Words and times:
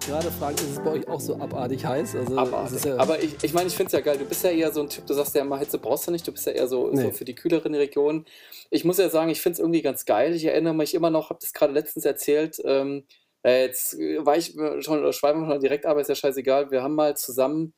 auch 0.00 0.06
gerade 0.06 0.30
fragen, 0.30 0.56
ist 0.56 0.70
es 0.72 0.80
bei 0.80 0.90
euch 0.92 1.08
auch 1.08 1.20
so 1.20 1.36
abartig 1.36 1.84
heiß? 1.84 2.16
Also, 2.16 2.36
abartig. 2.36 2.84
Ja 2.84 2.96
Aber 2.98 3.22
ich, 3.22 3.36
ich 3.42 3.52
meine, 3.52 3.68
ich 3.68 3.74
finde 3.74 3.86
es 3.88 3.92
ja 3.92 4.00
geil. 4.00 4.18
Du 4.18 4.24
bist 4.24 4.42
ja 4.44 4.50
eher 4.50 4.72
so 4.72 4.80
ein 4.82 4.88
Typ, 4.88 5.06
du 5.06 5.14
sagst 5.14 5.34
ja 5.34 5.42
immer, 5.42 5.58
Hitze 5.58 5.78
brauchst 5.78 6.06
du 6.06 6.10
nicht. 6.10 6.26
Du 6.26 6.32
bist 6.32 6.46
ja 6.46 6.52
eher 6.52 6.68
so, 6.68 6.90
nee. 6.90 7.02
so 7.02 7.10
für 7.10 7.24
die 7.24 7.34
kühleren 7.34 7.74
Regionen. 7.74 8.24
Ich 8.70 8.84
muss 8.84 8.98
ja 8.98 9.08
sagen, 9.08 9.30
ich 9.30 9.40
finde 9.40 9.54
es 9.54 9.58
irgendwie 9.60 9.82
ganz 9.82 10.04
geil. 10.04 10.34
Ich 10.34 10.44
erinnere 10.44 10.74
mich 10.74 10.94
immer 10.94 11.10
noch, 11.10 11.30
habe 11.30 11.40
das 11.40 11.52
gerade 11.52 11.72
letztens 11.72 12.04
erzählt. 12.04 12.60
Ähm, 12.64 13.04
äh, 13.42 13.66
jetzt 13.66 13.98
war 13.98 14.36
ich 14.36 14.54
schon, 14.80 15.00
oder 15.00 15.12
schreiben 15.12 15.42
wir 15.42 15.52
schon 15.52 15.60
direkt, 15.60 15.86
aber 15.86 16.00
ist 16.00 16.08
ja 16.08 16.14
scheißegal. 16.14 16.70
Wir 16.70 16.82
haben 16.82 16.94
mal 16.94 17.16
zusammen 17.16 17.74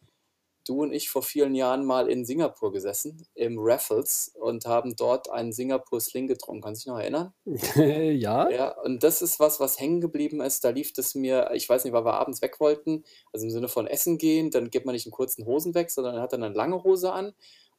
du 0.64 0.82
und 0.82 0.92
ich 0.92 1.10
vor 1.10 1.22
vielen 1.22 1.54
Jahren 1.54 1.84
mal 1.84 2.08
in 2.08 2.24
Singapur 2.24 2.72
gesessen, 2.72 3.26
im 3.34 3.56
Raffles, 3.58 4.34
und 4.40 4.66
haben 4.66 4.96
dort 4.96 5.30
einen 5.30 5.52
Singapur 5.52 6.00
Sling 6.00 6.26
getrunken. 6.26 6.62
Kannst 6.62 6.82
du 6.82 6.84
dich 6.84 6.92
noch 6.92 7.00
erinnern? 7.00 7.32
ja. 8.20 8.50
Ja, 8.50 8.80
und 8.82 9.02
das 9.02 9.22
ist 9.22 9.40
was, 9.40 9.60
was 9.60 9.78
hängen 9.78 10.00
geblieben 10.00 10.40
ist. 10.40 10.64
Da 10.64 10.70
lief 10.70 10.92
es 10.96 11.14
mir, 11.14 11.50
ich 11.54 11.68
weiß 11.68 11.84
nicht, 11.84 11.92
weil 11.92 12.04
wir 12.04 12.14
abends 12.14 12.42
weg 12.42 12.60
wollten, 12.60 13.04
also 13.32 13.46
im 13.46 13.50
Sinne 13.50 13.68
von 13.68 13.86
Essen 13.86 14.18
gehen, 14.18 14.50
dann 14.50 14.70
gibt 14.70 14.86
man 14.86 14.94
nicht 14.94 15.06
einen 15.06 15.12
kurzen 15.12 15.46
Hosen 15.46 15.74
weg, 15.74 15.90
sondern 15.90 16.20
hat 16.20 16.32
dann 16.32 16.42
eine 16.42 16.54
lange 16.54 16.82
Hose 16.84 17.12
an. 17.12 17.32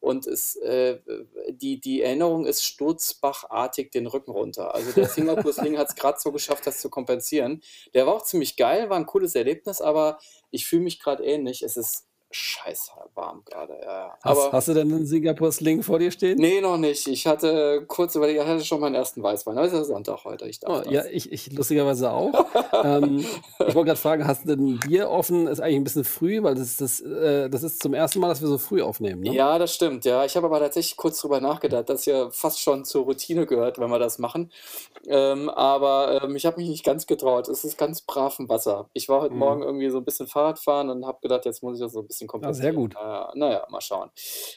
Und 0.04 0.28
es, 0.28 0.58
äh, 0.58 1.00
die, 1.48 1.80
die 1.80 2.02
Erinnerung 2.02 2.46
ist 2.46 2.66
sturzbachartig 2.66 3.90
den 3.90 4.06
Rücken 4.06 4.32
runter. 4.32 4.76
Also 4.76 4.92
der 4.92 5.08
Singapur 5.08 5.54
Sling 5.54 5.78
hat 5.78 5.88
es 5.88 5.96
gerade 5.96 6.18
so 6.20 6.34
geschafft, 6.34 6.68
das 6.68 6.82
zu 6.82 6.90
kompensieren. 6.90 7.62
Der 7.94 8.06
war 8.06 8.16
auch 8.16 8.24
ziemlich 8.24 8.58
geil, 8.58 8.90
war 8.90 8.98
ein 8.98 9.06
cooles 9.06 9.34
Erlebnis, 9.34 9.80
aber 9.80 10.20
ich 10.52 10.68
fühle 10.68 10.82
mich 10.82 11.00
gerade 11.00 11.24
ähnlich. 11.24 11.64
Es 11.64 11.78
ist 11.78 12.06
scheiß 12.36 12.92
warm 13.16 13.44
gerade. 13.46 13.80
Ja. 13.84 14.18
Hast, 14.22 14.52
hast, 14.52 14.68
du 14.68 14.74
denn 14.74 14.92
einen 14.92 15.06
Singapur 15.06 15.52
Sling 15.52 15.84
vor 15.84 16.00
dir 16.00 16.12
stehen? 16.12 16.38
Nee, 16.38 16.62
noch 16.62 16.78
nicht. 16.78 17.08
Ich 17.08 17.28
hatte 17.28 17.84
kurz 17.88 18.16
überlegt, 18.16 18.42
ich 18.42 18.48
hatte 18.48 18.64
schon 18.64 18.80
meinen 18.80 18.96
ersten 18.96 19.22
Weißwein. 19.22 19.58
Aber 19.58 19.68
es 19.68 19.74
ist 19.74 19.80
ja 19.80 19.86
Sonntag 19.86 20.24
heute. 20.26 20.48
Ich 20.48 20.60
oh, 20.66 20.82
ja, 20.90 21.04
ich, 21.06 21.32
ich 21.32 21.52
lustigerweise 21.52 22.12
auch. 22.12 22.34
ähm, 22.84 23.20
ich 23.20 23.76
wollte 23.76 23.86
gerade 23.86 24.00
fragen, 24.00 24.28
hast 24.28 24.44
du 24.44 24.56
denn 24.56 24.74
ein 24.74 24.80
Bier 24.80 25.10
offen? 25.10 25.48
Ist 25.48 25.60
eigentlich 25.60 25.78
ein 25.78 25.84
bisschen 25.84 26.04
früh, 26.04 26.42
weil 26.44 26.56
das 26.56 26.80
ist, 26.80 26.82
das, 26.82 27.02
äh, 27.02 27.50
das 27.50 27.64
ist 27.64 27.82
zum 27.82 27.94
ersten 27.94 28.20
Mal, 28.20 28.30
dass 28.30 28.42
wir 28.42 28.48
so 28.48 28.58
früh 28.58 28.82
aufnehmen. 28.82 29.22
Ne? 29.22 29.34
Ja, 29.34 29.60
das 29.60 29.74
stimmt. 29.74 30.06
Ja, 30.06 30.26
ich 30.26 30.36
habe 30.36 30.48
aber 30.48 30.60
tatsächlich 30.60 30.98
kurz 30.98 31.20
drüber 31.20 31.40
nachgedacht, 31.40 31.90
dass 31.90 32.06
ja 32.06 32.30
fast 32.32 32.60
schon 32.60 32.86
zur 32.86 33.06
Routine 33.06 33.46
gehört, 33.46 33.80
wenn 33.80 33.90
wir 33.90 34.00
das 34.00 34.20
machen. 34.20 34.52
Ähm, 35.08 35.50
aber 35.50 36.24
ähm, 36.24 36.36
ich 36.36 36.46
habe 36.46 36.58
mich 36.58 36.70
nicht 36.70 36.84
ganz 36.84 37.06
getraut. 37.06 37.48
Es 37.48 37.64
ist 37.64 37.78
ganz 37.78 38.02
brav 38.02 38.40
im 38.40 38.50
Wasser. 38.50 38.90
Ich 38.94 39.10
war 39.10 39.22
heute 39.22 39.34
mhm. 39.34 39.40
Morgen 39.40 39.64
irgendwie 39.64 39.90
so 39.90 39.98
ein 39.98 40.06
bisschen 40.06 40.28
Fahrradfahren 40.28 40.90
und 40.90 41.06
habe 41.06 41.20
gedacht, 41.22 41.46
jetzt 41.46 41.62
muss 41.62 41.76
ich 41.76 41.82
das 41.82 41.94
so 41.94 42.00
ein 42.00 42.08
bisschen 42.08 42.23
bisschen 42.24 42.28
kompliziert. 42.28 42.58
Ja, 42.58 42.62
sehr 42.62 42.74
gut. 42.74 42.94
Naja, 42.94 43.32
naja 43.36 43.68
mal 43.70 43.82
schauen. 43.82 44.10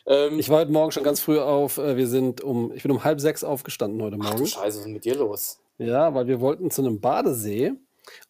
Ähm, 0.06 0.38
ich 0.38 0.48
war 0.48 0.60
heute 0.60 0.72
Morgen 0.72 0.92
schon 0.92 1.02
ganz 1.02 1.20
früh 1.20 1.38
auf. 1.38 1.78
Äh, 1.78 1.96
wir 1.96 2.06
sind 2.06 2.40
um, 2.42 2.72
ich 2.72 2.82
bin 2.82 2.92
um 2.92 3.04
halb 3.04 3.20
sechs 3.20 3.44
aufgestanden 3.44 4.02
heute 4.02 4.16
Morgen. 4.16 4.30
Ach 4.32 4.38
du 4.38 4.46
Scheiße, 4.46 4.78
was 4.78 4.86
ist 4.86 4.92
mit 4.92 5.04
dir 5.04 5.16
los? 5.16 5.58
Ja, 5.78 6.14
weil 6.14 6.26
wir 6.26 6.40
wollten 6.40 6.70
zu 6.70 6.82
einem 6.82 7.00
Badesee. 7.00 7.74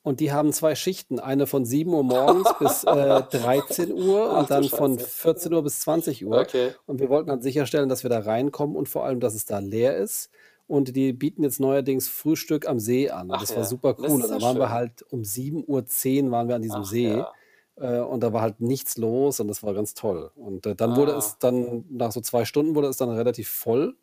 Und 0.02 0.20
die 0.20 0.32
haben 0.32 0.54
zwei 0.54 0.74
Schichten, 0.74 1.20
eine 1.20 1.46
von 1.46 1.66
7 1.66 1.92
Uhr 1.92 2.02
morgens 2.02 2.48
bis 2.58 2.84
äh, 2.84 3.22
13 3.22 3.92
Uhr 3.92 4.30
und 4.30 4.44
Ach, 4.44 4.46
dann 4.46 4.64
von 4.64 4.98
14 4.98 5.52
Uhr 5.52 5.62
bis 5.62 5.80
20 5.80 6.24
Uhr. 6.24 6.40
Okay. 6.40 6.70
Und 6.86 6.98
wir 6.98 7.10
wollten 7.10 7.28
dann 7.28 7.42
sicherstellen, 7.42 7.90
dass 7.90 8.02
wir 8.02 8.08
da 8.08 8.20
reinkommen 8.20 8.74
und 8.74 8.88
vor 8.88 9.04
allem, 9.04 9.20
dass 9.20 9.34
es 9.34 9.44
da 9.44 9.58
leer 9.58 9.94
ist. 9.98 10.30
Und 10.66 10.96
die 10.96 11.12
bieten 11.12 11.44
jetzt 11.44 11.60
neuerdings 11.60 12.08
Frühstück 12.08 12.66
am 12.66 12.80
See 12.80 13.10
an. 13.10 13.30
Ach 13.30 13.40
das 13.40 13.54
war 13.54 13.64
super 13.64 13.96
cool. 13.98 14.06
Und 14.06 14.22
da 14.22 14.40
waren 14.40 14.54
schön. 14.54 14.58
wir 14.58 14.70
halt 14.70 15.04
um 15.10 15.20
7.10 15.20 16.24
Uhr 16.24 16.30
waren 16.30 16.48
wir 16.48 16.56
an 16.56 16.62
diesem 16.62 16.80
Ach, 16.80 16.86
See. 16.86 17.18
Ja. 17.18 17.32
Äh, 17.76 18.00
und 18.00 18.20
da 18.20 18.32
war 18.32 18.42
halt 18.42 18.60
nichts 18.60 18.96
los 18.96 19.40
und 19.40 19.48
das 19.48 19.62
war 19.62 19.74
ganz 19.74 19.94
toll. 19.94 20.30
Und 20.34 20.66
äh, 20.66 20.74
dann 20.74 20.92
ah. 20.92 20.96
wurde 20.96 21.12
es 21.12 21.38
dann, 21.38 21.84
nach 21.90 22.12
so 22.12 22.20
zwei 22.20 22.44
Stunden 22.44 22.74
wurde 22.74 22.88
es 22.88 22.96
dann 22.96 23.10
relativ 23.10 23.48
voll. 23.48 23.96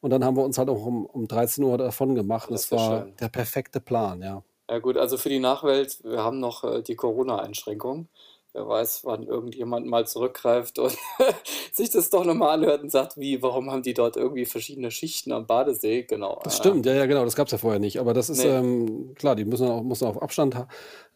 Und 0.00 0.10
dann 0.10 0.24
haben 0.24 0.36
wir 0.36 0.44
uns 0.44 0.58
halt 0.58 0.68
auch 0.68 0.84
um, 0.84 1.06
um 1.06 1.26
13 1.26 1.64
Uhr 1.64 1.78
davon 1.78 2.14
gemacht. 2.14 2.50
Das, 2.50 2.68
das 2.68 2.78
war 2.78 3.02
schön. 3.02 3.16
der 3.16 3.28
perfekte 3.28 3.80
Plan, 3.80 4.22
ja. 4.22 4.42
Ja 4.68 4.78
gut, 4.80 4.96
also 4.96 5.16
für 5.16 5.28
die 5.28 5.38
Nachwelt, 5.38 6.02
wir 6.02 6.24
haben 6.24 6.40
noch 6.40 6.64
äh, 6.64 6.82
die 6.82 6.96
Corona-Einschränkung. 6.96 8.08
Wer 8.56 8.66
weiß, 8.66 9.04
wann 9.04 9.24
irgendjemand 9.24 9.84
mal 9.84 10.06
zurückgreift 10.06 10.78
und 10.78 10.96
sich 11.72 11.90
das 11.90 12.08
doch 12.08 12.24
nochmal 12.24 12.54
anhört 12.54 12.82
und 12.82 12.90
sagt, 12.90 13.18
wie, 13.18 13.42
warum 13.42 13.70
haben 13.70 13.82
die 13.82 13.92
dort 13.92 14.16
irgendwie 14.16 14.46
verschiedene 14.46 14.90
Schichten 14.90 15.30
am 15.30 15.46
Badesee? 15.46 16.04
Genau. 16.04 16.40
Das 16.42 16.56
stimmt, 16.56 16.86
ja, 16.86 16.94
ja, 16.94 17.04
genau, 17.04 17.22
das 17.26 17.36
gab 17.36 17.48
es 17.48 17.52
ja 17.52 17.58
vorher 17.58 17.80
nicht. 17.80 18.00
Aber 18.00 18.14
das 18.14 18.30
ist, 18.30 18.42
nee. 18.42 18.48
ähm, 18.48 19.14
klar, 19.14 19.36
die 19.36 19.44
müssen 19.44 19.68
auch, 19.68 19.82
müssen 19.82 20.06
auf 20.06 20.22
Abstand 20.22 20.56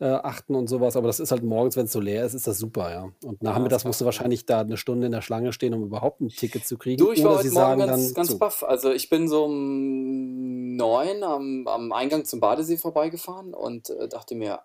äh, 0.00 0.04
achten 0.04 0.54
und 0.54 0.68
sowas, 0.68 0.96
aber 0.96 1.06
das 1.06 1.18
ist 1.18 1.30
halt 1.30 1.42
morgens, 1.42 1.76
wenn 1.76 1.86
es 1.86 1.92
so 1.92 2.00
leer 2.00 2.26
ist, 2.26 2.34
ist 2.34 2.46
das 2.46 2.58
super, 2.58 2.90
ja. 2.90 3.08
Und 3.24 3.42
nachmittags 3.42 3.84
ja, 3.84 3.88
musst 3.88 4.02
du 4.02 4.04
wahrscheinlich 4.04 4.44
da 4.44 4.60
eine 4.60 4.76
Stunde 4.76 5.06
in 5.06 5.12
der 5.12 5.22
Schlange 5.22 5.54
stehen, 5.54 5.72
um 5.72 5.82
überhaupt 5.82 6.20
ein 6.20 6.28
Ticket 6.28 6.66
zu 6.66 6.76
kriegen. 6.76 6.98
Du, 6.98 7.10
ich 7.10 7.24
war 7.24 7.38
heute 7.38 7.48
sie 7.48 7.54
Morgen 7.54 7.86
ganz, 7.86 8.12
ganz 8.12 8.38
baff. 8.38 8.64
Also 8.64 8.92
ich 8.92 9.08
bin 9.08 9.28
so 9.28 9.44
um 9.44 10.76
neun 10.76 11.22
am, 11.22 11.66
am 11.66 11.92
Eingang 11.92 12.26
zum 12.26 12.40
Badesee 12.40 12.76
vorbeigefahren 12.76 13.54
und 13.54 13.88
äh, 13.88 14.08
dachte 14.08 14.34
mir, 14.34 14.60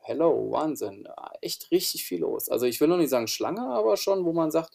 hello, 0.00 0.50
Wahnsinn. 0.50 1.08
Echt 1.40 1.70
richtig 1.70 2.04
viel 2.04 2.20
los. 2.20 2.48
Also 2.48 2.66
ich 2.66 2.80
will 2.80 2.88
noch 2.88 2.96
nicht 2.96 3.10
sagen 3.10 3.26
Schlange, 3.28 3.62
aber 3.62 3.96
schon, 3.96 4.24
wo 4.24 4.32
man 4.32 4.50
sagt, 4.50 4.70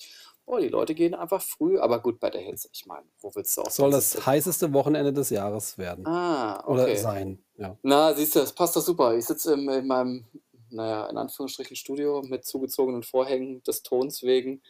oh, 0.46 0.58
die 0.60 0.70
Leute 0.70 0.94
gehen 0.96 1.14
einfach 1.14 1.42
früh, 1.42 1.80
aber 1.80 2.00
gut 2.00 2.20
bei 2.20 2.30
der 2.30 2.42
Hitze. 2.42 2.70
Ich 2.72 2.86
meine, 2.86 3.06
wo 3.20 3.34
willst 3.34 3.58
du 3.58 3.62
auch 3.64 3.70
Soll 3.72 3.92
das 3.92 4.12
sitzen? 4.12 4.26
heißeste 4.26 4.74
Wochenende 4.74 5.12
des 5.12 5.30
Jahres 5.30 5.78
werden. 5.78 6.06
Ah, 6.06 6.60
okay. 6.66 6.72
Oder 6.72 6.96
sein, 6.96 7.40
ja. 7.58 7.78
Na, 7.82 8.14
siehst 8.14 8.36
du, 8.36 8.40
das 8.40 8.54
passt 8.54 8.76
doch 8.76 8.82
super. 8.82 9.16
Ich 9.16 9.26
sitze 9.26 9.54
in 9.54 9.88
meinem, 9.88 10.26
naja, 10.70 11.08
in 11.08 11.18
Anführungsstrichen 11.18 11.76
Studio 11.76 12.22
mit 12.22 12.46
zugezogenen 12.46 13.04
Vorhängen 13.04 13.64
des 13.64 13.82
Tons 13.84 14.24
wegen 14.24 14.62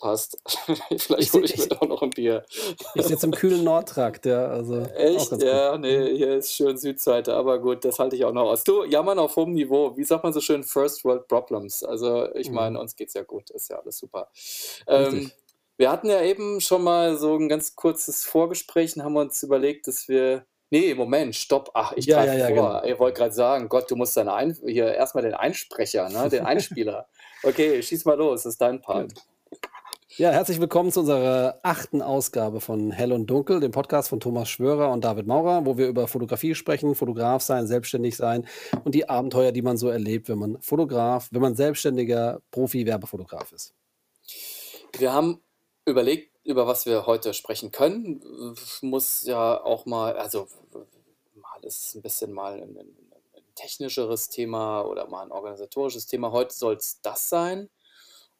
passt. 0.00 0.38
Vielleicht 0.96 1.32
hole 1.32 1.44
ich, 1.44 1.54
ich 1.54 1.68
mir 1.68 1.80
auch 1.80 1.86
noch 1.86 2.02
ein 2.02 2.10
Bier. 2.10 2.44
Ich 2.94 3.04
sitze 3.04 3.26
im 3.26 3.32
kühlen 3.32 3.62
Nordtrakt, 3.62 4.26
ja. 4.26 4.46
Also 4.46 4.80
Echt? 4.80 5.30
Ja, 5.42 5.72
gut. 5.72 5.82
nee, 5.82 6.16
hier 6.16 6.36
ist 6.36 6.52
schön 6.52 6.76
Südseite, 6.76 7.34
aber 7.34 7.60
gut, 7.60 7.84
das 7.84 7.98
halte 7.98 8.16
ich 8.16 8.24
auch 8.24 8.32
noch 8.32 8.50
aus. 8.50 8.64
Du, 8.64 8.84
jammern 8.84 9.18
auf 9.18 9.36
hohem 9.36 9.52
Niveau. 9.52 9.96
Wie 9.96 10.04
sagt 10.04 10.24
man 10.24 10.32
so 10.32 10.40
schön, 10.40 10.64
First 10.64 11.04
World 11.04 11.28
Problems? 11.28 11.84
Also, 11.84 12.34
ich 12.34 12.48
mhm. 12.48 12.54
meine, 12.54 12.80
uns 12.80 12.96
geht's 12.96 13.14
ja 13.14 13.22
gut, 13.22 13.50
ist 13.50 13.70
ja 13.70 13.78
alles 13.78 13.98
super. 13.98 14.30
Ähm, 14.88 15.30
wir 15.76 15.90
hatten 15.90 16.08
ja 16.08 16.22
eben 16.22 16.60
schon 16.60 16.82
mal 16.82 17.16
so 17.16 17.36
ein 17.36 17.48
ganz 17.48 17.76
kurzes 17.76 18.24
Vorgespräch 18.24 18.96
und 18.96 19.04
haben 19.04 19.16
uns 19.16 19.42
überlegt, 19.42 19.86
dass 19.86 20.08
wir 20.08 20.44
Nee, 20.72 20.94
Moment, 20.94 21.34
stopp. 21.34 21.72
Ach, 21.74 21.92
ich 21.96 22.06
ja, 22.06 22.24
ja, 22.24 22.34
ja, 22.34 22.46
vor. 22.46 22.80
Genau. 22.80 22.84
Ich 22.84 22.98
wollte 23.00 23.18
gerade 23.18 23.34
sagen, 23.34 23.68
Gott, 23.68 23.90
du 23.90 23.96
musst 23.96 24.16
dann 24.16 24.54
hier 24.64 24.94
erstmal 24.94 25.24
den 25.24 25.34
Einsprecher, 25.34 26.08
ne, 26.08 26.28
den 26.28 26.46
Einspieler. 26.46 27.08
Okay, 27.42 27.82
schieß 27.82 28.04
mal 28.04 28.16
los, 28.16 28.44
das 28.44 28.52
ist 28.52 28.60
dein 28.60 28.80
Part. 28.80 29.14
Ja, 30.16 30.32
herzlich 30.32 30.60
willkommen 30.60 30.90
zu 30.90 31.00
unserer 31.00 31.60
achten 31.62 32.02
Ausgabe 32.02 32.60
von 32.60 32.90
Hell 32.90 33.12
und 33.12 33.28
Dunkel, 33.28 33.60
dem 33.60 33.70
Podcast 33.70 34.08
von 34.08 34.18
Thomas 34.18 34.48
Schwörer 34.48 34.90
und 34.90 35.04
David 35.04 35.28
Maurer, 35.28 35.64
wo 35.66 35.78
wir 35.78 35.86
über 35.86 36.08
Fotografie 36.08 36.56
sprechen, 36.56 36.96
Fotograf 36.96 37.42
sein, 37.42 37.68
selbstständig 37.68 38.16
sein 38.16 38.44
und 38.84 38.96
die 38.96 39.08
Abenteuer, 39.08 39.52
die 39.52 39.62
man 39.62 39.76
so 39.76 39.88
erlebt, 39.88 40.28
wenn 40.28 40.38
man 40.40 40.60
Fotograf, 40.62 41.28
wenn 41.30 41.40
man 41.40 41.54
selbstständiger 41.54 42.42
Profi-Werbefotograf 42.50 43.52
ist. 43.52 43.72
Wir 44.98 45.12
haben 45.12 45.40
überlegt, 45.86 46.34
über 46.42 46.66
was 46.66 46.86
wir 46.86 47.06
heute 47.06 47.32
sprechen 47.32 47.70
können. 47.70 48.20
Muss 48.82 49.24
ja 49.24 49.62
auch 49.62 49.86
mal, 49.86 50.16
also 50.16 50.48
mal 51.36 51.62
ist 51.62 51.94
ein 51.94 52.02
bisschen 52.02 52.32
mal 52.32 52.54
ein, 52.54 52.76
ein 52.76 52.96
technischeres 53.54 54.28
Thema 54.28 54.82
oder 54.82 55.06
mal 55.06 55.22
ein 55.22 55.30
organisatorisches 55.30 56.06
Thema. 56.06 56.32
Heute 56.32 56.52
soll 56.52 56.74
es 56.74 57.00
das 57.00 57.28
sein. 57.28 57.70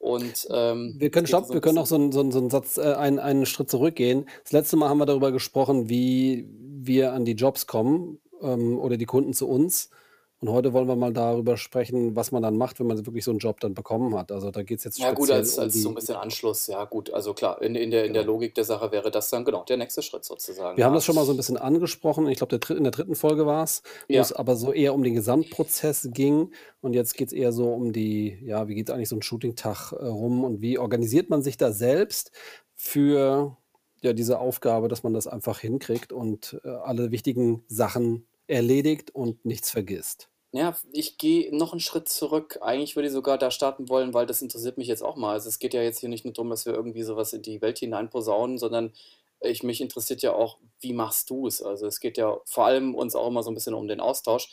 Und, 0.00 0.48
ähm, 0.50 0.94
wir 0.96 1.10
können, 1.10 1.26
stopp, 1.26 1.48
so 1.48 1.54
wir 1.54 1.60
können 1.60 1.74
noch 1.74 1.84
so 1.84 1.94
einen, 1.94 2.10
so 2.10 2.20
einen, 2.20 2.32
so 2.32 2.38
einen 2.38 2.48
Satz, 2.48 2.78
äh, 2.78 2.94
einen, 2.94 3.18
einen 3.18 3.44
Schritt 3.44 3.70
zurückgehen. 3.70 4.24
Das 4.44 4.52
letzte 4.52 4.76
Mal 4.76 4.88
haben 4.88 4.96
wir 4.96 5.04
darüber 5.04 5.30
gesprochen, 5.30 5.90
wie 5.90 6.48
wir 6.58 7.12
an 7.12 7.26
die 7.26 7.34
Jobs 7.34 7.66
kommen 7.66 8.18
ähm, 8.40 8.78
oder 8.78 8.96
die 8.96 9.04
Kunden 9.04 9.34
zu 9.34 9.46
uns. 9.46 9.90
Und 10.40 10.48
heute 10.48 10.72
wollen 10.72 10.88
wir 10.88 10.96
mal 10.96 11.12
darüber 11.12 11.58
sprechen, 11.58 12.16
was 12.16 12.32
man 12.32 12.42
dann 12.42 12.56
macht, 12.56 12.80
wenn 12.80 12.86
man 12.86 13.04
wirklich 13.04 13.24
so 13.24 13.30
einen 13.30 13.40
Job 13.40 13.60
dann 13.60 13.74
bekommen 13.74 14.16
hat. 14.16 14.32
Also 14.32 14.50
da 14.50 14.62
geht 14.62 14.78
es 14.78 14.84
jetzt 14.84 14.98
Ja 14.98 15.12
gut, 15.12 15.30
als, 15.30 15.58
um 15.58 15.64
als 15.64 15.74
so 15.74 15.90
ein 15.90 15.94
bisschen 15.94 16.16
Anschluss, 16.16 16.66
ja 16.66 16.82
gut. 16.86 17.12
Also 17.12 17.34
klar, 17.34 17.60
in, 17.60 17.74
in, 17.74 17.90
der, 17.90 18.06
in 18.06 18.14
der 18.14 18.22
genau. 18.22 18.34
Logik 18.34 18.54
der 18.54 18.64
Sache 18.64 18.90
wäre 18.90 19.10
das 19.10 19.28
dann 19.28 19.44
genau 19.44 19.64
der 19.64 19.76
nächste 19.76 20.00
Schritt 20.00 20.24
sozusagen. 20.24 20.78
Wir 20.78 20.86
haben 20.86 20.94
das 20.94 21.04
schon 21.04 21.14
mal 21.14 21.26
so 21.26 21.32
ein 21.34 21.36
bisschen 21.36 21.58
angesprochen. 21.58 22.26
Ich 22.28 22.38
glaube, 22.38 22.58
in 22.74 22.84
der 22.84 22.90
dritten 22.90 23.16
Folge 23.16 23.44
war 23.44 23.64
es, 23.64 23.82
wo 24.08 24.14
Ja. 24.14 24.22
es 24.22 24.32
aber 24.32 24.56
so 24.56 24.72
eher 24.72 24.94
um 24.94 25.02
den 25.02 25.12
Gesamtprozess 25.14 26.08
ging. 26.10 26.52
Und 26.80 26.94
jetzt 26.94 27.18
geht 27.18 27.28
es 27.28 27.34
eher 27.34 27.52
so 27.52 27.74
um 27.74 27.92
die, 27.92 28.38
ja, 28.42 28.66
wie 28.66 28.74
geht 28.74 28.90
eigentlich 28.90 29.10
so 29.10 29.16
ein 29.16 29.22
Shooting-Tag 29.22 29.92
äh, 29.92 30.06
rum 30.06 30.42
und 30.44 30.62
wie 30.62 30.78
organisiert 30.78 31.28
man 31.28 31.42
sich 31.42 31.58
da 31.58 31.70
selbst 31.70 32.30
für 32.74 33.58
ja, 34.00 34.14
diese 34.14 34.38
Aufgabe, 34.38 34.88
dass 34.88 35.02
man 35.02 35.12
das 35.12 35.26
einfach 35.26 35.58
hinkriegt 35.58 36.14
und 36.14 36.58
äh, 36.64 36.68
alle 36.68 37.10
wichtigen 37.10 37.62
Sachen 37.68 38.26
erledigt 38.46 39.14
und 39.14 39.44
nichts 39.44 39.70
vergisst. 39.70 40.29
Ja, 40.52 40.76
ich 40.92 41.16
gehe 41.16 41.56
noch 41.56 41.72
einen 41.72 41.80
Schritt 41.80 42.08
zurück. 42.08 42.58
Eigentlich 42.60 42.96
würde 42.96 43.06
ich 43.06 43.12
sogar 43.12 43.38
da 43.38 43.52
starten 43.52 43.88
wollen, 43.88 44.14
weil 44.14 44.26
das 44.26 44.42
interessiert 44.42 44.78
mich 44.78 44.88
jetzt 44.88 45.02
auch 45.02 45.14
mal. 45.14 45.32
Also 45.34 45.48
es 45.48 45.60
geht 45.60 45.74
ja 45.74 45.82
jetzt 45.82 46.00
hier 46.00 46.08
nicht 46.08 46.24
nur 46.24 46.34
darum, 46.34 46.50
dass 46.50 46.66
wir 46.66 46.74
irgendwie 46.74 47.04
sowas 47.04 47.32
in 47.32 47.42
die 47.42 47.62
Welt 47.62 47.78
hinein 47.78 48.10
posaunen, 48.10 48.58
sondern 48.58 48.92
ich, 49.40 49.62
mich 49.62 49.80
interessiert 49.80 50.22
ja 50.22 50.34
auch, 50.34 50.58
wie 50.80 50.92
machst 50.92 51.30
du 51.30 51.46
es? 51.46 51.62
Also 51.62 51.86
es 51.86 52.00
geht 52.00 52.18
ja 52.18 52.38
vor 52.44 52.66
allem 52.66 52.94
uns 52.94 53.14
auch 53.14 53.28
immer 53.28 53.42
so 53.42 53.50
ein 53.50 53.54
bisschen 53.54 53.74
um 53.74 53.86
den 53.86 54.00
Austausch. 54.00 54.50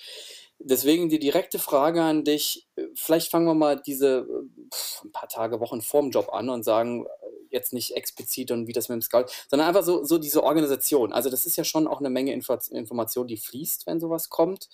Deswegen 0.60 1.10
die 1.10 1.20
direkte 1.20 1.60
Frage 1.60 2.02
an 2.02 2.24
dich, 2.24 2.68
vielleicht 2.96 3.30
fangen 3.30 3.46
wir 3.46 3.54
mal 3.54 3.80
diese 3.80 4.28
pff, 4.74 5.04
ein 5.04 5.12
paar 5.12 5.30
Tage, 5.30 5.60
Wochen 5.60 5.82
vorm 5.82 6.10
Job 6.12 6.34
an 6.34 6.50
und 6.50 6.64
sagen, 6.64 7.06
äh, 7.06 7.10
jetzt 7.52 7.74
nicht 7.74 7.96
explizit 7.96 8.52
und 8.52 8.68
wie 8.68 8.74
das 8.74 8.90
mit 8.90 8.96
dem 8.96 9.02
Scout, 9.02 9.26
sondern 9.50 9.68
einfach 9.68 9.84
so, 9.84 10.04
so 10.04 10.18
diese 10.18 10.44
Organisation. 10.44 11.14
Also 11.14 11.30
das 11.30 11.46
ist 11.46 11.58
ja 11.58 11.64
schon 11.64 11.88
auch 11.88 12.00
eine 12.00 12.10
Menge 12.10 12.34
Info 12.34 12.58
Information, 12.72 13.28
die 13.28 13.38
fließt, 13.38 13.88
wenn 13.88 14.00
sowas 14.00 14.30
kommt. 14.30 14.68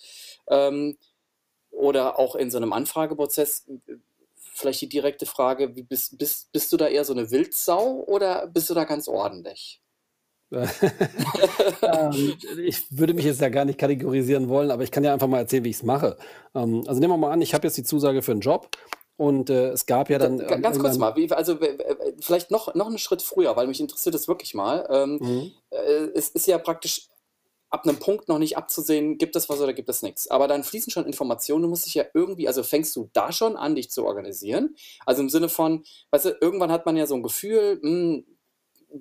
Ähm, 0.48 0.96
oder 1.76 2.18
auch 2.18 2.34
in 2.36 2.50
so 2.50 2.56
einem 2.56 2.72
Anfrageprozess, 2.72 3.66
vielleicht 4.36 4.80
die 4.80 4.88
direkte 4.88 5.26
Frage, 5.26 5.68
bist, 5.68 6.16
bist, 6.18 6.52
bist 6.52 6.72
du 6.72 6.76
da 6.76 6.86
eher 6.88 7.04
so 7.04 7.12
eine 7.12 7.30
Wildsau 7.30 8.04
oder 8.06 8.46
bist 8.46 8.70
du 8.70 8.74
da 8.74 8.84
ganz 8.84 9.08
ordentlich? 9.08 9.80
Ähm, 11.82 12.34
ich 12.64 12.86
würde 12.90 13.14
mich 13.14 13.24
jetzt 13.24 13.40
ja 13.40 13.48
gar 13.48 13.64
nicht 13.64 13.78
kategorisieren 13.78 14.48
wollen, 14.48 14.70
aber 14.70 14.82
ich 14.82 14.90
kann 14.90 15.04
ja 15.04 15.12
einfach 15.12 15.26
mal 15.26 15.38
erzählen, 15.38 15.64
wie 15.64 15.70
ich 15.70 15.76
es 15.76 15.82
mache. 15.82 16.16
Ähm, 16.54 16.82
also 16.86 17.00
nehmen 17.00 17.12
wir 17.12 17.16
mal 17.18 17.32
an, 17.32 17.42
ich 17.42 17.54
habe 17.54 17.66
jetzt 17.66 17.76
die 17.76 17.82
Zusage 17.82 18.22
für 18.22 18.32
einen 18.32 18.40
Job 18.40 18.68
und 19.16 19.50
äh, 19.50 19.68
es 19.70 19.86
gab 19.86 20.10
ja 20.10 20.18
dann. 20.18 20.38
Ga- 20.38 20.56
Ganz 20.56 20.78
kurz 20.78 20.96
mal, 20.98 21.14
also 21.30 21.58
vielleicht 22.20 22.50
noch, 22.50 22.74
noch 22.74 22.86
einen 22.86 22.98
Schritt 22.98 23.22
früher, 23.22 23.54
weil 23.56 23.66
mich 23.66 23.80
interessiert 23.80 24.14
das 24.14 24.28
wirklich 24.28 24.54
mal. 24.54 24.86
Ähm, 24.90 25.18
Mhm. 25.20 25.52
äh, 25.70 26.08
es 26.14 26.30
ist 26.30 26.46
ja 26.46 26.58
praktisch 26.58 27.08
ab 27.74 27.86
einem 27.86 27.98
Punkt 27.98 28.28
noch 28.28 28.38
nicht 28.38 28.56
abzusehen, 28.56 29.18
gibt 29.18 29.34
es 29.34 29.48
was 29.48 29.60
oder 29.60 29.72
gibt 29.72 29.88
es 29.88 30.02
nichts. 30.02 30.30
Aber 30.30 30.46
dann 30.46 30.62
fließen 30.62 30.92
schon 30.92 31.06
Informationen, 31.06 31.62
du 31.62 31.68
musst 31.68 31.86
dich 31.86 31.94
ja 31.94 32.04
irgendwie, 32.14 32.46
also 32.46 32.62
fängst 32.62 32.94
du 32.94 33.10
da 33.12 33.32
schon 33.32 33.56
an, 33.56 33.74
dich 33.74 33.90
zu 33.90 34.04
organisieren? 34.04 34.76
Also 35.04 35.22
im 35.22 35.28
Sinne 35.28 35.48
von, 35.48 35.84
weißt 36.10 36.26
du, 36.26 36.36
irgendwann 36.40 36.70
hat 36.70 36.86
man 36.86 36.96
ja 36.96 37.06
so 37.06 37.16
ein 37.16 37.24
Gefühl, 37.24 37.80
mh, 37.82 37.90
hm, 37.90 38.24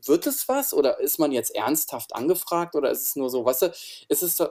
wird 0.05 0.25
es 0.25 0.47
was 0.47 0.73
oder 0.73 0.99
ist 0.99 1.19
man 1.19 1.31
jetzt 1.31 1.53
ernsthaft 1.53 2.15
angefragt 2.15 2.75
oder 2.75 2.89
ist 2.89 3.03
es 3.03 3.15
nur 3.15 3.29
so, 3.29 3.45
weißt 3.45 3.61
du, 3.61 3.67
ist 4.07 4.23
es, 4.23 4.43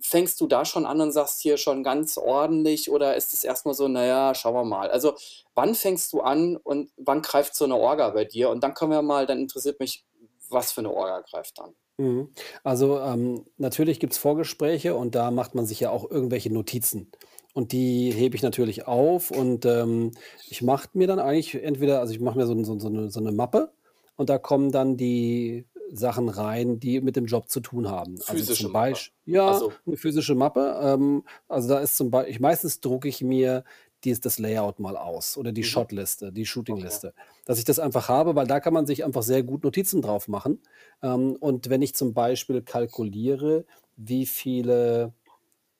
fängst 0.00 0.40
du 0.40 0.46
da 0.46 0.64
schon 0.64 0.86
an 0.86 1.02
und 1.02 1.12
sagst 1.12 1.42
hier 1.42 1.58
schon 1.58 1.82
ganz 1.82 2.16
ordentlich 2.16 2.90
oder 2.90 3.16
ist 3.16 3.34
es 3.34 3.44
erstmal 3.44 3.74
so, 3.74 3.86
naja, 3.86 4.34
schauen 4.34 4.54
wir 4.54 4.64
mal. 4.64 4.90
Also 4.90 5.14
wann 5.54 5.74
fängst 5.74 6.10
du 6.14 6.22
an 6.22 6.56
und 6.56 6.90
wann 6.96 7.20
greift 7.20 7.54
so 7.54 7.66
eine 7.66 7.76
Orga 7.76 8.08
bei 8.10 8.24
dir? 8.24 8.48
Und 8.48 8.62
dann 8.64 8.72
können 8.72 8.92
wir 8.92 9.02
mal, 9.02 9.26
dann 9.26 9.40
interessiert 9.40 9.78
mich, 9.78 10.06
was 10.50 10.72
für 10.72 10.80
eine 10.80 10.90
Orga 10.90 11.20
greift 11.20 11.58
dann. 11.58 11.74
Mhm. 11.98 12.30
Also 12.62 13.00
ähm, 13.00 13.44
natürlich 13.56 14.00
gibt 14.00 14.12
es 14.12 14.18
Vorgespräche 14.18 14.94
und 14.94 15.14
da 15.14 15.30
macht 15.30 15.54
man 15.54 15.66
sich 15.66 15.80
ja 15.80 15.90
auch 15.90 16.10
irgendwelche 16.10 16.52
Notizen. 16.52 17.10
Und 17.54 17.72
die 17.72 18.10
hebe 18.10 18.36
ich 18.36 18.42
natürlich 18.42 18.86
auf 18.86 19.30
und 19.30 19.64
ähm, 19.64 20.12
ich 20.48 20.60
mache 20.60 20.90
mir 20.92 21.06
dann 21.06 21.18
eigentlich 21.18 21.54
entweder, 21.54 22.00
also 22.00 22.12
ich 22.12 22.20
mache 22.20 22.36
mir 22.36 22.46
so, 22.46 22.64
so, 22.64 22.78
so, 22.78 22.88
eine, 22.88 23.10
so 23.10 23.18
eine 23.18 23.32
Mappe 23.32 23.72
und 24.16 24.28
da 24.28 24.36
kommen 24.36 24.72
dann 24.72 24.98
die 24.98 25.64
Sachen 25.90 26.28
rein, 26.28 26.80
die 26.80 27.00
mit 27.00 27.16
dem 27.16 27.26
Job 27.26 27.48
zu 27.48 27.60
tun 27.60 27.88
haben. 27.88 28.16
Also 28.20 28.34
Physische 28.34 28.64
zum 28.64 28.72
Mappe. 28.72 28.90
Beispiel, 28.90 29.34
ja, 29.34 29.48
Also, 29.48 29.72
eine 29.86 29.96
physische 29.96 30.34
Mappe. 30.34 30.78
Ähm, 30.82 31.24
also 31.48 31.68
da 31.68 31.78
ist 31.78 31.96
zum 31.96 32.10
Beispiel, 32.10 32.40
meistens 32.40 32.80
drucke 32.80 33.08
ich 33.08 33.22
mir 33.22 33.64
dies, 34.04 34.20
das 34.20 34.38
Layout 34.38 34.78
mal 34.78 34.96
aus 34.96 35.36
oder 35.36 35.52
die 35.52 35.62
mhm. 35.62 35.66
Shotliste, 35.66 36.32
die 36.32 36.42
Okay. 36.42 36.46
Shootingliste, 36.46 37.14
dass 37.44 37.58
ich 37.58 37.64
das 37.64 37.78
einfach 37.78 38.08
habe, 38.08 38.34
weil 38.36 38.46
da 38.46 38.60
kann 38.60 38.74
man 38.74 38.86
sich 38.86 39.04
einfach 39.04 39.22
sehr 39.22 39.42
gut 39.42 39.64
Notizen 39.64 40.02
drauf 40.02 40.28
machen. 40.28 40.60
Ähm, 41.02 41.36
und 41.40 41.70
wenn 41.70 41.82
ich 41.82 41.94
zum 41.94 42.14
Beispiel 42.14 42.62
kalkuliere, 42.62 43.64
wie 43.96 44.26
viele 44.26 45.12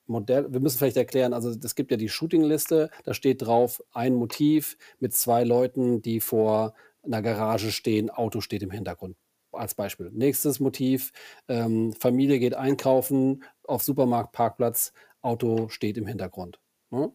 Modelle, 0.06 0.52
wir 0.52 0.60
müssen 0.60 0.78
vielleicht 0.78 0.96
erklären, 0.96 1.32
also 1.32 1.50
es 1.50 1.74
gibt 1.74 1.90
ja 1.90 1.96
die 1.96 2.08
Shootingliste, 2.08 2.90
da 3.04 3.14
steht 3.14 3.42
drauf 3.42 3.82
ein 3.92 4.14
Motiv 4.14 4.76
mit 5.00 5.14
zwei 5.14 5.44
Leuten, 5.44 6.02
die 6.02 6.20
vor 6.20 6.74
in 7.02 7.12
der 7.12 7.22
Garage 7.22 7.70
stehen, 7.72 8.10
Auto 8.10 8.40
steht 8.40 8.62
im 8.62 8.70
Hintergrund. 8.70 9.16
Als 9.52 9.74
Beispiel. 9.74 10.10
Nächstes 10.12 10.60
Motiv, 10.60 11.12
ähm, 11.48 11.92
Familie 11.92 12.38
geht 12.38 12.54
einkaufen, 12.54 13.42
auf 13.64 13.82
Supermarktparkplatz, 13.82 14.92
Auto 15.22 15.68
steht 15.68 15.96
im 15.96 16.06
Hintergrund. 16.06 16.60
Ne? 16.90 17.12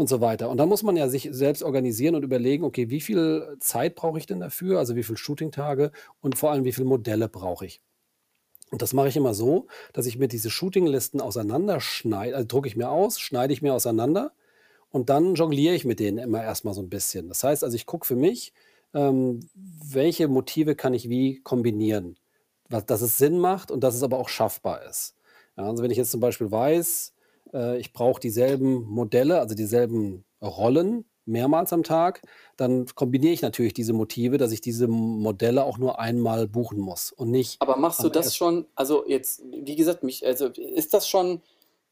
Und 0.00 0.08
so 0.08 0.22
weiter. 0.22 0.48
Und 0.48 0.56
dann 0.56 0.70
muss 0.70 0.82
man 0.82 0.96
ja 0.96 1.10
sich 1.10 1.28
selbst 1.30 1.62
organisieren 1.62 2.14
und 2.14 2.22
überlegen, 2.22 2.64
okay, 2.64 2.88
wie 2.88 3.02
viel 3.02 3.58
Zeit 3.60 3.96
brauche 3.96 4.16
ich 4.16 4.24
denn 4.24 4.40
dafür? 4.40 4.78
Also 4.78 4.96
wie 4.96 5.02
viele 5.02 5.18
Shooting-Tage 5.18 5.92
und 6.22 6.38
vor 6.38 6.50
allem, 6.50 6.64
wie 6.64 6.72
viele 6.72 6.86
Modelle 6.86 7.28
brauche 7.28 7.66
ich? 7.66 7.82
Und 8.70 8.80
das 8.80 8.94
mache 8.94 9.08
ich 9.08 9.16
immer 9.18 9.34
so, 9.34 9.66
dass 9.92 10.06
ich 10.06 10.16
mir 10.16 10.26
diese 10.26 10.48
Shootinglisten 10.48 11.20
auseinanderschneide, 11.20 12.34
also 12.34 12.48
drucke 12.48 12.66
ich 12.66 12.76
mir 12.76 12.88
aus, 12.88 13.20
schneide 13.20 13.52
ich 13.52 13.60
mir 13.60 13.74
auseinander 13.74 14.32
und 14.88 15.10
dann 15.10 15.34
jongliere 15.34 15.74
ich 15.74 15.84
mit 15.84 16.00
denen 16.00 16.16
immer 16.16 16.42
erstmal 16.42 16.72
so 16.72 16.80
ein 16.80 16.88
bisschen. 16.88 17.28
Das 17.28 17.44
heißt 17.44 17.62
also, 17.62 17.76
ich 17.76 17.84
gucke 17.84 18.06
für 18.06 18.16
mich, 18.16 18.54
ähm, 18.94 19.40
welche 19.54 20.28
Motive 20.28 20.76
kann 20.76 20.94
ich 20.94 21.10
wie 21.10 21.42
kombinieren, 21.42 22.16
dass 22.70 23.02
es 23.02 23.18
Sinn 23.18 23.38
macht 23.38 23.70
und 23.70 23.84
dass 23.84 23.94
es 23.94 24.02
aber 24.02 24.18
auch 24.18 24.30
schaffbar 24.30 24.82
ist. 24.88 25.14
Ja, 25.58 25.64
also 25.64 25.82
wenn 25.82 25.90
ich 25.90 25.98
jetzt 25.98 26.10
zum 26.10 26.20
Beispiel 26.20 26.50
weiß, 26.50 27.12
äh, 27.54 27.78
ich 27.78 27.92
brauche 27.92 28.20
dieselben 28.20 28.82
Modelle, 28.84 29.40
also 29.40 29.54
dieselben 29.54 30.24
Rollen 30.42 31.04
mehrmals 31.26 31.72
am 31.72 31.82
Tag, 31.82 32.22
dann 32.56 32.86
kombiniere 32.94 33.32
ich 33.32 33.42
natürlich 33.42 33.74
diese 33.74 33.92
Motive, 33.92 34.38
dass 34.38 34.52
ich 34.52 34.60
diese 34.60 34.88
Modelle 34.88 35.64
auch 35.64 35.78
nur 35.78 35.98
einmal 36.00 36.48
buchen 36.48 36.78
muss 36.80 37.12
und 37.12 37.30
nicht 37.30 37.62
Aber 37.62 37.76
machst 37.76 38.02
du 38.02 38.08
das 38.08 38.34
schon, 38.34 38.66
also 38.74 39.04
jetzt, 39.06 39.42
wie 39.44 39.76
gesagt, 39.76 40.02
mich, 40.02 40.24
also 40.26 40.46
ist 40.48 40.94
das 40.94 41.06
schon 41.08 41.42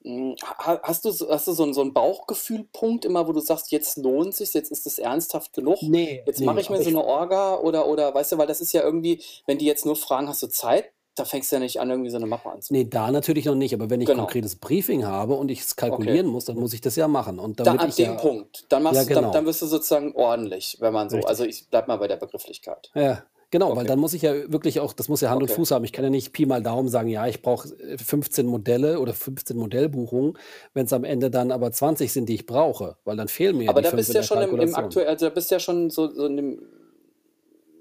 hm, 0.02 0.36
hast 0.56 1.04
du 1.04 1.10
hast 1.28 1.48
du 1.48 1.52
so 1.52 1.72
so 1.72 1.82
'n 1.82 1.92
Bauchgefühlpunkt 1.92 3.04
immer, 3.04 3.26
wo 3.28 3.32
du 3.32 3.40
sagst: 3.40 3.72
„Jetzt 3.72 3.96
lohnt 3.98 4.34
sich's, 4.34 4.52
jetzt 4.54 4.70
ist 4.72 4.86
es 4.86 4.98
ernsthaft 5.00 5.52
genug. 5.52 5.90
Nee, 5.92 6.24
Jetzt 6.24 6.44
mache 6.44 6.60
ne, 6.60 6.60
ich 6.60 6.70
mir 6.70 6.80
so 6.80 6.88
eine 6.90 7.02
Orga“ 7.04 7.56
oder 7.58 7.86
oder 7.88 8.14
weißt 8.14 8.32
du, 8.32 8.38
weil 8.38 8.46
das 8.46 8.60
ist 8.60 8.72
ja 8.72 8.82
irgendwie 8.82 9.22
wenn 9.46 9.58
die 9.58 9.66
jetzt 9.66 9.84
nur 9.86 9.96
fragen: 9.96 10.28
„Hast 10.28 10.42
du 10.42 10.46
Zeit?“ 10.48 10.92
Da 11.18 11.24
fängst 11.26 11.52
du 11.52 11.56
ja 11.56 11.60
nicht 11.60 11.80
an, 11.80 11.90
irgendwie 11.90 12.10
so 12.10 12.16
eine 12.16 12.26
Mappe 12.26 12.50
Ne, 12.70 12.84
anzulegen. 12.84 12.86
da 12.86 13.10
natürlich 13.10 13.46
noch 13.46 13.54
nicht, 13.54 13.72
aber 13.74 13.88
wenn 13.88 14.00
ich 14.02 14.12
Genau. 14.12 14.12
konkretes 14.12 14.56
Briefing 14.56 15.06
habe 15.06 15.34
und 15.34 15.50
ich's 15.50 15.74
Okay. 15.88 16.18
kalkulieren 16.18 16.26
muss, 16.26 16.44
dann 16.44 16.56
muss 16.58 16.74
ich 16.74 16.82
das 16.82 16.96
ja 16.96 17.08
machen. 17.08 17.38
Und 17.38 17.60
Da 17.62 17.70
damit 17.70 17.82
ab 17.82 17.94
ich 17.94 17.96
dem 17.96 18.16
ja 18.16 18.16
Punkt, 18.16 18.64
dann 18.72 18.82
ja, 18.88 19.04
machst 19.04 19.06
du 19.06 19.10
dann 19.10 19.30
dann 19.30 19.44
genau, 19.44 19.46
wirst 19.46 19.62
du 19.62 19.66
sozusagen 19.66 20.12
ordentlich, 20.16 20.78
wenn 20.80 20.92
man 20.92 21.08
so 21.10 21.24
also, 21.24 21.44
richtig. 21.44 21.44
ich 21.44 21.68
bleibe 21.70 21.86
mal 21.88 21.96
bei 21.98 22.08
der 22.08 22.16
Begrifflichkeit. 22.16 22.92
Ja, 22.94 23.24
genau, 23.50 23.76
weil 23.76 23.86
Okay, 23.86 23.86
dann 23.86 23.98
muss 23.98 24.14
ich 24.14 24.22
ja 24.22 24.50
wirklich 24.50 24.80
auch 24.80 24.92
das 24.92 25.08
muss 25.08 25.20
ja 25.20 25.30
Hand 25.30 25.42
und 25.42 25.48
okay. 25.48 25.50
Fuß 25.50 25.70
haben. 25.70 25.84
Ich 25.84 25.92
kann 25.92 26.04
ja 26.04 26.10
nicht 26.10 26.32
Pi 26.32 26.46
mal 26.46 26.62
Daumen 26.62 26.88
sagen: 26.88 27.08
„Ja, 27.08 27.26
ich 27.26 27.42
brauche, 27.42 27.68
äh, 27.78 27.98
15 27.98 28.46
Modelle 28.46 28.98
oder 29.00 29.12
15 29.14 29.56
Modellbuchungen“, 29.58 30.38
wenn's 30.74 30.92
am 30.92 31.04
Ende 31.04 31.30
dann 31.30 31.52
aber 31.52 31.70
20 31.72 32.12
sind, 32.12 32.28
die 32.28 32.34
ich 32.34 32.46
brauche, 32.46 32.96
weil 33.04 33.16
dann 33.16 33.28
fehlen 33.28 33.56
mir 33.56 33.66
ja 33.66 33.72
Aber 33.72 33.82
die 33.82 33.82
da 33.82 33.90
5 33.90 34.08
bist 34.08 34.14
ja 34.14 34.22
schon 34.22 34.40
im 34.40 34.58
im 34.58 34.74
aktuell 34.74 35.06
also, 35.08 35.26
da 35.26 35.30
bist 35.34 35.50
du 35.50 35.56
ja 35.56 35.60
schon 35.60 35.90
so 35.90 36.08
so 36.10 36.26
in 36.26 36.36
dem 36.36 36.62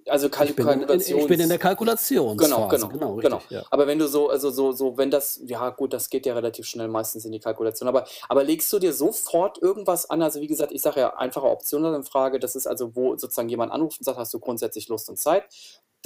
also, 0.09 0.29
Kalk 0.29 0.49
Ich 0.49 0.55
bin 0.55 0.67
in 0.67 0.81
in 0.81 0.99
ich 0.99 1.27
bin 1.27 1.39
in 1.39 1.49
der 1.49 1.57
Kalkulations 1.57 2.37
Genau, 2.37 2.67
genau, 2.67 2.87
genau, 2.89 3.15
genau. 3.15 3.37
richtig, 3.37 3.51
ja. 3.51 3.63
Aber 3.69 3.87
wenn 3.87 3.99
du 3.99 4.07
so 4.07 4.29
also, 4.29 4.49
so 4.51 4.71
so 4.71 4.97
wenn 4.97 5.11
das 5.11 5.41
ja 5.45 5.69
gut, 5.69 5.93
das 5.93 6.09
geht 6.09 6.25
ja 6.25 6.33
relativ 6.33 6.65
schnell 6.65 6.87
meistens 6.87 7.25
in 7.25 7.31
die 7.31 7.39
Kalkulation. 7.39 7.87
Aber 7.87 8.05
aber 8.29 8.43
legst 8.43 8.71
du 8.73 8.79
dir 8.79 8.93
sofort 8.93 9.61
irgendwas 9.61 10.09
an? 10.09 10.21
Also, 10.21 10.41
wie 10.41 10.47
gesagt, 10.47 10.71
ich 10.71 10.81
sage 10.81 10.99
ja, 11.01 11.15
einfache 11.15 11.47
Optionen-Frage, 11.47 12.39
das 12.39 12.55
ist 12.55 12.67
also, 12.67 12.95
wo 12.95 13.17
sozusagen 13.17 13.49
jemand 13.49 13.71
anruft 13.71 13.99
und 13.99 14.05
sagt: 14.05 14.17
„Hast 14.17 14.33
du 14.33 14.39
grundsätzlich 14.39 14.87
Lust 14.87 15.09
und 15.09 15.17
Zeit?“ 15.17 15.45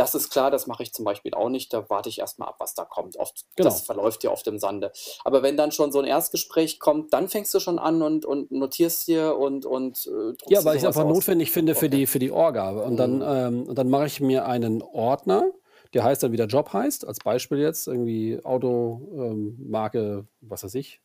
Das 0.01 0.15
ist 0.15 0.31
klar, 0.31 0.49
das 0.49 0.65
mache 0.65 0.81
ich 0.83 0.93
zum 0.93 1.05
Beispiel 1.05 1.33
auch 1.35 1.49
nicht. 1.49 1.71
Da 1.73 1.87
warte 1.91 2.09
ich 2.09 2.17
erst 2.19 2.39
mal 2.39 2.47
ab, 2.47 2.55
was 2.59 2.73
da 2.73 2.85
kommt. 2.85 3.17
Oft 3.17 3.45
das 3.59 3.81
Genau. 3.81 3.81
verläuft 3.81 4.23
ja 4.23 4.31
oft 4.31 4.47
im 4.47 4.57
Sande. 4.57 4.91
Aber 5.23 5.43
wenn 5.43 5.57
dann 5.57 5.71
schon 5.71 5.91
so 5.91 5.99
'n 5.99 6.05
Erstgespräch 6.07 6.79
kommt, 6.79 7.13
dann 7.13 7.29
fängst 7.29 7.53
du 7.53 7.59
schon 7.59 7.77
an 7.79 8.01
und 8.01 8.25
und 8.25 8.51
notierst 8.51 9.07
dir 9.07 9.37
und 9.37 9.65
und, 9.65 10.07
äh, 10.07 10.33
Ja, 10.49 10.65
weil 10.65 10.79
so 10.79 10.83
was 10.83 10.87
einfach 10.87 11.03
aus. 11.03 11.19
notwendig 11.19 11.51
finde 11.51 11.75
für 11.75 11.89
Okay. 11.89 11.89
die 11.89 12.07
für 12.07 12.19
die 12.19 12.31
Orga. 12.31 12.71
Und 12.71 12.97
dann 12.97 13.21
Mhm. 13.21 13.25
ähm, 13.25 13.73
dann 13.75 13.89
mache 13.89 14.07
ich 14.07 14.19
mir 14.21 14.45
einen 14.45 14.81
Ordner, 14.81 15.51
der 15.93 16.03
heißt 16.03 16.23
dann, 16.23 16.31
wie 16.31 16.37
der 16.37 16.47
Job 16.47 16.73
heißt, 16.73 17.07
als 17.07 17.19
Beispiel 17.19 17.59
jetzt 17.59 17.87
irgendwie 17.87 18.39
Auto, 18.43 19.01
ähm, 19.15 19.57
Marke, 19.69 20.25
was 20.41 20.63
weiß 20.63 20.75
ich, 20.75 21.01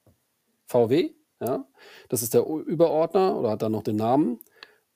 VW, 0.69 1.13
ja? 1.41 1.67
Das 2.09 2.23
ist 2.23 2.35
der 2.35 2.47
Überordner 2.47 3.39
oder 3.39 3.51
hat 3.53 3.63
dann 3.63 3.73
noch 3.73 3.83
den 3.85 3.97
Namen. 3.97 4.41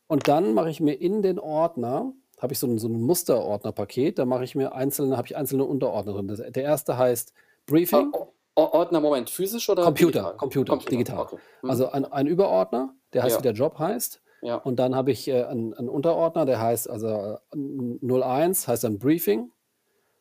Und 0.08 0.28
dann 0.28 0.54
mache 0.54 0.70
ich 0.70 0.80
mir 0.80 0.94
in 0.94 1.22
den 1.22 1.38
Ordner 1.38 2.12
habe 2.40 2.52
ich 2.54 2.58
so 2.58 2.66
'n 2.66 2.78
so 2.78 2.88
'n 2.88 3.00
Musterordnerpaket, 3.02 4.18
da 4.18 4.24
mache 4.26 4.44
ich 4.44 4.54
mir 4.54 4.74
einzelne 4.74 5.16
habe 5.16 5.26
ich 5.28 5.36
einzelne 5.36 5.64
Unterordner 5.64 6.14
drin. 6.14 6.28
Das 6.28 6.38
der 6.40 6.62
erste 6.64 6.98
heißt 6.98 7.32
Briefing 7.66 8.14
O 8.14 8.34
O 8.56 8.62
Ordner, 8.72 9.00
Moment, 9.00 9.30
physisch 9.30 9.68
oder 9.68 9.86
Computer, 9.86 9.92
digital? 9.92 10.34
Computer, 10.36 10.76
Computer, 10.76 10.90
digital. 10.90 11.22
okay. 11.22 11.38
Mhm. 11.62 11.68
Also 11.70 11.90
ein 11.90 12.04
ein 12.04 12.26
Überordner, 12.26 12.94
der 13.14 13.22
heißt, 13.22 13.38
wie 13.38 13.42
Ja, 13.42 13.42
der 13.42 13.52
Job 13.54 13.78
heißt. 13.78 14.22
ja. 14.42 14.62
Und 14.62 14.76
dann 14.78 14.94
habe 14.94 15.10
ich, 15.10 15.26
äh, 15.28 15.42
'n 15.50 15.72
'n 15.72 15.88
Unterordner, 15.88 16.44
der 16.44 16.60
heißt 16.60 16.88
also, 16.90 17.38
n 17.54 17.98
01 18.02 18.68
heißt 18.68 18.84
dann 18.84 18.98
Briefing, 18.98 19.52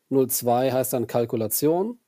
02 0.09 0.71
heißt 0.71 0.93
dann 0.93 1.07
Kalkulation, 1.07 1.99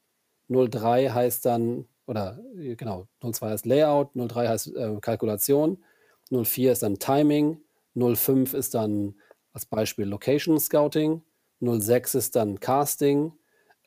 03 0.50 1.10
heißt 1.10 1.46
dann 1.46 1.88
oder, 2.08 2.40
äh, 2.58 2.76
genau, 2.76 3.08
02 3.22 3.52
heißt 3.52 3.66
Layout, 3.68 4.16
03 4.16 4.48
heißt, 4.50 4.76
äh, 4.76 4.98
Kalkulation, 5.02 5.84
04 6.32 6.74
ist 6.74 6.84
dann 6.84 7.00
Timing, 7.00 7.60
05 7.96 8.54
ist 8.54 8.76
dann 8.76 9.16
als 9.54 9.66
Beispiel 9.66 10.06
Location 10.06 10.60
Scouting, 10.60 11.22
06 11.62 12.16
ist 12.16 12.36
dann 12.36 12.60
Casting. 12.60 13.34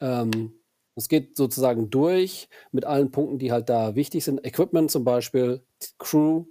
Ähm, 0.01 0.55
es 0.97 1.09
geht 1.09 1.37
sozusagen 1.37 1.91
durch 1.91 2.49
mit 2.73 2.85
allen 2.85 3.11
Punkten, 3.11 3.39
die 3.39 3.51
halt 3.53 3.69
da 3.69 3.95
wichtig 3.97 4.25
sind. 4.25 4.45
Equipment 4.47 4.91
zum 4.91 5.05
Beispiel, 5.05 5.63
Crew, 5.99 6.45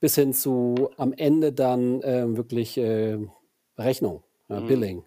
bis 0.00 0.14
hin 0.14 0.32
zu 0.32 0.90
am 0.96 1.12
Ende 1.12 1.52
dann, 1.52 2.00
ähm, 2.04 2.36
wirklich, 2.36 2.76
äh, 2.78 3.18
Rechnung, 3.76 4.22
ja, 4.48 4.60
Mhm. 4.60 4.66
Billing. 4.66 5.04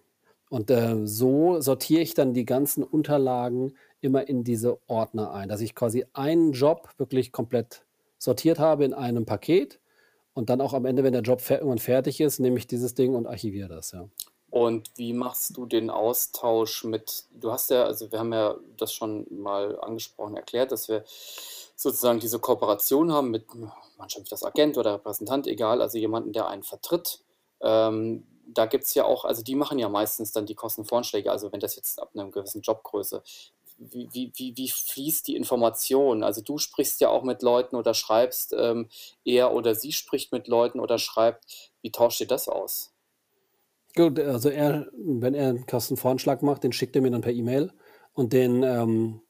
Und, 0.50 0.70
äh, 0.70 1.06
so 1.06 1.60
sortiere 1.60 2.02
ich 2.02 2.14
dann 2.14 2.34
die 2.34 2.44
ganzen 2.44 2.82
Unterlagen 2.84 3.74
immer 4.00 4.28
in 4.28 4.44
diese 4.44 4.78
Ordner 4.88 5.32
ein, 5.32 5.48
dass 5.48 5.60
ich 5.62 5.74
quasi 5.74 6.04
einen 6.12 6.52
Job 6.52 6.90
wirklich 6.98 7.32
komplett 7.32 7.84
sortiert 8.18 8.58
habe 8.58 8.84
in 8.84 8.92
einem 8.94 9.24
Paket 9.24 9.80
und 10.34 10.50
dann 10.50 10.60
auch 10.60 10.72
am 10.72 10.84
Ende, 10.84 11.04
wenn 11.04 11.12
der 11.12 11.22
Job 11.22 11.42
irgendwann 11.48 11.78
fertig 11.78 12.20
ist, 12.20 12.38
nehme 12.38 12.58
ich 12.58 12.66
dieses 12.66 12.94
Ding 12.94 13.14
und 13.14 13.26
archiviere 13.26 13.68
das, 13.68 13.92
ja. 13.92 14.08
Und 14.50 14.90
wie 14.96 15.14
machst 15.14 15.56
du 15.56 15.64
den 15.64 15.88
Austausch 15.88 16.84
mit 16.84 17.24
du 17.32 17.50
hast 17.52 17.70
ja 17.70 17.84
also, 17.84 18.12
wir 18.12 18.18
haben 18.18 18.34
ja 18.34 18.56
das 18.76 18.92
schon 18.92 19.26
mal 19.30 19.80
angesprochen, 19.80 20.36
erklärt, 20.36 20.72
dass 20.72 20.88
wir 20.88 21.04
sozusagen 21.74 22.20
diese 22.20 22.38
Kooperation 22.38 23.12
haben 23.12 23.30
mit 23.30 23.46
manchmal 23.96 24.24
das 24.28 24.44
Agent 24.44 24.76
oder 24.76 24.94
Repräsentant, 24.94 25.46
egal, 25.46 25.80
also 25.80 25.96
jemanden, 25.96 26.34
der 26.34 26.48
einen 26.48 26.62
vertritt. 26.62 27.20
Ähm, 27.62 28.26
da 28.46 28.66
gibt 28.66 28.84
es 28.84 28.94
ja 28.94 29.04
auch, 29.04 29.24
also 29.24 29.42
die 29.42 29.54
machen 29.54 29.78
ja 29.78 29.88
meistens 29.88 30.32
dann 30.32 30.44
die 30.44 30.54
Kostenvoranschläge, 30.54 31.30
also 31.30 31.50
wenn 31.50 31.60
das 31.60 31.76
jetzt 31.76 32.00
ab 32.00 32.10
einer 32.12 32.30
gewissen 32.30 32.60
Jobgröße. 32.60 33.22
Wie, 33.78 34.08
wie, 34.12 34.32
wie, 34.36 34.56
wie 34.56 34.68
fließt 34.68 35.28
die 35.28 35.36
Information? 35.36 36.22
Also 36.22 36.40
du 36.40 36.58
sprichst 36.58 37.00
ja 37.00 37.08
auch 37.08 37.22
mit 37.22 37.42
Leuten 37.42 37.76
oder 37.76 37.94
schreibst, 37.94 38.54
ähm, 38.56 38.88
er 39.24 39.52
oder 39.54 39.74
sie 39.74 39.92
spricht 39.92 40.32
mit 40.32 40.48
Leuten 40.48 40.80
oder 40.80 40.98
schreibt. 40.98 41.72
Wie 41.82 41.90
tauscht 41.90 42.20
ihr 42.20 42.28
das 42.28 42.48
aus? 42.48 42.92
Gut, 43.94 44.18
also 44.18 44.48
er, 44.48 44.86
wenn 44.94 45.34
er 45.34 45.50
einen 45.50 45.66
Kostenvoranschlag 45.66 46.42
macht, 46.42 46.64
den 46.64 46.72
schickt 46.72 46.96
er 46.96 47.02
mir 47.02 47.10
dann 47.10 47.20
per 47.20 47.32
E-Mail 47.32 47.72
und 48.14 48.32
den 48.32 48.62
ähm, 48.62 49.20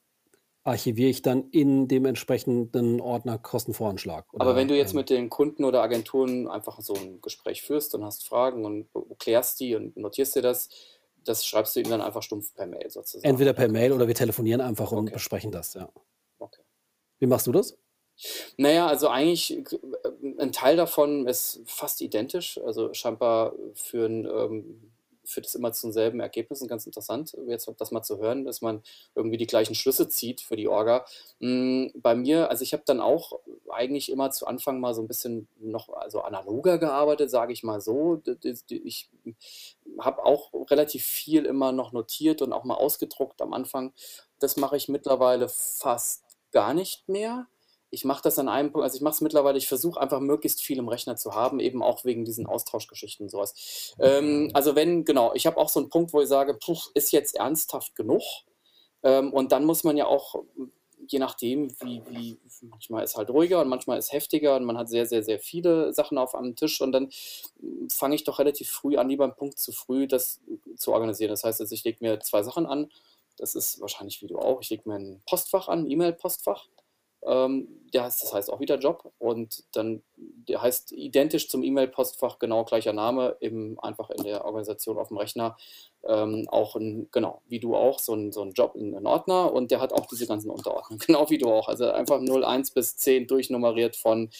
archiviere 0.64 1.10
ich 1.10 1.22
dann 1.22 1.48
in 1.50 1.88
dem 1.88 2.04
entsprechenden 2.04 3.00
Ordner 3.00 3.38
Kostenvoranschlag. 3.38 4.26
Aber 4.38 4.54
wenn 4.54 4.68
du 4.68 4.76
jetzt 4.76 4.92
ähm, 4.92 4.98
mit 4.98 5.10
den 5.10 5.30
Kunden 5.30 5.64
oder 5.64 5.82
Agenturen 5.82 6.48
einfach 6.48 6.80
so 6.80 6.94
ein 6.94 7.20
Gespräch 7.20 7.62
führst 7.62 7.94
und 7.94 8.04
hast 8.04 8.26
Fragen 8.26 8.64
und 8.64 8.86
klärst 9.18 9.58
die 9.60 9.74
und 9.74 9.96
notierst 9.96 10.36
dir 10.36 10.42
das, 10.42 10.68
das 11.24 11.46
schreibst 11.46 11.76
du 11.76 11.80
ihm 11.80 11.90
dann 11.90 12.00
einfach 12.00 12.22
stumpf 12.22 12.54
per 12.54 12.66
Mail 12.66 12.90
sozusagen. 12.90 13.28
Entweder 13.28 13.52
per 13.52 13.68
Mail 13.68 13.92
oder 13.92 14.06
wir 14.06 14.14
telefonieren 14.14 14.60
einfach 14.60 14.92
und 14.92 15.12
besprechen 15.12 15.50
das, 15.50 15.74
ja. 15.74 15.88
Okay. 16.38 16.62
Wie 17.18 17.26
machst 17.26 17.46
du 17.46 17.52
das? 17.52 17.78
Naja, 18.56 18.86
also 18.86 19.08
eigentlich 19.08 19.56
äh, 19.56 19.62
ein 20.38 20.52
Teil 20.52 20.76
davon 20.76 21.26
ist 21.26 21.60
fast 21.66 22.00
identisch. 22.00 22.58
Also 22.64 22.92
scheinbar 22.94 23.54
führen 23.74 24.26
ähm, 24.26 24.91
führt 25.24 25.46
es 25.46 25.54
immer 25.54 25.72
zu 25.72 25.86
denselben 25.86 26.20
Ergebnissen. 26.20 26.68
Ganz 26.68 26.86
interessant, 26.86 27.36
jetzt 27.46 27.70
das 27.78 27.90
mal 27.90 28.02
zu 28.02 28.18
hören, 28.18 28.44
dass 28.44 28.60
man 28.60 28.82
irgendwie 29.14 29.36
die 29.36 29.46
gleichen 29.46 29.74
Schlüsse 29.74 30.08
zieht 30.08 30.40
für 30.40 30.56
die 30.56 30.68
Orga. 30.68 31.04
Hm, 31.40 31.92
bei 31.94 32.14
mir, 32.14 32.50
also 32.50 32.62
ich 32.62 32.72
habe 32.72 32.82
dann 32.86 33.00
auch 33.00 33.40
eigentlich 33.70 34.10
immer 34.10 34.30
zu 34.30 34.46
Anfang 34.46 34.80
mal 34.80 34.94
so 34.94 35.02
ein 35.02 35.08
bisschen 35.08 35.48
noch 35.60 35.88
also 35.90 36.22
analoger 36.22 36.78
gearbeitet, 36.78 37.30
sage 37.30 37.52
ich 37.52 37.62
mal 37.62 37.80
so. 37.80 38.22
Ich 38.68 39.08
habe 39.98 40.24
auch 40.24 40.50
relativ 40.70 41.04
viel 41.04 41.44
immer 41.44 41.72
noch 41.72 41.92
notiert 41.92 42.42
und 42.42 42.52
auch 42.52 42.64
mal 42.64 42.74
ausgedruckt 42.74 43.40
am 43.42 43.52
Anfang. 43.52 43.92
Das 44.38 44.56
mache 44.56 44.76
ich 44.76 44.88
mittlerweile 44.88 45.48
fast 45.48 46.24
gar 46.50 46.74
nicht 46.74 47.08
mehr 47.08 47.46
ich 47.92 48.06
mache 48.06 48.22
das 48.22 48.38
an 48.38 48.48
einem 48.48 48.72
Punkt, 48.72 48.84
also 48.84 48.96
ich 48.96 49.02
mache 49.02 49.14
es 49.14 49.20
mittlerweile, 49.20 49.58
ich 49.58 49.68
versuche 49.68 50.00
einfach 50.00 50.18
möglichst 50.18 50.62
viel 50.62 50.78
im 50.78 50.88
Rechner 50.88 51.14
zu 51.16 51.34
haben, 51.34 51.60
eben 51.60 51.82
auch 51.82 52.06
wegen 52.06 52.24
diesen 52.24 52.46
Austauschgeschichten 52.46 53.24
und 53.26 53.28
sowas. 53.28 53.94
Ähm, 54.00 54.50
also 54.54 54.74
wenn, 54.74 55.04
genau, 55.04 55.34
ich 55.34 55.46
habe 55.46 55.58
auch 55.58 55.68
so 55.68 55.78
einen 55.78 55.90
Punkt, 55.90 56.14
wo 56.14 56.22
ich 56.22 56.28
sage, 56.28 56.54
puh, 56.54 56.78
ist 56.94 57.12
jetzt 57.12 57.36
ernsthaft 57.36 57.94
genug. 57.94 58.22
Ähm, 59.02 59.30
und 59.30 59.52
dann 59.52 59.66
muss 59.66 59.84
man 59.84 59.98
ja 59.98 60.06
auch, 60.06 60.36
je 61.06 61.18
nachdem, 61.18 61.70
wie, 61.82 62.02
wie, 62.08 62.38
manchmal 62.62 63.04
ist 63.04 63.18
halt 63.18 63.28
ruhiger 63.28 63.60
und 63.60 63.68
manchmal 63.68 63.98
ist 63.98 64.10
heftiger 64.10 64.56
und 64.56 64.64
man 64.64 64.78
hat 64.78 64.88
sehr, 64.88 65.04
sehr, 65.04 65.22
sehr 65.22 65.38
viele 65.38 65.92
Sachen 65.92 66.16
auf 66.16 66.34
einem 66.34 66.56
Tisch 66.56 66.80
und 66.80 66.92
dann 66.92 67.10
fange 67.90 68.14
ich 68.14 68.24
doch 68.24 68.38
relativ 68.38 68.70
früh 68.70 68.96
an, 68.96 69.10
lieber 69.10 69.24
einen 69.24 69.36
Punkt 69.36 69.58
zu 69.58 69.70
früh 69.70 70.06
das 70.06 70.40
zu 70.76 70.94
organisieren. 70.94 71.30
Das 71.30 71.44
heißt, 71.44 71.60
also 71.60 71.74
ich 71.74 71.84
lege 71.84 71.98
mir 72.00 72.20
zwei 72.20 72.42
Sachen 72.42 72.64
an. 72.64 72.90
Das 73.36 73.54
ist 73.54 73.80
wahrscheinlich 73.82 74.22
wie 74.22 74.28
du 74.28 74.38
auch. 74.38 74.62
Ich 74.62 74.70
lege 74.70 74.88
mir 74.88 74.94
ein 74.94 75.22
Postfach 75.26 75.68
an, 75.68 75.90
E-Mail-Postfach 75.90 76.68
ähm, 77.24 77.68
der 77.92 78.04
heißt, 78.04 78.22
das 78.22 78.32
heißt 78.32 78.52
auch 78.52 78.60
wieder 78.60 78.78
Job 78.78 79.12
und 79.18 79.64
dann 79.72 80.02
der 80.16 80.62
heißt 80.62 80.92
identisch 80.92 81.48
zum 81.48 81.62
E-Mail-Postfach 81.62 82.38
genau 82.38 82.64
gleicher 82.64 82.92
Name, 82.92 83.36
eben 83.40 83.78
einfach 83.80 84.10
in 84.10 84.24
der 84.24 84.44
Organisation 84.44 84.98
auf 84.98 85.08
dem 85.08 85.18
Rechner. 85.18 85.56
Ähm, 86.04 86.48
auch 86.50 86.74
ein, 86.74 87.08
genau, 87.12 87.42
wie 87.46 87.60
du 87.60 87.76
auch, 87.76 88.00
so 88.00 88.14
ein, 88.14 88.32
so 88.32 88.42
ein 88.42 88.52
Job 88.52 88.74
in, 88.74 88.92
in 88.92 89.06
Ordner 89.06 89.52
und 89.52 89.70
der 89.70 89.80
hat 89.80 89.92
auch 89.92 90.06
diese 90.06 90.26
ganzen 90.26 90.50
Unterordnungen, 90.50 90.98
genau 91.06 91.30
wie 91.30 91.38
du 91.38 91.48
auch. 91.48 91.68
Also 91.68 91.90
einfach 91.90 92.20
0, 92.20 92.44
1 92.44 92.72
bis 92.72 92.96
10 92.96 93.28
durchnummeriert 93.28 93.94
von 93.94 94.30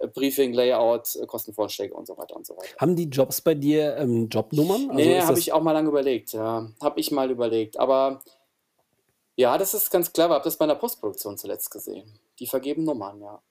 äh, 0.00 0.08
Briefing, 0.08 0.52
Layout, 0.52 1.14
äh, 1.14 1.26
Kostenvorschläge 1.26 1.94
und 1.94 2.06
so 2.06 2.16
weiter 2.18 2.34
und 2.34 2.46
so 2.46 2.56
weiter. 2.56 2.68
Haben 2.78 2.96
die 2.96 3.08
Jobs 3.08 3.40
bei 3.40 3.54
dir 3.54 3.96
ähm, 3.96 4.28
Jobnummern? 4.28 4.90
Also 4.90 4.94
nee, 4.94 5.20
habe 5.20 5.38
ich 5.38 5.52
auch 5.52 5.62
mal 5.62 5.72
lange 5.72 5.88
überlegt, 5.88 6.32
ja. 6.32 6.68
Habe 6.82 6.98
ich 6.98 7.12
mal 7.12 7.30
überlegt. 7.30 7.78
Aber 7.78 8.20
ja, 9.36 9.58
das 9.58 9.74
ist 9.74 9.90
ganz 9.90 10.12
clever. 10.12 10.34
Habe 10.34 10.44
das 10.44 10.56
bei 10.56 10.64
einer 10.64 10.76
Postproduktion 10.76 11.38
zuletzt 11.38 11.70
gesehen. 11.70 12.18
Die 12.38 12.46
vergeben 12.46 12.84
Nummern, 12.84 13.20
ja. 13.20 13.42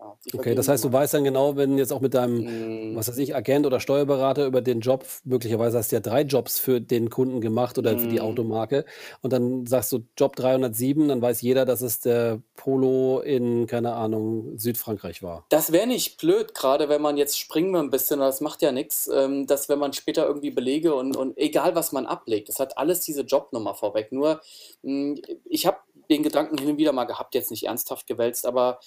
Ja, 0.00 0.16
okay, 0.32 0.54
das 0.54 0.68
heißt, 0.68 0.82
du 0.82 0.92
weißt 0.92 1.12
dann 1.12 1.24
genau, 1.24 1.56
wenn 1.56 1.76
jetzt 1.76 1.92
auch 1.92 2.00
mit 2.00 2.14
deinem, 2.14 2.92
mm. 2.92 2.96
was 2.96 3.08
weiß 3.08 3.18
ich, 3.18 3.36
Agent 3.36 3.66
oder 3.66 3.80
Steuerberater 3.80 4.46
über 4.46 4.62
den 4.62 4.80
Job, 4.80 5.04
möglicherweise 5.24 5.76
hast 5.76 5.92
du 5.92 5.96
ja 5.96 6.00
drei 6.00 6.22
Jobs 6.22 6.58
für 6.58 6.80
den 6.80 7.10
Kunden 7.10 7.42
gemacht 7.42 7.76
oder 7.76 7.98
für 7.98 8.06
die 8.06 8.18
mm. 8.18 8.22
Automarke 8.22 8.86
und 9.20 9.32
dann 9.32 9.66
sagst 9.66 9.92
du 9.92 10.00
Job 10.16 10.36
307, 10.36 11.08
dann 11.08 11.20
weiß 11.20 11.42
jeder, 11.42 11.66
dass 11.66 11.82
es 11.82 12.00
der 12.00 12.40
Polo 12.56 13.20
in, 13.20 13.66
keine 13.66 13.92
Ahnung, 13.92 14.56
Südfrankreich 14.56 15.22
war. 15.22 15.44
Das 15.50 15.70
wäre 15.70 15.86
nicht 15.86 16.16
blöd, 16.16 16.54
gerade 16.54 16.88
wenn 16.88 17.02
man 17.02 17.18
jetzt 17.18 17.38
springen 17.38 17.72
wir 17.72 17.80
ein 17.80 17.90
bisschen, 17.90 18.20
das 18.20 18.40
macht 18.40 18.62
ja 18.62 18.72
nichts, 18.72 19.10
ähm, 19.12 19.46
dass 19.46 19.68
wenn 19.68 19.78
man 19.78 19.92
später 19.92 20.26
irgendwie 20.26 20.50
Belege 20.50 20.94
und, 20.94 21.14
und 21.14 21.36
egal 21.36 21.74
was 21.74 21.92
man 21.92 22.06
ablegt, 22.06 22.48
das 22.48 22.58
hat 22.58 22.78
alles 22.78 23.00
diese 23.00 23.22
Jobnummer 23.22 23.74
vorweg. 23.74 24.12
Nur, 24.12 24.40
mh, 24.82 24.92
mm, 24.92 25.22
ich 25.44 25.66
habe 25.66 25.76
den 26.10 26.22
Gedanken 26.22 26.58
hin 26.58 26.70
und 26.70 26.78
wieder 26.78 26.92
mal 26.92 27.04
gehabt, 27.04 27.34
jetzt 27.34 27.50
nicht 27.50 27.66
ernsthaft 27.66 28.06
gewälzt, 28.06 28.44
aber 28.46 28.80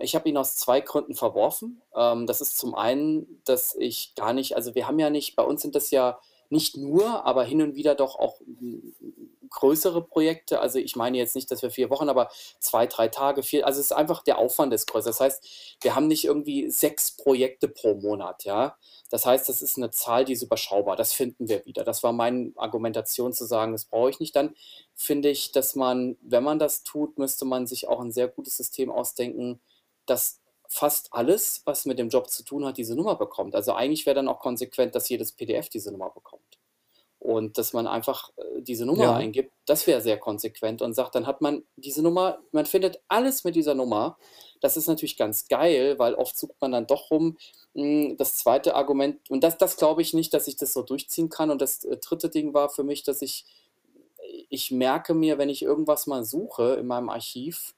ich 0.00 0.14
habe 0.14 0.28
ihn 0.28 0.36
aus 0.36 0.56
zwei 0.56 0.80
Gründen 0.80 1.14
verworfen. 1.14 1.80
Ähm, 1.94 2.26
das 2.26 2.40
ist 2.40 2.58
zum 2.58 2.74
einen, 2.74 3.40
dass 3.44 3.74
ich 3.74 4.14
gar 4.14 4.32
nicht, 4.32 4.54
also 4.56 4.74
wir 4.74 4.86
haben 4.86 4.98
ja 4.98 5.10
nicht, 5.10 5.36
bei 5.36 5.42
uns 5.42 5.62
sind 5.62 5.74
das 5.74 5.90
ja 5.90 6.18
nicht 6.50 6.76
nur, 6.76 7.24
aber 7.24 7.44
hin 7.44 7.62
und 7.62 7.74
wieder 7.74 7.94
doch 7.94 8.18
auch 8.18 8.40
größere 9.50 10.02
Projekte. 10.02 10.60
Also 10.60 10.78
ich 10.78 10.96
meine 10.96 11.18
jetzt 11.18 11.34
nicht, 11.34 11.50
dass 11.50 11.62
wir 11.62 11.70
vier 11.70 11.90
Wochen, 11.90 12.08
aber 12.08 12.30
zwei, 12.58 12.86
drei 12.86 13.08
Tage, 13.08 13.42
vier. 13.42 13.66
Also 13.66 13.80
es 13.80 13.86
ist 13.86 13.92
einfach 13.92 14.22
der 14.22 14.38
Aufwand 14.38 14.72
ist 14.72 14.86
größer. 14.86 15.10
Das 15.10 15.20
heißt, 15.20 15.76
wir 15.80 15.94
haben 15.94 16.08
nicht 16.08 16.24
irgendwie 16.24 16.70
sechs 16.70 17.16
Projekte 17.16 17.68
pro 17.68 17.94
Monat, 17.94 18.44
ja. 18.44 18.76
Das 19.10 19.24
heißt, 19.26 19.48
das 19.48 19.62
ist 19.62 19.76
eine 19.76 19.90
Zahl, 19.90 20.24
die 20.24 20.32
ist 20.32 20.42
überschaubar. 20.42 20.96
Das 20.96 21.12
finden 21.12 21.48
wir 21.48 21.64
wieder. 21.64 21.84
Das 21.84 22.02
war 22.02 22.12
meine 22.12 22.52
Argumentation 22.56 23.32
zu 23.32 23.44
sagen, 23.44 23.72
das 23.72 23.84
brauche 23.84 24.10
ich 24.10 24.20
nicht. 24.20 24.34
Dann 24.34 24.54
finde 24.94 25.28
ich, 25.30 25.52
dass 25.52 25.76
man, 25.76 26.16
wenn 26.22 26.42
man 26.42 26.58
das 26.58 26.82
tut, 26.84 27.18
müsste 27.18 27.44
man 27.44 27.66
sich 27.66 27.88
auch 27.88 28.00
ein 28.00 28.12
sehr 28.12 28.28
gutes 28.28 28.56
System 28.56 28.90
ausdenken, 28.90 29.60
dass 30.06 30.40
fast 30.68 31.12
alles, 31.12 31.62
was 31.64 31.86
mit 31.86 31.98
dem 31.98 32.08
Job 32.08 32.30
zu 32.30 32.44
tun 32.44 32.64
hat, 32.64 32.76
diese 32.76 32.96
Nummer 32.96 33.16
bekommt. 33.16 33.54
Also 33.54 33.72
eigentlich 33.74 34.06
wäre 34.06 34.16
dann 34.16 34.28
auch 34.28 34.40
konsequent, 34.40 34.94
dass 34.94 35.08
jedes 35.08 35.32
PDF 35.32 35.68
diese 35.68 35.92
Nummer 35.92 36.10
bekommt. 36.10 36.55
Und 37.26 37.58
dass 37.58 37.72
man 37.72 37.88
einfach 37.88 38.30
äh, 38.36 38.62
diese 38.62 38.86
Nummer 38.86 39.02
Ja. 39.02 39.16
eingibt, 39.16 39.52
das 39.66 39.88
wäre 39.88 40.00
sehr 40.00 40.16
konsequent 40.16 40.80
und 40.80 40.94
sagt, 40.94 41.16
dann 41.16 41.26
hat 41.26 41.40
man 41.40 41.64
diese 41.74 42.00
Nummer, 42.00 42.38
man 42.52 42.66
findet 42.66 43.00
alles 43.08 43.42
mit 43.42 43.56
dieser 43.56 43.74
Nummer. 43.74 44.16
Das 44.60 44.76
ist 44.76 44.86
natürlich 44.86 45.16
ganz 45.16 45.48
geil, 45.48 45.98
weil 45.98 46.14
oft 46.14 46.38
sucht 46.38 46.54
man 46.60 46.70
dann 46.70 46.86
doch 46.86 47.10
rum. 47.10 47.36
Hm, 47.74 48.16
das 48.16 48.36
zweite 48.36 48.76
Argument, 48.76 49.28
und 49.28 49.42
das, 49.42 49.58
das 49.58 49.76
glaube 49.76 50.02
ich 50.02 50.14
nicht, 50.14 50.32
dass 50.34 50.46
ich 50.46 50.54
das 50.54 50.72
so 50.72 50.82
durchziehen 50.82 51.28
kann. 51.28 51.50
Und 51.50 51.60
das 51.60 51.82
äh, 51.84 51.96
dritte 51.96 52.28
Ding 52.28 52.54
war 52.54 52.68
für 52.68 52.84
mich, 52.84 53.02
dass 53.02 53.22
ich, 53.22 53.44
ich 54.48 54.70
merke 54.70 55.12
mir, 55.12 55.36
wenn 55.36 55.48
ich 55.48 55.62
irgendwas 55.62 56.06
mal 56.06 56.24
suche 56.24 56.74
in 56.74 56.86
meinem 56.86 57.08
Archiv, 57.08 57.74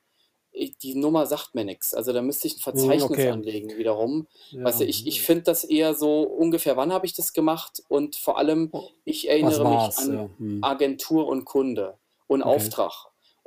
die 0.82 0.94
Nummer 0.94 1.26
sagt 1.26 1.54
mir 1.54 1.64
nichts. 1.64 1.94
Also 1.94 2.12
da 2.12 2.22
müsste 2.22 2.46
ich 2.46 2.54
ein 2.54 2.56
hm, 2.56 2.62
Verzeichnis 2.62 3.10
okay. 3.10 3.30
anlegen 3.30 3.76
wiederum. 3.76 4.26
Ja. 4.50 4.64
Weißt 4.64 4.80
du, 4.80 4.84
ich, 4.84 5.06
ich 5.06 5.22
finde 5.22 5.44
das 5.44 5.64
eher 5.64 5.94
so 5.94 6.22
ungefähr, 6.22 6.76
wann 6.76 6.92
habe 6.92 7.06
ich 7.06 7.14
das 7.14 7.32
gemacht? 7.32 7.82
Und 7.88 8.16
vor 8.16 8.38
allem, 8.38 8.68
oh, 8.72 8.88
ich 9.04 9.28
erinnere 9.28 9.68
mich 9.68 9.98
an 9.98 10.12
ja. 10.12 10.30
hm. 10.38 10.64
Agentur 10.64 11.26
und 11.26 11.44
Kunde 11.44 11.96
und 12.26 12.42
okay. 12.42 12.56
Auftrag. 12.56 12.92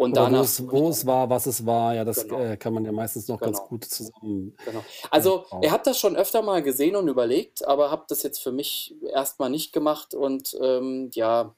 Und 0.01 0.13
Oder 0.13 0.21
danach. 0.21 0.47
Wo 0.61 0.89
es, 0.89 1.05
war, 1.05 1.29
was 1.29 1.45
es 1.45 1.63
war, 1.63 1.93
ja, 1.93 2.03
das 2.03 2.23
genau. 2.23 2.39
äh, 2.39 2.57
kann 2.57 2.73
man 2.73 2.83
ja 2.83 2.91
meistens 2.91 3.27
noch 3.27 3.39
genau. 3.39 3.51
ganz 3.51 3.67
gut 3.67 3.85
zusammen. 3.85 4.57
Genau. 4.65 4.83
Also, 5.11 5.45
äh, 5.51 5.67
er 5.67 5.71
hat 5.71 5.85
das 5.85 5.99
schon 5.99 6.15
öfter 6.15 6.41
mal 6.41 6.63
gesehen 6.63 6.95
und 6.95 7.07
überlegt, 7.07 7.67
aber 7.67 7.91
habe 7.91 8.05
das 8.07 8.23
jetzt 8.23 8.39
für 8.41 8.51
mich 8.51 8.95
erstmal 9.13 9.51
nicht 9.51 9.73
gemacht 9.73 10.15
und 10.15 10.57
ähm, 10.59 11.11
ja, 11.13 11.53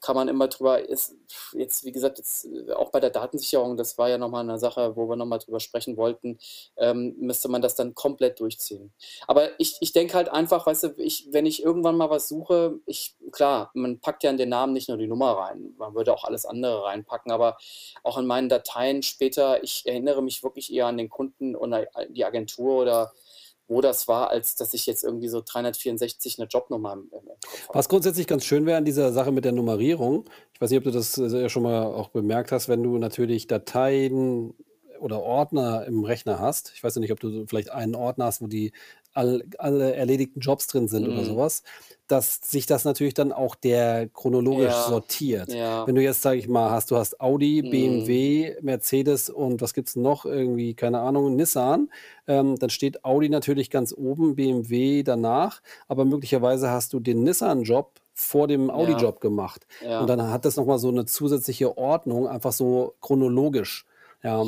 kann 0.00 0.16
man 0.16 0.28
immer 0.28 0.48
drüber, 0.48 0.86
ist 0.86 1.14
jetzt, 1.52 1.84
wie 1.84 1.92
gesagt, 1.92 2.18
jetzt 2.18 2.46
äh, 2.46 2.72
auch 2.72 2.90
bei 2.90 3.00
der 3.00 3.10
Datensicherung, 3.10 3.76
das 3.76 3.98
war 3.98 4.08
ja 4.08 4.18
nochmal 4.18 4.44
eine 4.44 4.58
Sache, 4.58 4.96
wo 4.96 5.08
wir 5.08 5.16
nochmal 5.16 5.38
drüber 5.38 5.60
sprechen 5.60 5.96
wollten, 5.96 6.38
ähm, 6.76 7.16
müsste 7.18 7.48
man 7.48 7.62
das 7.62 7.74
dann 7.74 7.94
komplett 7.94 8.40
durchziehen. 8.40 8.92
Aber 9.26 9.58
ich, 9.58 9.76
ich 9.80 9.92
denke 9.92 10.14
halt 10.14 10.28
einfach, 10.28 10.66
weißt 10.66 10.84
du, 10.84 10.94
ich, 10.96 11.28
wenn 11.32 11.46
ich 11.46 11.62
irgendwann 11.62 11.96
mal 11.96 12.10
was 12.10 12.28
suche, 12.28 12.78
ich, 12.86 13.16
klar, 13.32 13.70
man 13.74 14.00
packt 14.00 14.22
ja 14.22 14.30
in 14.30 14.36
den 14.36 14.48
Namen 14.48 14.72
nicht 14.72 14.88
nur 14.88 14.98
die 14.98 15.08
Nummer 15.08 15.32
rein, 15.32 15.74
man 15.78 15.94
würde 15.94 16.12
auch 16.12 16.24
alles 16.24 16.46
andere 16.46 16.84
reinpacken, 16.84 17.32
aber 17.32 17.56
auch 18.02 18.18
in 18.18 18.26
meinen 18.26 18.48
Dateien 18.48 19.02
später, 19.02 19.62
ich 19.62 19.86
erinnere 19.86 20.22
mich 20.22 20.42
wirklich 20.42 20.72
eher 20.72 20.86
an 20.86 20.96
den 20.96 21.08
Kunden 21.08 21.56
und 21.56 21.74
die 22.10 22.24
Agentur 22.24 22.82
oder 22.82 23.12
wo 23.68 23.80
das 23.80 24.08
war, 24.08 24.30
als 24.30 24.56
dass 24.56 24.74
ich 24.74 24.86
jetzt 24.86 25.04
irgendwie 25.04 25.28
so 25.28 25.42
364 25.44 26.38
eine 26.38 26.48
Jobnummer 26.48 26.94
im, 26.94 27.00
im 27.00 27.10
Kopf 27.10 27.68
habe. 27.68 27.74
Was 27.74 27.88
grundsätzlich 27.88 28.26
ganz 28.26 28.44
schön 28.44 28.66
wäre 28.66 28.78
an 28.78 28.84
dieser 28.84 29.12
Sache 29.12 29.30
mit 29.30 29.44
der 29.44 29.52
Nummerierung, 29.52 30.24
ich 30.54 30.60
weiß 30.60 30.70
nicht, 30.70 30.78
ob 30.78 30.84
du 30.84 30.90
das 30.90 31.16
äh, 31.18 31.48
schon 31.48 31.62
mal 31.62 31.84
auch 31.84 32.08
bemerkt 32.08 32.50
hast, 32.50 32.68
wenn 32.68 32.82
du 32.82 32.98
natürlich 32.98 33.46
Dateien 33.46 34.54
oder 34.98 35.22
Ordner 35.22 35.84
im 35.86 36.04
Rechner 36.04 36.40
hast, 36.40 36.72
ich 36.74 36.82
weiß 36.82 36.96
ja 36.96 37.00
nicht, 37.00 37.12
ob 37.12 37.20
du 37.20 37.46
vielleicht 37.46 37.70
einen 37.70 37.94
Ordner 37.94 38.24
hast, 38.24 38.42
wo 38.42 38.46
die 38.46 38.72
all, 39.14 39.42
alle 39.58 39.94
erledigten 39.94 40.40
Jobs 40.40 40.66
drin 40.66 40.88
sind 40.88 41.08
oder 41.08 41.22
Mhm. 41.22 41.24
sowas, 41.24 41.62
dass 42.06 42.40
sich 42.42 42.66
das 42.66 42.84
natürlich 42.84 43.14
dann 43.14 43.32
auch 43.32 43.54
der 43.54 44.08
chronologisch 44.08 44.64
Ja, 44.72 44.88
sortiert. 44.88 45.52
ja. 45.52 45.86
Wenn 45.86 45.94
du 45.94 46.02
jetzt, 46.02 46.22
sage 46.22 46.38
ich 46.38 46.48
mal, 46.48 46.70
hast, 46.70 46.90
du 46.90 46.96
hast 46.96 47.20
Audi, 47.20 47.62
Mhm. 47.62 47.70
BMW, 47.70 48.56
Mercedes 48.62 49.28
und 49.30 49.60
was 49.60 49.74
gibt's 49.74 49.96
noch? 49.96 50.24
Irgendwie, 50.24 50.74
keine 50.74 51.00
Ahnung, 51.00 51.36
Nissan. 51.36 51.90
Ähm, 52.26 52.56
dann 52.58 52.70
steht 52.70 53.04
Audi 53.04 53.28
natürlich 53.28 53.70
ganz 53.70 53.92
oben, 53.92 54.36
BMW 54.36 55.02
danach, 55.02 55.60
aber 55.88 56.04
möglicherweise 56.04 56.70
hast 56.70 56.92
du 56.92 57.00
den 57.00 57.22
Nissan-Job 57.24 57.92
vor 58.14 58.48
dem 58.48 58.68
Ja, 58.68 58.74
Audi-Job 58.74 59.20
gemacht. 59.20 59.66
Und 59.80 59.86
ja. 59.90 60.06
dann 60.08 60.30
hat 60.30 60.44
das 60.44 60.56
noch 60.56 60.66
mal 60.66 60.78
so 60.78 60.88
eine 60.88 61.04
zusätzliche 61.06 61.76
Ordnung, 61.78 62.26
einfach 62.28 62.52
so 62.52 62.94
chronologisch. 63.00 63.86
Ja. 64.22 64.44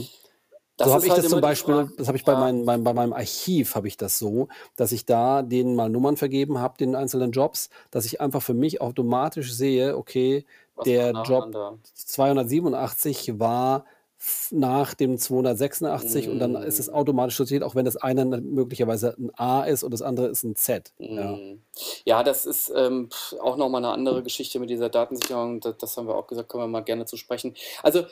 So 0.82 0.92
Das 0.92 0.94
habe 0.94 1.06
ist 1.06 1.08
ich 1.08 1.14
halt 1.14 1.18
das 1.18 1.28
zum 1.28 1.40
Beispiel, 1.40 1.92
das 1.96 2.08
habe 2.08 2.16
ich 2.16 2.24
bei, 2.24 2.34
Ja, 2.34 2.36
meinem, 2.36 2.64
bei, 2.64 2.78
bei 2.78 2.94
meinem 2.94 3.12
Archiv 3.12 3.74
habe 3.74 3.86
ich 3.88 3.96
das 3.98 4.18
so, 4.18 4.48
dass 4.76 4.92
ich 4.92 5.04
da 5.04 5.42
denen 5.42 5.74
mal 5.76 5.90
Nummern 5.90 6.16
vergeben 6.16 6.58
habe, 6.58 6.78
den 6.78 6.94
einzelnen 6.94 7.32
Jobs, 7.32 7.68
dass 7.90 8.06
ich 8.06 8.20
einfach 8.20 8.42
für 8.42 8.54
mich 8.54 8.80
automatisch 8.80 9.52
sehe, 9.52 9.96
okay, 9.96 10.46
was 10.74 10.86
der 10.86 11.12
Job 11.12 11.48
nacheinander? 11.52 11.78
287 11.94 13.38
war 13.38 13.84
nach 14.50 14.94
dem 14.94 15.18
286 15.18 16.28
und 16.30 16.38
dann 16.38 16.54
ist 16.56 16.78
es 16.80 16.88
Mhm. 16.88 16.94
automatisch 16.94 17.36
sortiert, 17.36 17.62
auch 17.62 17.74
wenn 17.74 17.84
das 17.84 17.96
eine 17.96 18.24
möglicherweise 18.24 19.14
ein 19.18 19.30
A 19.34 19.64
ist 19.64 19.82
und 19.82 19.92
das 19.92 20.02
andere 20.02 20.28
ist 20.28 20.44
ein 20.44 20.56
Z. 20.56 20.92
Ja. 21.16 21.40
Mhm. 21.40 21.62
Ja, 22.04 22.22
das 22.22 22.44
ist 22.44 22.70
ähm, 22.76 23.08
auch 23.40 23.56
nochmal 23.56 23.82
eine 23.84 23.92
andere 23.92 24.22
Geschichte 24.22 24.58
mit 24.60 24.68
dieser 24.68 24.90
Datensicherung. 24.90 25.60
Das, 25.60 25.78
das 25.78 25.96
haben 25.96 26.06
wir 26.08 26.14
auch 26.14 26.26
gesagt, 26.26 26.50
können 26.50 26.64
wir 26.64 26.68
mal 26.68 26.80
gerne 26.84 27.06
zu 27.06 27.16
sprechen. 27.16 27.54
Also 27.82 28.04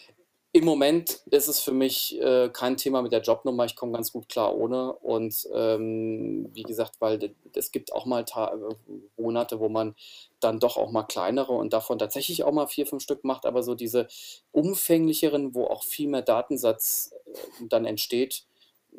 im 0.59 0.65
Moment 0.65 1.21
ist 1.31 1.47
es 1.47 1.61
für 1.61 1.71
mich 1.71 2.21
äh, 2.21 2.49
kein 2.53 2.77
Thema 2.77 3.01
mit 3.01 3.13
der 3.13 3.21
Jobnummer. 3.21 3.65
Ich 3.65 3.77
komme 3.77 3.93
ganz 3.93 4.13
gut 4.13 4.29
klar 4.29 4.57
ohne. 4.57 4.93
Und 4.93 5.49
ähm, 5.55 6.51
wie 6.53 6.65
gesagt, 6.65 6.95
weil 6.99 7.33
es 7.55 7.71
gibt 7.71 7.93
auch 7.93 8.07
mal 8.07 8.25
Ta 8.25 8.53
äh, 8.53 8.75
Monate, 9.17 9.61
wo 9.61 9.69
man 9.69 9.95
dann 10.41 10.59
doch 10.59 10.77
auch 10.77 10.91
mal 10.91 11.05
kleinere 11.05 11.53
und 11.53 11.73
davon 11.73 12.01
tatsächlich 12.01 12.43
auch 12.43 12.51
mal 12.51 12.67
vier, 12.67 12.89
fünf 12.89 13.05
Stück 13.05 13.23
macht. 13.23 13.47
Aber 13.47 13.63
so 13.63 13.77
diese 13.77 14.09
umfänglicheren, 14.51 15.55
wo 15.55 15.67
auch 15.67 15.85
viel 15.85 16.09
mehr 16.09 16.23
Datensatz 16.23 17.15
äh, 17.35 17.67
dann 17.69 17.85
entsteht, 17.85 18.43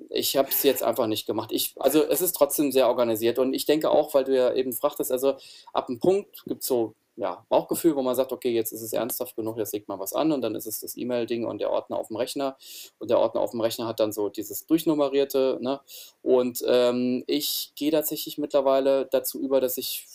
ich 0.09 0.37
habe 0.37 0.47
es 0.47 0.63
jetzt 0.63 0.81
einfach 0.81 1.07
nicht 1.07 1.25
gemacht. 1.25 1.51
Ich, 1.51 1.73
also 1.77 2.05
es 2.05 2.21
ist 2.21 2.37
trotzdem 2.37 2.71
sehr 2.71 2.87
organisiert 2.87 3.37
und 3.37 3.53
ich 3.53 3.65
denke 3.65 3.89
auch, 3.89 4.13
weil 4.13 4.23
du 4.23 4.33
ja 4.33 4.53
eben 4.53 4.71
fragtest, 4.71 5.11
also 5.11 5.35
ab 5.73 5.89
einem 5.89 5.99
Punkt 5.99 6.45
gibt 6.45 6.61
es 6.61 6.67
so 6.67 6.93
ja, 7.19 7.45
Bauchgefühl, 7.49 7.97
wo 7.97 8.01
man 8.01 8.15
sagt, 8.15 8.31
okay, 8.31 8.49
jetzt 8.49 8.71
ist 8.71 8.81
es 8.81 8.93
ernsthaft 8.93 9.35
genug, 9.35 9.57
jetzt 9.57 9.73
legt 9.73 9.89
man 9.89 9.99
was 9.99 10.13
an 10.13 10.31
und 10.31 10.41
dann 10.41 10.55
ist 10.55 10.65
es 10.65 10.79
das 10.79 10.95
E-Mail-Ding 10.95 11.45
und 11.45 11.59
der 11.59 11.69
Ordner 11.69 11.97
auf 11.97 12.07
dem 12.07 12.15
Rechner 12.15 12.55
und 12.97 13.09
der 13.09 13.19
Ordner 13.19 13.41
auf 13.41 13.51
dem 13.51 13.59
Rechner 13.59 13.87
hat 13.87 13.99
dann 13.99 14.13
so 14.13 14.29
dieses 14.29 14.65
durchnummerierte. 14.65 15.57
Ne? 15.59 15.81
Und 16.21 16.63
ähm, 16.65 17.25
ich 17.27 17.73
gehe 17.75 17.91
tatsächlich 17.91 18.37
mittlerweile 18.37 19.05
dazu 19.05 19.37
über, 19.41 19.59
dass 19.59 19.77
ich 19.77 20.07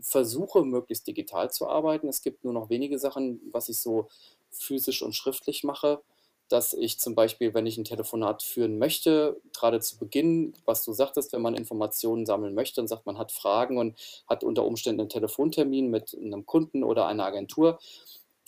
versuche, 0.00 0.62
möglichst 0.62 1.08
digital 1.08 1.50
zu 1.50 1.66
arbeiten. 1.66 2.06
Es 2.06 2.22
gibt 2.22 2.44
nur 2.44 2.52
noch 2.52 2.70
wenige 2.70 3.00
Sachen, 3.00 3.40
was 3.50 3.68
ich 3.68 3.78
so 3.78 4.06
physisch 4.52 5.02
und 5.02 5.16
schriftlich 5.16 5.64
mache 5.64 6.00
dass 6.48 6.72
ich 6.74 6.98
zum 6.98 7.14
Beispiel, 7.14 7.54
wenn 7.54 7.66
ich 7.66 7.76
ein 7.76 7.84
Telefonat 7.84 8.42
führen 8.42 8.78
möchte, 8.78 9.40
gerade 9.56 9.80
zu 9.80 9.98
Beginn, 9.98 10.54
was 10.64 10.84
du 10.84 10.92
sagtest, 10.92 11.32
wenn 11.32 11.42
man 11.42 11.54
Informationen 11.54 12.26
sammeln 12.26 12.54
möchte 12.54 12.80
und 12.80 12.88
sagt, 12.88 13.06
man 13.06 13.18
hat 13.18 13.32
Fragen 13.32 13.78
und 13.78 13.96
hat 14.28 14.44
unter 14.44 14.64
Umständen 14.64 15.00
einen 15.00 15.08
Telefontermin 15.08 15.90
mit 15.90 16.16
einem 16.16 16.46
Kunden 16.46 16.84
oder 16.84 17.06
einer 17.06 17.24
Agentur. 17.24 17.78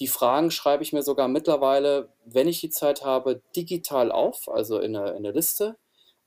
Die 0.00 0.06
Fragen 0.06 0.50
schreibe 0.50 0.84
ich 0.84 0.92
mir 0.92 1.02
sogar 1.02 1.26
mittlerweile, 1.26 2.08
wenn 2.24 2.46
ich 2.46 2.60
die 2.60 2.70
Zeit 2.70 3.04
habe, 3.04 3.42
digital 3.56 4.12
auf, 4.12 4.48
also 4.48 4.78
in 4.78 4.94
eine, 4.94 5.10
in 5.10 5.16
eine 5.16 5.32
Liste. 5.32 5.76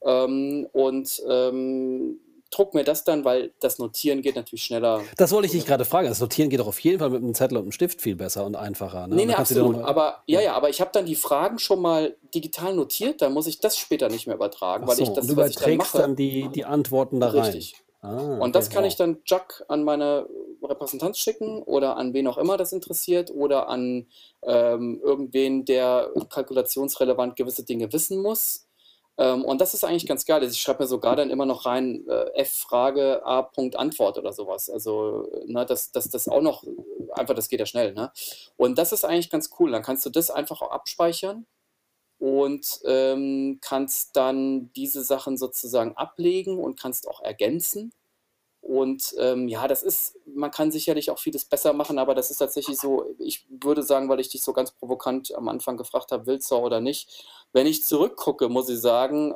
Ähm, 0.04 0.68
und 0.74 1.22
ähm, 1.30 2.20
druck 2.52 2.74
mir 2.74 2.84
das 2.84 3.04
dann, 3.04 3.26
weil 3.26 3.54
das 3.62 3.80
Notieren 3.80 4.22
geht 4.22 4.36
natürlich 4.36 4.64
schneller. 4.64 5.02
Das 5.18 5.32
wollte 5.32 5.48
ich 5.48 5.54
dich 5.54 5.66
gerade 5.66 5.86
fragen. 5.86 6.08
Das 6.08 6.20
Notieren 6.20 6.50
geht 6.50 6.60
doch 6.60 6.68
auf 6.68 6.80
jeden 6.80 7.00
Fall 7.00 7.10
mit 7.10 7.24
einem 7.24 7.34
Zettel 7.34 7.58
und 7.58 7.64
einem 7.64 7.72
Stift 7.72 8.02
viel 8.02 8.16
besser 8.16 8.46
und 8.46 8.56
einfacher. 8.56 9.08
Ne? 9.08 9.16
Nee, 9.16 9.22
Und 9.24 9.28
nee, 9.30 9.34
absolut. 9.36 9.78
mal, 9.78 9.86
Aber 9.86 10.22
ja, 10.28 10.42
ja. 10.42 10.54
aber 10.54 10.70
ich 10.70 10.82
habe 10.82 10.92
dann 10.94 11.06
die 11.06 11.16
Fragen 11.16 11.60
schon 11.60 11.82
mal 11.82 12.16
digital 12.36 12.74
notiert, 12.76 13.22
dann 13.22 13.34
muss 13.34 13.48
ich 13.48 13.60
das 13.60 13.78
später 13.78 14.10
nicht 14.10 14.28
mehr 14.28 14.36
übertragen, 14.36 14.84
Ach 14.84 14.90
weil 14.90 14.98
so, 14.98 15.04
ich 15.04 15.10
und 15.10 15.18
das, 15.18 15.28
du 15.28 15.36
was 15.38 15.50
ich 15.52 15.56
dann 15.56 15.78
mache, 15.78 15.98
dann 15.98 16.16
die, 16.16 16.50
die 16.50 16.66
Antworten 16.66 17.20
da 17.20 17.30
rein. 17.30 17.40
richtig. 17.44 17.76
Ah, 18.04 18.38
Und 18.40 18.56
das 18.56 18.72
kann 18.72 18.84
ich 18.84 18.96
dann 18.96 19.20
Jack 19.26 19.64
an 19.68 19.84
meine 19.84 20.28
Repräsentanz 20.64 21.20
schicken 21.20 21.62
oder 21.62 21.98
an 21.98 22.14
wen 22.16 22.28
auch 22.28 22.40
immer 22.40 22.58
das 22.58 22.74
interessiert 22.74 23.30
oder 23.32 23.70
an 23.70 24.08
ähm, 24.42 25.00
irgendwen, 25.04 25.66
der 25.66 26.10
kalkulationsrelevant 26.30 27.36
gewisse 27.36 27.64
Dinge 27.64 27.94
wissen 27.94 28.22
muss. 28.22 28.68
Ähm, 29.18 29.44
und 29.46 29.62
das 29.62 29.74
ist 29.74 29.84
eigentlich 29.84 30.08
ganz 30.08 30.26
geil. 30.26 30.42
Also 30.42 30.54
ich 30.54 30.62
schreibe 30.62 30.84
mir 30.84 30.88
sogar 30.88 31.16
dann 31.16 31.30
immer 31.30 31.46
noch 31.46 31.66
rein 31.66 32.06
äh, 32.08 32.32
F-Frage 32.42 33.26
A. 33.26 33.42
Punkt 33.44 33.76
Antwort 33.76 34.18
oder 34.18 34.34
sowas. 34.34 34.70
Also, 34.70 35.30
ne, 35.46 35.66
das, 35.66 35.92
das, 35.92 36.10
das 36.10 36.28
auch 36.28 36.42
noch, 36.42 36.64
einfach, 37.14 37.36
das 37.36 37.50
geht 37.50 37.60
ja 37.60 37.66
schnell. 37.66 37.94
Ne? 37.94 38.12
Und 38.58 38.78
das 38.78 38.92
ist 38.92 39.06
eigentlich 39.06 39.30
ganz 39.30 39.52
cool. 39.60 39.72
Dann 39.72 39.84
kannst 39.84 40.06
du 40.06 40.10
das 40.10 40.32
einfach 40.32 40.62
auch 40.62 40.72
abspeichern 40.72 41.46
und 42.20 42.80
ähm, 42.86 43.60
kannst 43.62 44.16
dann 44.16 44.72
diese 44.74 45.04
Sachen 45.04 45.38
sozusagen 45.38 45.98
ablegen 45.98 46.60
und 46.60 46.80
kannst 46.80 47.08
auch 47.08 47.22
ergänzen. 47.22 47.92
Und 48.62 49.16
ähm, 49.18 49.48
ja, 49.48 49.68
das 49.68 49.84
ist, 49.84 50.18
man 50.26 50.52
kann 50.52 50.72
sicherlich 50.72 51.10
auch 51.10 51.20
vieles 51.20 51.46
besser 51.46 51.74
machen, 51.74 51.98
aber 51.98 52.14
das 52.14 52.30
ist 52.30 52.38
tatsächlich 52.38 52.78
so, 52.78 53.06
ich 53.18 53.46
würde 53.50 53.84
sagen, 53.84 54.08
weil 54.08 54.20
ich 54.20 54.30
dich 54.30 54.44
so 54.44 54.54
ganz 54.54 54.72
provokant 54.72 55.36
am 55.36 55.50
Anfang 55.50 55.78
gefragt 55.78 56.12
habe, 56.12 56.28
Wildsau 56.28 56.64
oder 56.64 56.80
nicht, 56.80 57.26
wenn 57.54 57.68
ich 57.68 57.84
zurückgucke, 57.84 58.50
muss 58.50 58.70
ich 58.70 58.80
sagen, 58.80 59.34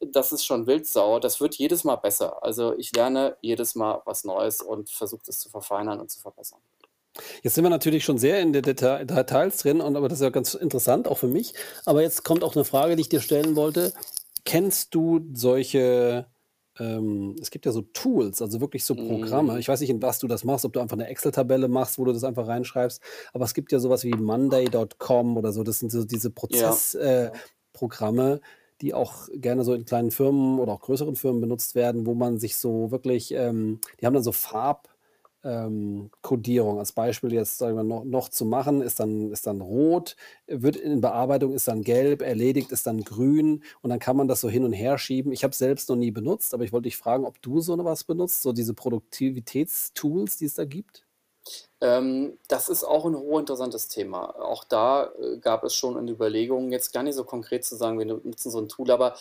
das 0.00 0.32
ist 0.32 0.44
schon 0.44 0.66
Wildsau. 0.66 1.20
Das 1.20 1.40
wird 1.40 1.56
jedes 1.56 1.84
Mal 1.84 1.96
besser. 1.96 2.42
Also 2.42 2.74
ich 2.76 2.92
lerne 2.94 3.36
jedes 3.42 3.74
Mal 3.74 4.00
was 4.04 4.24
Neues 4.24 4.62
und 4.62 4.90
versuche 4.90 5.22
das 5.26 5.38
zu 5.38 5.50
verfeinern 5.50 6.00
und 6.00 6.10
zu 6.10 6.20
verbessern. 6.20 6.60
Jetzt 7.42 7.54
sind 7.54 7.64
wir 7.64 7.70
natürlich 7.70 8.04
schon 8.04 8.18
sehr 8.18 8.40
in 8.40 8.52
den 8.52 8.62
Deta 8.62 9.04
Details 9.04 9.58
drin, 9.58 9.80
und, 9.80 9.96
aber 9.96 10.08
das 10.08 10.18
ist 10.18 10.22
ja 10.22 10.30
ganz 10.30 10.54
interessant, 10.54 11.08
auch 11.08 11.18
für 11.18 11.26
mich. 11.26 11.54
Aber 11.84 12.02
jetzt 12.02 12.24
kommt 12.24 12.44
auch 12.44 12.54
eine 12.54 12.64
Frage, 12.64 12.96
die 12.96 13.02
ich 13.02 13.08
dir 13.08 13.20
stellen 13.20 13.56
wollte. 13.56 13.92
Kennst 14.44 14.94
du 14.94 15.20
solche, 15.34 16.26
ähm, 16.80 17.36
es 17.40 17.50
gibt 17.50 17.66
ja 17.66 17.72
so 17.72 17.82
Tools, 17.82 18.42
also 18.42 18.60
wirklich 18.60 18.84
so 18.84 18.94
Programme. 18.94 19.54
Mm, 19.54 19.58
Ich 19.58 19.68
weiß 19.68 19.80
nicht, 19.80 19.90
in 19.90 20.02
was 20.02 20.18
du 20.18 20.26
das 20.26 20.44
machst, 20.44 20.64
ob 20.64 20.72
du 20.72 20.80
einfach 20.80 20.96
eine 20.96 21.06
Excel-Tabelle 21.08 21.68
machst, 21.68 21.98
wo 21.98 22.04
du 22.04 22.12
das 22.12 22.24
einfach 22.24 22.48
reinschreibst. 22.48 23.02
Aber 23.32 23.44
es 23.44 23.54
gibt 23.54 23.70
ja 23.72 23.78
sowas 23.78 24.02
wie 24.04 24.10
Monday.com 24.10 25.36
oder 25.36 25.52
so. 25.52 25.62
Das 25.62 25.78
sind 25.78 25.92
so 25.92 26.04
diese 26.04 26.30
Prozessprogramme, 26.30 27.10
äh, 27.10 27.24
ja. 27.26 27.32
Programme, 27.72 28.40
die 28.80 28.94
auch 28.94 29.28
gerne 29.34 29.62
so 29.64 29.74
in 29.74 29.84
kleinen 29.84 30.10
Firmen 30.10 30.58
oder 30.58 30.72
auch 30.72 30.80
größeren 30.80 31.16
Firmen 31.16 31.40
benutzt 31.40 31.74
werden, 31.74 32.06
wo 32.06 32.14
man 32.14 32.38
sich 32.38 32.56
so 32.56 32.90
wirklich, 32.90 33.32
ähm, 33.32 33.80
die 34.00 34.06
haben 34.06 34.14
dann 34.14 34.22
so 34.22 34.32
Farb 34.32 34.88
ähm, 35.42 36.10
Kodierung 36.22 36.78
als 36.78 36.92
Beispiel 36.92 37.32
jetzt 37.32 37.58
sagen 37.58 37.76
wir 37.76 37.82
noch, 37.82 38.04
noch 38.04 38.28
zu 38.28 38.44
machen, 38.44 38.82
ist 38.82 39.00
dann, 39.00 39.30
ist 39.32 39.46
dann 39.46 39.60
rot, 39.60 40.16
wird 40.46 40.76
in 40.76 41.00
Bearbeitung 41.00 41.54
ist 41.54 41.68
dann 41.68 41.82
gelb, 41.82 42.22
erledigt 42.22 42.72
ist 42.72 42.86
dann 42.86 43.02
grün 43.02 43.62
und 43.82 43.90
dann 43.90 43.98
kann 43.98 44.16
man 44.16 44.28
das 44.28 44.40
so 44.40 44.48
hin 44.48 44.64
und 44.64 44.72
her 44.72 44.98
schieben. 44.98 45.32
Ich 45.32 45.44
habe 45.44 45.54
selbst 45.54 45.88
noch 45.88 45.96
nie 45.96 46.10
benutzt, 46.10 46.54
aber 46.54 46.64
ich 46.64 46.72
wollte 46.72 46.84
dich 46.84 46.96
fragen, 46.96 47.24
ob 47.24 47.40
du 47.42 47.60
so 47.60 47.76
was 47.84 48.04
benutzt, 48.04 48.42
so 48.42 48.52
diese 48.52 48.74
Produktivitätstools, 48.74 50.36
die 50.36 50.44
es 50.44 50.54
da 50.54 50.64
gibt. 50.64 51.06
Ähm, 51.80 52.38
das 52.48 52.68
ist 52.68 52.84
auch 52.84 53.06
ein 53.06 53.16
hochinteressantes 53.16 53.88
Thema. 53.88 54.38
Auch 54.38 54.64
da 54.64 55.10
äh, 55.18 55.38
gab 55.38 55.64
es 55.64 55.74
schon 55.74 55.96
eine 55.96 56.10
Überlegung, 56.10 56.70
jetzt 56.72 56.92
gar 56.92 57.02
nicht 57.02 57.14
so 57.14 57.24
konkret 57.24 57.64
zu 57.64 57.76
sagen, 57.76 57.98
wir 57.98 58.06
nutzen 58.06 58.50
so 58.50 58.58
ein 58.60 58.68
Tool, 58.68 58.90
aber 58.90 59.16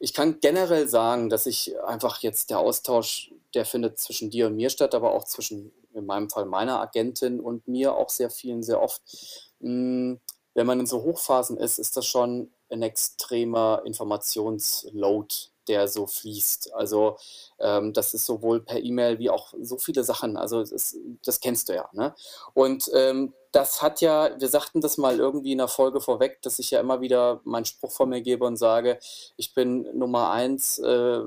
ich 0.00 0.14
kann 0.14 0.40
generell 0.40 0.88
sagen, 0.88 1.28
dass 1.28 1.46
ich 1.46 1.78
einfach 1.82 2.20
jetzt 2.20 2.50
der 2.50 2.58
Austausch, 2.58 3.32
der 3.54 3.66
findet 3.66 3.98
zwischen 3.98 4.30
dir 4.30 4.46
und 4.46 4.56
mir 4.56 4.70
statt, 4.70 4.94
aber 4.94 5.12
auch 5.12 5.24
zwischen, 5.24 5.72
in 5.92 6.06
meinem 6.06 6.30
Fall, 6.30 6.46
meiner 6.46 6.80
Agentin 6.80 7.38
und 7.38 7.68
mir 7.68 7.94
auch 7.94 8.08
sehr 8.08 8.30
vielen, 8.30 8.62
sehr 8.62 8.80
oft. 8.80 9.02
Mh, 9.60 10.16
wenn 10.54 10.66
man 10.66 10.80
in 10.80 10.86
so 10.86 11.02
Hochphasen 11.02 11.58
ist, 11.58 11.78
ist 11.78 11.96
das 11.96 12.06
schon 12.06 12.50
ein 12.70 12.82
extremer 12.82 13.82
Informationsload, 13.84 15.34
der 15.68 15.86
so 15.86 16.06
fließt. 16.06 16.72
Also 16.74 17.18
ähm, 17.58 17.92
das 17.92 18.14
ist 18.14 18.24
sowohl 18.24 18.60
per 18.60 18.82
E-Mail 18.82 19.18
wie 19.18 19.30
auch 19.30 19.52
so 19.60 19.76
viele 19.76 20.02
Sachen. 20.02 20.36
Also 20.36 20.64
das, 20.64 20.96
das 21.24 21.40
kennst 21.40 21.68
du 21.68 21.74
ja. 21.74 21.88
Ne? 21.92 22.14
Und 22.54 22.90
ähm, 22.94 23.34
das 23.52 23.82
hat 23.82 24.00
ja, 24.00 24.30
wir 24.38 24.48
sagten 24.48 24.80
das 24.80 24.96
mal 24.96 25.18
irgendwie 25.18 25.52
in 25.52 25.58
der 25.58 25.68
Folge 25.68 26.00
vorweg, 26.00 26.40
dass 26.42 26.58
ich 26.58 26.70
ja 26.70 26.80
immer 26.80 27.00
wieder 27.00 27.40
meinen 27.44 27.64
Spruch 27.64 27.92
von 27.92 28.08
mir 28.08 28.20
gebe 28.22 28.44
und 28.44 28.56
sage, 28.56 28.98
ich 29.36 29.54
bin 29.54 29.88
Nummer 29.96 30.30
eins 30.30 30.78
äh, 30.78 31.20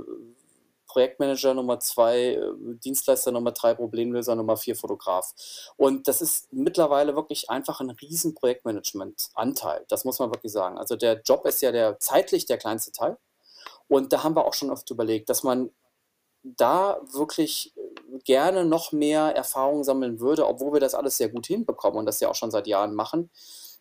Projektmanager, 0.88 1.54
Nummer 1.54 1.80
zwei 1.80 2.36
äh, 2.36 2.54
Dienstleister, 2.84 3.32
Nummer 3.32 3.52
drei 3.52 3.74
Problemlöser, 3.74 4.36
Nummer 4.36 4.58
vier 4.58 4.76
Fotograf. 4.76 5.34
Und 5.76 6.08
das 6.08 6.22
ist 6.22 6.54
mittlerweile 6.54 7.16
wirklich 7.16 7.50
einfach 7.50 7.82
ein 7.82 7.90
riesen 7.90 8.36
Projektmanagement-Anteil. 8.36 9.86
Das 9.90 10.06
muss 10.06 10.20
man 10.20 10.32
wirklich 10.32 10.52
sagen. 10.52 10.78
Also 10.78 10.96
der 10.96 11.22
Job 11.26 11.46
ist 11.46 11.62
ja 11.62 11.72
der 11.72 12.00
zeitlich 12.00 12.46
der 12.46 12.58
kleinste 12.58 12.92
Teil. 12.92 13.18
Und 13.88 14.14
da 14.14 14.24
haben 14.24 14.36
wir 14.36 14.46
auch 14.46 14.54
schon 14.54 14.70
oft 14.70 14.90
überlegt, 14.92 15.30
dass 15.30 15.44
man 15.44 15.72
da 16.44 17.00
wirklich 17.12 17.74
gerne 18.26 18.66
noch 18.66 18.92
mehr 18.92 19.36
Erfahrung 19.36 19.84
sammeln 19.84 20.20
würde, 20.20 20.48
obwohl 20.48 20.74
wir 20.74 20.80
das 20.80 20.96
alles 20.96 21.18
sehr 21.18 21.30
gut 21.30 21.48
hinbekommen 21.48 22.00
und 22.00 22.06
das 22.06 22.20
ja 22.20 22.30
auch 22.30 22.36
schon 22.36 22.52
seit 22.52 22.68
Jahren 22.68 22.94
machen. 22.96 23.30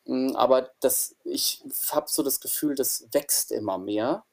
Hm, 0.07 0.35
aber 0.37 0.71
das 0.81 1.15
ich 1.25 1.63
habe 1.91 2.07
so 2.09 2.23
das 2.23 2.41
Gefühl, 2.41 2.75
das 2.75 3.07
wächst 3.13 3.53
immer 3.53 3.79
mehr. 3.79 4.25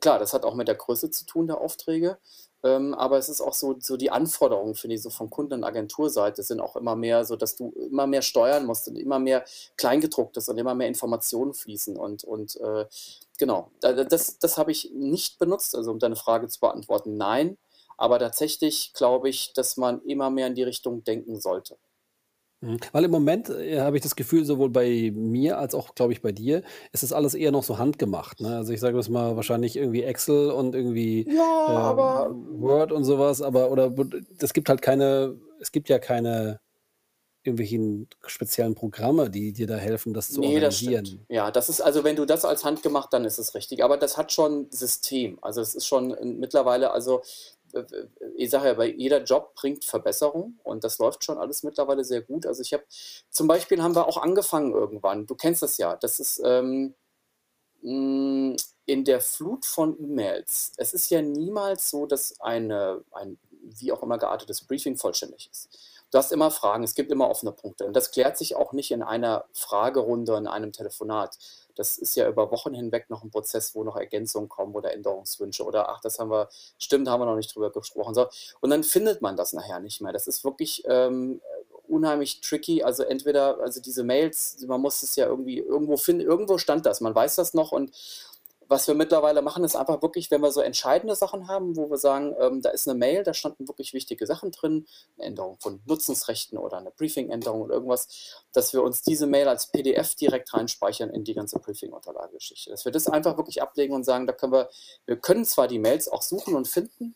Klar, 0.00 0.18
das 0.18 0.32
hat 0.32 0.44
auch 0.44 0.54
mit 0.54 0.68
der 0.68 0.76
Größe 0.76 1.10
zu 1.10 1.26
tun 1.26 1.46
der 1.48 1.60
Aufträge, 1.60 2.18
ähm, 2.62 2.94
aber 2.94 3.18
es 3.18 3.28
ist 3.28 3.40
auch 3.40 3.54
so 3.54 3.76
so 3.80 3.96
die 3.96 4.10
Anforderungen, 4.10 4.74
finde 4.74 4.96
ich, 4.96 5.02
so 5.02 5.10
von 5.10 5.30
Kunden 5.30 5.54
und 5.54 5.64
Agenturseite 5.64 6.42
sind 6.42 6.60
auch 6.60 6.76
immer 6.76 6.94
mehr 6.96 7.24
so, 7.24 7.36
dass 7.36 7.56
du 7.56 7.70
immer 7.90 8.06
mehr 8.06 8.22
steuern 8.22 8.66
musst 8.66 8.88
und 8.88 8.96
immer 8.96 9.18
mehr 9.18 9.44
Kleingedrucktes 9.76 10.48
und 10.48 10.58
immer 10.58 10.74
mehr 10.74 10.88
Informationen 10.88 11.54
fließen 11.54 11.96
und 11.96 12.24
und, 12.24 12.56
äh, 12.60 12.86
genau. 13.38 13.70
das 13.80 14.38
das 14.38 14.56
habe 14.58 14.72
ich 14.72 14.90
nicht 14.94 15.38
benutzt, 15.38 15.74
also 15.74 15.90
um 15.92 15.98
deine 15.98 16.16
Frage 16.16 16.48
zu 16.48 16.60
beantworten, 16.60 17.16
nein. 17.16 17.58
Aber 17.98 18.18
tatsächlich 18.18 18.92
glaube 18.94 19.28
ich, 19.28 19.52
dass 19.54 19.76
man 19.76 20.02
immer 20.04 20.30
mehr 20.30 20.46
in 20.46 20.54
die 20.54 20.62
Richtung 20.64 21.04
denken 21.04 21.40
sollte. 21.40 21.76
Mhm. 22.60 22.78
Weil 22.92 23.04
im 23.04 23.10
Moment, 23.12 23.50
äh, 23.50 23.80
habe 23.80 23.96
ich 23.96 24.02
das 24.02 24.16
Gefühl, 24.16 24.44
sowohl 24.44 24.70
bei 24.70 25.12
mir 25.14 25.58
als 25.58 25.74
auch, 25.74 25.94
glaube 25.94 26.12
ich, 26.12 26.22
bei 26.22 26.32
dir, 26.32 26.62
ist 26.92 27.04
das 27.04 27.12
alles 27.12 27.34
eher 27.34 27.52
noch 27.52 27.62
so 27.62 27.78
handgemacht, 27.78 28.40
ne? 28.40 28.56
Also, 28.56 28.72
ich 28.72 28.80
sage 28.80 28.96
das 28.96 29.08
mal, 29.08 29.36
wahrscheinlich 29.36 29.76
irgendwie 29.76 30.02
Excel 30.02 30.50
und 30.50 30.74
irgendwie, 30.74 31.28
Ja, 31.28 32.26
ähm, 32.26 32.60
Word 32.60 32.90
und 32.92 33.04
sowas, 33.04 33.42
aber 33.42 33.70
oder 33.70 33.92
es 34.40 34.52
gibt 34.52 34.68
halt 34.68 34.82
keine 34.82 35.36
es 35.60 35.72
gibt 35.72 35.88
ja 35.88 35.98
keine 35.98 36.60
irgendwelchen 37.44 38.08
speziellen 38.26 38.74
Programme, 38.74 39.30
die 39.30 39.52
dir 39.52 39.66
da 39.66 39.76
helfen, 39.76 40.14
das 40.14 40.30
zu 40.32 40.42
Ne, 40.42 40.60
das 40.60 40.78
stimmt. 40.78 40.96
organisieren. 40.96 41.26
Ja, 41.28 41.50
das 41.50 41.68
ist 41.68 41.80
also 41.80 42.04
wenn 42.04 42.16
du 42.16 42.24
das 42.26 42.44
als 42.44 42.64
handgemacht, 42.64 43.12
dann 43.12 43.24
ist 43.24 43.38
es 43.38 43.54
richtig. 43.54 43.84
Aber 43.84 43.96
das 43.96 44.16
hat 44.16 44.32
schon 44.32 44.70
System. 44.70 45.38
Also, 45.42 45.60
es 45.60 45.74
ist 45.74 45.86
schon, 45.86 46.12
äh, 46.12 46.24
mittlerweile 46.24 46.90
also 46.92 47.22
ich 48.36 48.50
sage 48.50 48.68
ja, 48.68 48.74
bei 48.74 48.90
jeder 48.90 49.22
Job 49.22 49.54
bringt 49.54 49.84
Verbesserung 49.84 50.58
und 50.62 50.84
das 50.84 50.98
läuft 50.98 51.24
schon 51.24 51.38
alles 51.38 51.62
mittlerweile 51.62 52.04
sehr 52.04 52.22
gut. 52.22 52.46
Also 52.46 52.62
ich 52.62 52.72
habe 52.72 52.84
zum 53.30 53.46
Beispiel 53.46 53.82
haben 53.82 53.94
wir 53.94 54.06
auch 54.06 54.16
angefangen 54.16 54.72
irgendwann, 54.72 55.26
du 55.26 55.34
kennst 55.34 55.62
das 55.62 55.76
ja, 55.78 55.96
das 55.96 56.20
ist 56.20 56.40
ähm, 56.44 56.94
hm, 57.82 58.56
in 58.86 59.04
der 59.04 59.20
Flut 59.20 59.66
von 59.66 59.98
E-Mails. 60.02 60.72
Es 60.76 60.94
ist 60.94 61.10
ja 61.10 61.20
niemals 61.22 61.90
so, 61.90 62.06
dass 62.06 62.40
eine, 62.40 63.04
ein 63.12 63.38
wie 63.62 63.92
auch 63.92 64.02
immer 64.02 64.18
geartetes 64.18 64.62
Briefing 64.62 64.96
vollständig 64.96 65.48
ist. 65.50 65.97
Du 66.10 66.18
hast 66.18 66.32
immer 66.32 66.50
Fragen, 66.50 66.84
es 66.84 66.94
gibt 66.94 67.12
immer 67.12 67.28
offene 67.28 67.52
Punkte. 67.52 67.84
Und 67.84 67.94
das 67.94 68.10
klärt 68.10 68.38
sich 68.38 68.56
auch 68.56 68.72
nicht 68.72 68.90
in 68.90 69.02
einer 69.02 69.44
Fragerunde, 69.52 70.36
in 70.36 70.46
einem 70.46 70.72
Telefonat. 70.72 71.36
Das 71.74 71.98
ist 71.98 72.16
ja 72.16 72.28
über 72.28 72.50
Wochen 72.50 72.74
hinweg 72.74 73.10
noch 73.10 73.22
ein 73.22 73.30
Prozess, 73.30 73.74
wo 73.74 73.84
noch 73.84 73.96
Ergänzungen 73.96 74.48
kommen 74.48 74.74
oder 74.74 74.92
Änderungswünsche 74.92 75.64
oder 75.64 75.90
ach, 75.90 76.00
das 76.00 76.18
haben 76.18 76.30
wir, 76.30 76.48
stimmt, 76.78 77.08
haben 77.08 77.20
wir 77.20 77.26
noch 77.26 77.36
nicht 77.36 77.54
drüber 77.54 77.70
gesprochen. 77.70 78.14
So. 78.14 78.26
Und 78.60 78.70
dann 78.70 78.84
findet 78.84 79.22
man 79.22 79.36
das 79.36 79.52
nachher 79.52 79.80
nicht 79.80 80.00
mehr. 80.00 80.12
Das 80.12 80.26
ist 80.26 80.44
wirklich 80.44 80.82
ähm, 80.86 81.40
unheimlich 81.88 82.40
tricky. 82.40 82.82
Also 82.82 83.02
entweder, 83.02 83.58
also 83.60 83.80
diese 83.80 84.04
Mails, 84.04 84.58
man 84.66 84.80
muss 84.80 85.02
es 85.02 85.16
ja 85.16 85.26
irgendwie 85.26 85.58
irgendwo 85.58 85.96
finden, 85.96 86.22
irgendwo 86.22 86.58
stand 86.58 86.86
das, 86.86 87.00
man 87.00 87.14
weiß 87.14 87.36
das 87.36 87.54
noch 87.54 87.72
und 87.72 87.92
was 88.68 88.86
wir 88.86 88.94
mittlerweile 88.94 89.40
machen, 89.42 89.64
ist 89.64 89.76
einfach 89.76 90.02
wirklich, 90.02 90.30
wenn 90.30 90.42
wir 90.42 90.52
so 90.52 90.60
entscheidende 90.60 91.16
Sachen 91.16 91.48
haben, 91.48 91.76
wo 91.76 91.90
wir 91.90 91.96
sagen, 91.96 92.34
ähm, 92.38 92.60
da 92.60 92.70
ist 92.70 92.86
eine 92.86 92.98
Mail, 92.98 93.24
da 93.24 93.32
standen 93.32 93.66
wirklich 93.66 93.94
wichtige 93.94 94.26
Sachen 94.26 94.50
drin, 94.50 94.86
eine 95.16 95.28
Änderung 95.28 95.58
von 95.58 95.80
Nutzungsrechten 95.86 96.58
oder 96.58 96.76
eine 96.76 96.90
Briefing-Änderung 96.90 97.62
oder 97.62 97.74
irgendwas, 97.74 98.44
dass 98.52 98.72
wir 98.74 98.82
uns 98.82 99.02
diese 99.02 99.26
Mail 99.26 99.48
als 99.48 99.68
PDF 99.68 100.14
direkt 100.14 100.52
reinspeichern 100.52 101.10
in 101.10 101.24
die 101.24 101.34
ganze 101.34 101.58
Briefing-Unterlagegeschichte. 101.58 102.70
Dass 102.70 102.84
wir 102.84 102.92
das 102.92 103.08
einfach 103.08 103.36
wirklich 103.38 103.62
ablegen 103.62 103.94
und 103.94 104.04
sagen, 104.04 104.26
da 104.26 104.32
können 104.34 104.52
wir, 104.52 104.68
wir 105.06 105.16
können 105.16 105.46
zwar 105.46 105.66
die 105.66 105.78
Mails 105.78 106.08
auch 106.08 106.22
suchen 106.22 106.54
und 106.54 106.68
finden, 106.68 107.14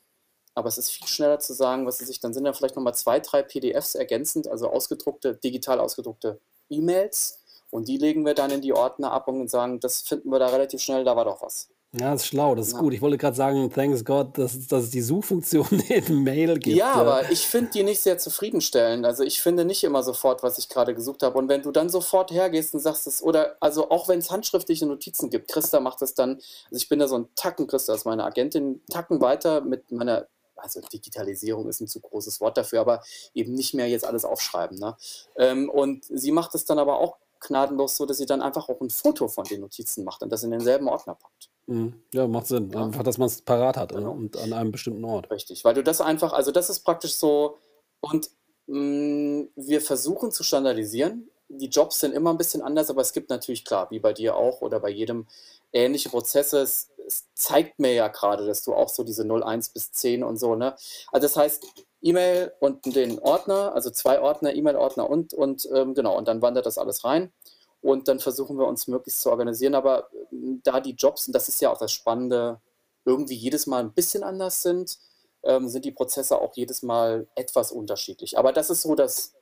aber 0.54 0.68
es 0.68 0.78
ist 0.78 0.90
viel 0.90 1.06
schneller 1.06 1.38
zu 1.38 1.52
sagen, 1.52 1.86
was 1.86 1.98
sich, 1.98 2.20
dann 2.20 2.34
sind 2.34 2.46
ja 2.46 2.52
vielleicht 2.52 2.76
nochmal 2.76 2.94
zwei, 2.94 3.20
drei 3.20 3.42
PDFs 3.42 3.94
ergänzend, 3.94 4.48
also 4.48 4.70
ausgedruckte, 4.70 5.36
digital 5.36 5.80
ausgedruckte 5.80 6.40
E-Mails 6.68 7.41
und 7.72 7.88
die 7.88 7.96
legen 7.96 8.26
wir 8.26 8.34
dann 8.34 8.50
in 8.50 8.60
die 8.60 8.74
Ordner 8.74 9.12
ab 9.12 9.28
und 9.28 9.50
sagen, 9.50 9.80
das 9.80 10.02
finden 10.02 10.30
wir 10.30 10.38
da 10.38 10.48
relativ 10.48 10.82
schnell, 10.82 11.04
da 11.04 11.16
war 11.16 11.24
doch 11.24 11.42
was. 11.42 11.70
Ja, 11.94 12.12
das 12.12 12.22
ist 12.22 12.28
schlau, 12.28 12.54
das 12.54 12.68
ist 12.68 12.74
ja. 12.74 12.80
gut. 12.80 12.94
Ich 12.94 13.00
wollte 13.02 13.18
gerade 13.18 13.36
sagen, 13.36 13.70
thanks 13.70 14.04
God, 14.04 14.38
dass, 14.38 14.66
dass 14.66 14.84
es 14.84 14.90
die 14.90 15.00
Suchfunktion 15.02 15.66
in 15.88 16.22
Mail 16.22 16.58
gibt. 16.58 16.76
Ja, 16.76 16.92
aber 16.92 17.30
ich 17.30 17.46
finde 17.46 17.70
die 17.72 17.82
nicht 17.82 18.00
sehr 18.00 18.16
zufriedenstellend. 18.18 19.04
Also 19.04 19.24
ich 19.24 19.42
finde 19.42 19.64
nicht 19.64 19.84
immer 19.84 20.02
sofort, 20.02 20.42
was 20.42 20.58
ich 20.58 20.68
gerade 20.68 20.94
gesucht 20.94 21.22
habe. 21.22 21.36
Und 21.38 21.48
wenn 21.48 21.62
du 21.62 21.70
dann 21.70 21.88
sofort 21.88 22.30
hergehst 22.30 22.74
und 22.74 22.80
sagst 22.80 23.06
es, 23.06 23.22
oder 23.22 23.56
also 23.60 23.90
auch 23.90 24.08
wenn 24.08 24.18
es 24.18 24.30
handschriftliche 24.30 24.86
Notizen 24.86 25.28
gibt, 25.28 25.50
Christa 25.50 25.80
macht 25.80 26.00
das 26.00 26.14
dann, 26.14 26.36
also 26.36 26.76
ich 26.76 26.88
bin 26.88 26.98
da 26.98 27.08
so 27.08 27.18
ein 27.18 27.28
Tacken, 27.36 27.66
Christa 27.66 27.94
ist 27.94 28.06
meine 28.06 28.24
Agentin, 28.24 28.80
Tacken 28.90 29.20
weiter 29.20 29.60
mit 29.60 29.92
meiner 29.92 30.26
also 30.56 30.80
Digitalisierung 30.80 31.68
ist 31.68 31.80
ein 31.80 31.88
zu 31.88 32.00
großes 32.00 32.40
Wort 32.40 32.56
dafür, 32.56 32.80
aber 32.80 33.02
eben 33.34 33.52
nicht 33.52 33.74
mehr 33.74 33.88
jetzt 33.88 34.06
alles 34.06 34.24
aufschreiben. 34.24 34.78
Ne? 34.78 34.96
Ähm, 35.36 35.68
und 35.68 36.04
sie 36.04 36.30
macht 36.30 36.54
es 36.54 36.64
dann 36.64 36.78
aber 36.78 37.00
auch 37.00 37.16
gnadenlos 37.42 37.96
so, 37.96 38.06
dass 38.06 38.18
sie 38.18 38.26
dann 38.26 38.42
einfach 38.42 38.68
auch 38.68 38.80
ein 38.80 38.90
Foto 38.90 39.28
von 39.28 39.44
den 39.44 39.60
Notizen 39.60 40.04
macht 40.04 40.22
und 40.22 40.30
das 40.30 40.42
in 40.42 40.50
denselben 40.50 40.88
Ordner 40.88 41.14
packt. 41.14 41.50
Mhm. 41.66 41.94
Ja, 42.12 42.26
macht 42.26 42.46
Sinn. 42.46 42.70
Ja. 42.70 42.84
Einfach, 42.84 43.02
dass 43.02 43.18
man 43.18 43.26
es 43.26 43.42
parat 43.42 43.76
hat 43.76 43.90
genau. 43.92 44.12
und 44.12 44.36
an 44.36 44.52
einem 44.52 44.72
bestimmten 44.72 45.04
Ort. 45.04 45.30
Richtig, 45.30 45.64
weil 45.64 45.74
du 45.74 45.82
das 45.82 46.00
einfach, 46.00 46.32
also 46.32 46.50
das 46.50 46.70
ist 46.70 46.80
praktisch 46.80 47.14
so, 47.14 47.58
und 48.00 48.30
mh, 48.66 48.78
mm, 48.78 49.48
wir 49.56 49.80
versuchen 49.80 50.32
zu 50.32 50.42
standardisieren. 50.42 51.28
Die 51.48 51.68
Jobs 51.68 52.00
sind 52.00 52.12
immer 52.14 52.30
ein 52.30 52.38
bisschen 52.38 52.62
anders, 52.62 52.88
aber 52.88 53.02
es 53.02 53.12
gibt 53.12 53.28
natürlich, 53.28 53.64
klar, 53.64 53.90
wie 53.90 54.00
bei 54.00 54.12
dir 54.12 54.36
auch 54.36 54.62
oder 54.62 54.80
bei 54.80 54.88
jedem, 54.90 55.26
ähnliche 55.72 56.08
Prozesse. 56.08 56.60
Es, 56.60 56.90
es 57.06 57.26
zeigt 57.34 57.78
mir 57.78 57.92
ja 57.92 58.08
gerade, 58.08 58.46
dass 58.46 58.64
du 58.64 58.74
auch 58.74 58.88
so 58.88 59.04
diese 59.04 59.24
01 59.24 59.68
bis 59.70 59.92
10 59.92 60.24
und 60.24 60.38
so, 60.38 60.54
ne? 60.54 60.74
Also 61.10 61.26
das 61.26 61.36
heißt, 61.36 61.66
E-Mail 62.02 62.52
und 62.60 62.94
den 62.96 63.18
Ordner, 63.20 63.74
also 63.74 63.90
zwei 63.90 64.20
Ordner, 64.20 64.54
E-Mail-Ordner 64.54 65.08
und, 65.08 65.34
und 65.34 65.68
ähm, 65.72 65.94
genau, 65.94 66.18
und 66.18 66.28
dann 66.28 66.42
wandert 66.42 66.66
das 66.66 66.78
alles 66.78 67.04
rein. 67.04 67.32
Und 67.80 68.06
dann 68.08 68.20
versuchen 68.20 68.58
wir 68.58 68.66
uns 68.66 68.86
möglichst 68.86 69.22
zu 69.22 69.30
organisieren. 69.30 69.74
Aber 69.74 70.08
ähm, 70.32 70.60
da 70.64 70.80
die 70.80 70.94
Jobs, 70.94 71.26
und 71.26 71.32
das 71.34 71.48
ist 71.48 71.60
ja 71.60 71.70
auch 71.70 71.78
das 71.78 71.92
Spannende, 71.92 72.60
irgendwie 73.04 73.34
jedes 73.34 73.66
Mal 73.66 73.80
ein 73.80 73.92
bisschen 73.92 74.22
anders 74.22 74.62
sind, 74.62 74.98
ähm, 75.42 75.68
sind 75.68 75.84
die 75.84 75.90
Prozesse 75.90 76.40
auch 76.40 76.54
jedes 76.54 76.82
Mal 76.82 77.26
etwas 77.34 77.72
unterschiedlich. 77.72 78.38
Aber 78.38 78.52
das 78.52 78.70
ist 78.70 78.82
so 78.82 78.94
das, 78.94 79.34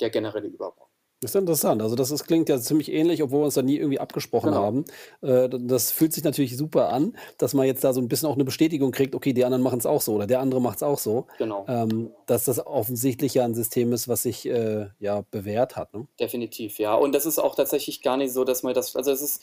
der 0.00 0.10
generelle 0.10 0.48
Überbau. 0.48 0.87
Das 1.20 1.32
ist 1.32 1.34
interessant. 1.34 1.82
Also 1.82 1.96
das, 1.96 2.10
das 2.10 2.24
klingt 2.24 2.48
ja 2.48 2.60
ziemlich 2.60 2.92
ähnlich, 2.92 3.22
obwohl 3.24 3.40
wir 3.40 3.44
uns 3.46 3.54
da 3.54 3.62
nie 3.62 3.76
irgendwie 3.76 3.98
abgesprochen 3.98 4.50
Genau. 4.50 4.62
haben. 4.62 4.84
Äh, 5.20 5.48
das 5.48 5.90
fühlt 5.90 6.12
sich 6.12 6.22
natürlich 6.22 6.56
super 6.56 6.90
an, 6.90 7.16
dass 7.38 7.54
man 7.54 7.66
jetzt 7.66 7.82
da 7.82 7.92
so 7.92 8.00
ein 8.00 8.08
bisschen 8.08 8.28
auch 8.28 8.34
eine 8.34 8.44
Bestätigung 8.44 8.92
kriegt, 8.92 9.16
okay, 9.16 9.32
die 9.32 9.44
anderen 9.44 9.62
machen 9.62 9.80
es 9.80 9.86
auch 9.86 10.00
so 10.00 10.14
oder 10.14 10.28
der 10.28 10.38
andere 10.40 10.60
macht 10.60 10.76
es 10.76 10.82
auch 10.84 10.98
so. 10.98 11.26
Genau. 11.38 11.64
Ähm, 11.68 12.12
dass 12.26 12.44
das 12.44 12.64
offensichtlich 12.64 13.34
ja 13.34 13.44
ein 13.44 13.54
System 13.54 13.92
ist, 13.92 14.06
was 14.06 14.22
sich 14.22 14.46
äh, 14.46 14.86
ja 15.00 15.24
bewährt 15.32 15.74
hat. 15.76 15.92
Ne? 15.92 16.06
Definitiv, 16.20 16.78
ja. 16.78 16.94
Und 16.94 17.12
das 17.14 17.26
ist 17.26 17.40
auch 17.40 17.56
tatsächlich 17.56 18.00
gar 18.02 18.16
nicht 18.16 18.32
so, 18.32 18.44
dass 18.44 18.62
man 18.62 18.74
das, 18.74 18.94
also 18.94 19.10
es 19.10 19.20
ist, 19.20 19.42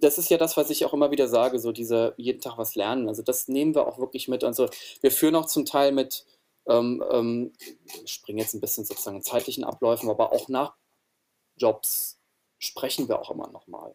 das 0.00 0.16
ist 0.16 0.30
ja 0.30 0.38
das, 0.38 0.56
was 0.56 0.70
ich 0.70 0.86
auch 0.86 0.94
immer 0.94 1.10
wieder 1.10 1.28
sage, 1.28 1.58
so 1.58 1.70
diese 1.70 2.14
jeden 2.16 2.40
Tag 2.40 2.56
was 2.56 2.74
lernen. 2.74 3.08
Also 3.08 3.22
das 3.22 3.46
nehmen 3.46 3.74
wir 3.74 3.86
auch 3.86 3.98
wirklich 3.98 4.26
mit. 4.26 4.42
Also 4.42 4.68
wir 5.02 5.10
führen 5.10 5.34
auch 5.34 5.46
zum 5.46 5.66
Teil 5.66 5.92
mit 5.92 6.24
ähm, 6.68 7.02
ähm, 7.10 7.52
springen 8.04 8.38
jetzt 8.38 8.54
ein 8.54 8.60
bisschen 8.60 8.84
sozusagen 8.84 9.16
in 9.16 9.22
zeitlichen 9.22 9.64
Abläufen, 9.64 10.08
aber 10.10 10.32
auch 10.32 10.48
nach 10.48 10.74
Jobs 11.56 12.20
sprechen 12.58 13.08
wir 13.08 13.20
auch 13.20 13.30
immer 13.30 13.48
nochmal 13.50 13.94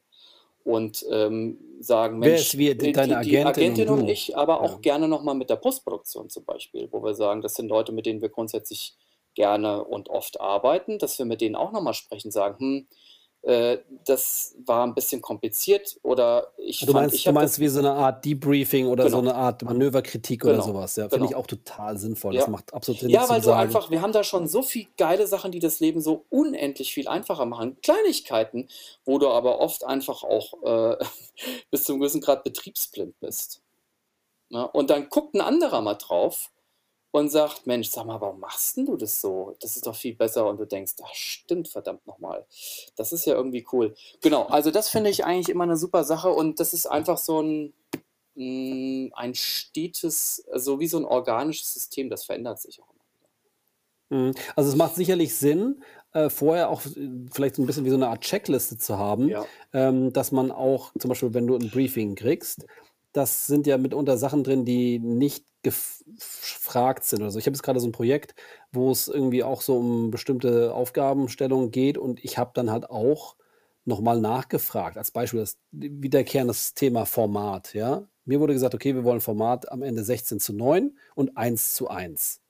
und 0.63 1.05
ähm, 1.11 1.59
sagen, 1.79 2.21
Wer 2.21 2.35
ist 2.37 2.57
wie 2.57 2.73
die, 2.73 2.91
deine 2.93 3.19
die, 3.19 3.29
die 3.29 3.37
Agentin 3.39 3.47
Agentin 3.47 3.89
und 3.89 4.01
und 4.03 4.09
ich, 4.09 4.37
aber 4.37 4.61
auch 4.61 4.71
Ja. 4.73 4.77
gerne 4.79 5.07
nochmal 5.07 5.35
mit 5.35 5.49
der 5.49 5.57
Postproduktion 5.57 6.29
zum 6.29 6.45
Beispiel, 6.45 6.87
wo 6.91 7.03
wir 7.03 7.13
sagen, 7.13 7.41
das 7.41 7.55
sind 7.55 7.67
Leute, 7.67 7.91
mit 7.91 8.05
denen 8.05 8.21
wir 8.21 8.29
grundsätzlich 8.29 8.95
gerne 9.35 9.83
und 9.83 10.09
oft 10.09 10.39
arbeiten, 10.39 10.99
dass 10.99 11.17
wir 11.19 11.25
mit 11.25 11.41
denen 11.41 11.55
auch 11.55 11.71
nochmal 11.71 11.93
sprechen, 11.93 12.31
sagen, 12.31 12.57
hm, 12.59 12.87
äh, 13.43 13.79
das 14.05 14.55
war 14.65 14.87
ein 14.87 14.95
bisschen 14.95 15.21
kompliziert 15.21 15.99
oder 16.01 16.47
ich 16.57 16.79
Du 16.79 16.85
fand, 16.87 16.95
meinst, 16.95 17.15
ich 17.15 17.23
du 17.25 17.31
meinst 17.33 17.55
das, 17.55 17.59
wie 17.59 17.67
so 17.67 17.79
eine 17.79 17.91
Art 17.91 18.23
Debriefing 18.23 18.87
oder 18.87 19.09
so 19.09 19.19
genau, 19.19 19.31
eine 19.31 19.37
Art 19.37 19.63
Manöverkritik 19.63 20.45
oder 20.45 20.53
genau, 20.53 20.65
sowas. 20.65 20.95
Ja, 20.95 21.09
finde 21.09 21.25
ich 21.25 21.31
genau. 21.31 21.41
auch 21.41 21.47
total 21.47 21.97
sinnvoll. 21.97 22.33
Das 22.33 22.45
Ja. 22.45 22.49
macht 22.49 22.73
absolut 22.73 23.01
Sinn, 23.01 23.11
das 23.11 23.21
Ja, 23.21 23.29
weil 23.29 23.41
du 23.41 23.47
sagen. 23.47 23.59
einfach, 23.59 23.91
wir 23.91 24.01
haben 24.01 24.13
da 24.13 24.23
schon 24.23 24.47
so 24.47 24.61
viel 24.61 24.87
geile 24.97 25.27
Sachen, 25.27 25.51
die 25.51 25.59
das 25.59 25.81
Leben 25.81 25.99
so 25.99 26.25
unendlich 26.29 26.93
viel 26.93 27.09
einfacher 27.09 27.45
machen. 27.45 27.75
Kleinigkeiten, 27.81 28.69
wo 29.03 29.19
du 29.19 29.27
aber 29.27 29.59
oft 29.59 29.83
einfach 29.83 30.23
auch 30.23 30.53
äh, 30.63 31.03
bis 31.71 31.83
zu 31.83 31.91
einem 31.91 31.99
gewissen 31.99 32.21
Grad 32.21 32.45
betriebsblind 32.45 33.19
bist. 33.19 33.61
Ne? 34.49 34.65
Und 34.69 34.89
dann 34.89 35.09
guckt 35.09 35.35
ein 35.35 35.41
anderer 35.41 35.81
mal 35.81 35.95
drauf 35.95 36.49
und 37.13 37.29
sagt, 37.29 37.67
Mensch, 37.67 37.89
sag 37.89 38.05
mal, 38.07 38.19
warum 38.19 38.39
machst 38.39 38.75
denn 38.75 38.87
du 38.87 38.97
das 38.97 39.21
so? 39.21 39.55
Das 39.61 39.75
ist 39.75 39.85
doch 39.85 39.95
viel 39.95 40.15
besser. 40.15 40.47
Und 40.47 40.59
du 40.59 40.65
denkst, 40.65 40.93
ach 41.03 41.13
stimmt, 41.13 41.67
verdammt 41.67 42.05
nochmal. 42.07 42.43
Das 42.95 43.13
ist 43.13 43.25
ja 43.25 43.35
irgendwie 43.35 43.65
cool. 43.71 43.93
Genau, 44.21 44.45
also 44.47 44.71
das 44.71 44.89
finde 44.89 45.11
ich 45.11 45.23
eigentlich 45.23 45.49
immer 45.49 45.63
eine 45.63 45.77
super 45.77 46.03
Sache 46.03 46.29
und 46.29 46.59
das 46.59 46.73
ist 46.73 46.87
einfach 46.87 47.19
so 47.19 47.41
ein, 47.41 47.73
mh, 48.33 49.11
ein 49.15 49.35
stetes, 49.35 50.43
so 50.55 50.79
wie 50.79 50.87
so 50.87 50.97
ein 50.97 51.05
organisches 51.05 51.75
System, 51.75 52.09
das 52.09 52.25
verändert 52.25 52.59
sich 52.59 52.81
auch 52.81 52.89
immer 52.89 53.05
wieder. 54.09 54.29
Mhm. 54.29 54.33
Also 54.55 54.71
es 54.71 54.75
macht 54.75 54.95
sicherlich 54.95 55.35
Sinn, 55.35 55.83
äh, 56.13 56.31
vorher 56.31 56.69
auch 56.69 56.83
äh, 56.85 57.09
vielleicht 57.31 57.55
so 57.55 57.61
ein 57.61 57.67
bisschen 57.67 57.85
wie 57.85 57.91
so 57.91 57.95
eine 57.95 58.07
Art 58.07 58.21
Checkliste 58.21 58.77
zu 58.79 58.97
haben, 58.97 59.29
Ja, 59.29 59.45
ähm, 59.71 60.11
dass 60.13 60.31
man 60.31 60.51
auch 60.51 60.91
zum 60.97 61.09
Beispiel, 61.09 61.35
wenn 61.35 61.45
du 61.45 61.55
ein 61.57 61.69
Briefing 61.69 62.15
kriegst, 62.15 62.65
das 63.13 63.47
sind 63.47 63.67
ja 63.67 63.77
mitunter 63.77 64.17
Sachen 64.17 64.43
drin, 64.43 64.65
die 64.65 64.99
nicht 64.99 65.45
gefragt 65.63 67.05
sind 67.05 67.21
oder. 67.21 67.29
Ich 67.35 67.45
habe 67.45 67.55
jetzt 67.55 67.63
gerade 67.63 67.79
so 67.79 67.87
ein 67.87 67.93
Projekt, 67.93 68.35
wo 68.71 68.91
es 68.91 69.07
irgendwie 69.07 69.43
auch 69.43 69.61
so 69.61 69.77
um 69.77 70.11
bestimmte 70.11 70.73
Aufgabenstellungen 70.73 71.71
geht 71.71 71.97
und 71.97 72.23
ich 72.23 72.37
habe 72.37 72.51
dann 72.53 72.71
halt 72.71 72.89
auch 72.89 73.35
nochmal 73.85 74.19
nachgefragt. 74.19 74.97
Als 74.97 75.11
Beispiel 75.11 75.39
das 75.39 75.57
wiederkehrendes 75.71 76.73
Thema 76.73 77.05
Format, 77.05 77.73
ja. 77.73 78.07
Mir 78.25 78.39
wurde 78.39 78.53
gesagt, 78.53 78.73
okay, 78.75 78.95
wir 78.95 79.03
wollen 79.03 79.21
Format 79.21 79.71
am 79.71 79.81
Ende 79.83 80.03
16 80.03 80.39
zu 80.39 80.53
9 80.53 80.97
und 81.15 81.37
1 81.37 81.75
zu 81.75 81.89
1. 81.89 82.41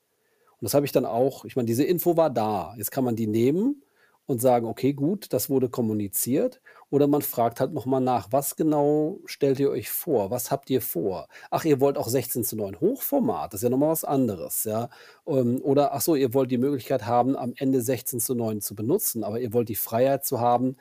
Und 0.60 0.65
das 0.65 0.73
habe 0.76 0.86
ich 0.86 0.91
dann 0.91 1.06
auch, 1.06 1.45
ich 1.45 1.56
meine, 1.56 1.65
diese 1.65 1.84
Info 1.84 2.15
war 2.15 2.30
da. 2.30 2.73
Jetzt 2.78 2.91
kann 2.91 3.04
man 3.04 3.15
die 3.15 3.28
nehmen 3.28 3.83
und 4.26 4.42
sagen, 4.42 4.68
okay, 4.68 4.94
gut, 4.94 5.34
das 5.34 5.50
wurde 5.50 5.70
kommuniziert. 5.70 6.62
Oder 6.90 7.08
man 7.08 7.22
fragt 7.22 7.60
halt 7.60 7.74
nochmal 7.74 8.02
nach, 8.02 8.32
was 8.32 8.56
genau 8.56 9.20
stellt 9.26 9.60
ihr 9.60 9.70
euch 9.72 9.90
vor? 9.90 10.32
Was 10.32 10.52
habt 10.52 10.70
ihr 10.70 10.82
vor? 10.82 11.28
Ach, 11.52 11.66
ihr 11.66 11.80
wollt 11.80 11.98
auch 11.98 12.08
16 12.08 12.44
zu 12.44 12.56
9 12.56 12.80
Hochformat, 12.80 13.54
das 13.54 13.60
ist 13.60 13.64
ja 13.64 13.70
nochmal 13.70 13.90
was 13.90 14.06
anderes, 14.06 14.64
ja. 14.64 14.90
Ähm, 15.28 15.60
oder 15.64 15.94
ach 15.94 16.02
so, 16.02 16.16
ihr 16.16 16.34
wollt 16.34 16.52
die 16.52 16.58
Möglichkeit 16.58 17.06
haben, 17.06 17.36
am 17.36 17.54
Ende 17.58 17.82
16 17.82 18.20
zu 18.20 18.36
9 18.36 18.62
zu 18.62 18.76
benutzen, 18.76 19.24
aber 19.24 19.40
ihr 19.40 19.54
wollt 19.54 19.70
die 19.70 19.76
Freiheit 19.76 20.26
zu 20.26 20.40
haben, 20.40 20.78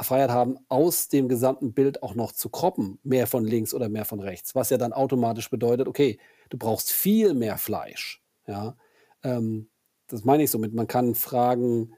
Freiheit 0.00 0.30
haben, 0.30 0.58
aus 0.68 1.08
dem 1.08 1.28
gesamten 1.28 1.74
Bild 1.74 2.02
auch 2.02 2.14
noch 2.14 2.32
zu 2.32 2.48
kroppen, 2.48 2.98
mehr 3.02 3.26
von 3.26 3.44
links 3.44 3.74
oder 3.74 3.88
mehr 3.90 4.06
von 4.06 4.20
rechts, 4.20 4.54
was 4.54 4.70
ja 4.70 4.78
dann 4.78 4.92
automatisch 4.94 5.50
bedeutet, 5.50 5.88
okay, 5.88 6.18
du 6.48 6.58
brauchst 6.58 6.90
viel 6.90 7.34
mehr 7.34 7.58
Fleisch, 7.58 8.22
ja. 8.46 8.76
Ähm, 9.22 9.68
das 10.08 10.24
meine 10.24 10.42
ich 10.42 10.50
somit. 10.50 10.74
Man 10.74 10.88
kann 10.88 11.14
Fragen 11.14 11.94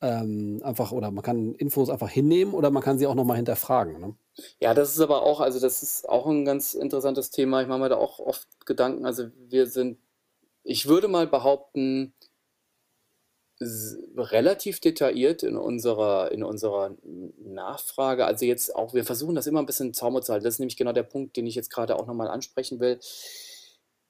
ähm, 0.00 0.60
einfach 0.62 0.92
oder 0.92 1.10
man 1.10 1.24
kann 1.24 1.54
Infos 1.54 1.90
einfach 1.90 2.10
hinnehmen 2.10 2.54
oder 2.54 2.70
man 2.70 2.82
kann 2.82 2.98
sie 2.98 3.06
auch 3.06 3.14
noch 3.14 3.24
mal 3.24 3.36
hinterfragen, 3.36 4.00
ne? 4.00 4.14
Ja, 4.60 4.74
das 4.74 4.90
ist 4.92 5.00
aber 5.00 5.22
auch 5.22 5.40
also, 5.40 5.60
das 5.60 5.82
ist 5.82 6.08
auch 6.08 6.26
ein 6.26 6.44
ganz 6.44 6.74
interessantes 6.74 7.30
Thema. 7.30 7.62
Ich 7.62 7.68
mache 7.68 7.78
mir 7.78 7.88
da 7.88 7.96
auch 7.96 8.18
oft 8.18 8.66
Gedanken. 8.66 9.06
Also, 9.06 9.28
wir 9.48 9.66
sind 9.66 9.98
ich 10.64 10.88
würde 10.88 11.08
mal 11.08 11.26
behaupten 11.26 12.14
relativ 13.58 14.80
detailliert 14.80 15.42
in 15.42 15.56
unserer 15.56 16.30
in 16.32 16.44
unserer 16.44 16.94
Nachfrage. 17.38 18.26
Also, 18.26 18.44
jetzt 18.44 18.74
auch 18.76 18.92
wir 18.92 19.04
versuchen 19.04 19.34
das 19.34 19.46
immer 19.46 19.60
ein 19.62 19.66
bisschen 19.66 19.94
Zauber 19.94 20.20
zu 20.22 20.32
halten. 20.32 20.44
Das 20.44 20.54
ist 20.54 20.60
nämlich 20.60 20.76
genau 20.76 20.92
der 20.92 21.04
Punkt, 21.04 21.36
den 21.36 21.46
ich 21.46 21.54
jetzt 21.54 21.70
gerade 21.70 21.96
auch 21.96 22.06
noch 22.06 22.14
mal 22.14 22.28
ansprechen 22.28 22.80
will 22.80 23.00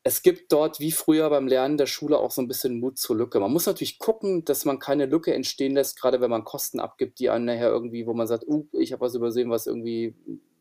es 0.07 0.23
gibt 0.23 0.53
dort 0.53 0.79
wie 0.79 0.93
früher 0.93 1.29
beim 1.31 1.49
Lernen 1.49 1.79
der 1.79 1.87
Schule 1.87 2.19
auch 2.19 2.31
so 2.31 2.41
ein 2.41 2.47
bisschen 2.47 2.79
Mut 2.79 2.97
zur 2.97 3.17
Lücke. 3.17 3.41
Man 3.41 3.53
muss 3.53 3.67
natürlich 3.67 3.99
gucken, 3.99 4.45
dass 4.45 4.65
man 4.65 4.79
keine 4.79 5.07
Lücke 5.07 5.35
entstehen 5.35 5.75
lässt, 5.75 6.01
gerade 6.01 6.21
wenn 6.21 6.31
man 6.31 6.45
Kosten 6.45 6.79
abgibt, 6.79 7.19
die 7.19 7.29
einen 7.31 7.47
nachher 7.47 7.71
irgendwie 7.71 8.07
wo 8.07 8.15
man 8.15 8.29
sagt: 8.29 8.47
„Uh, 8.47 8.67
ich 8.73 8.93
habe 8.93 9.01
was 9.03 9.17
übersehen, 9.17 9.51
was 9.51 9.67
irgendwie 9.67 10.15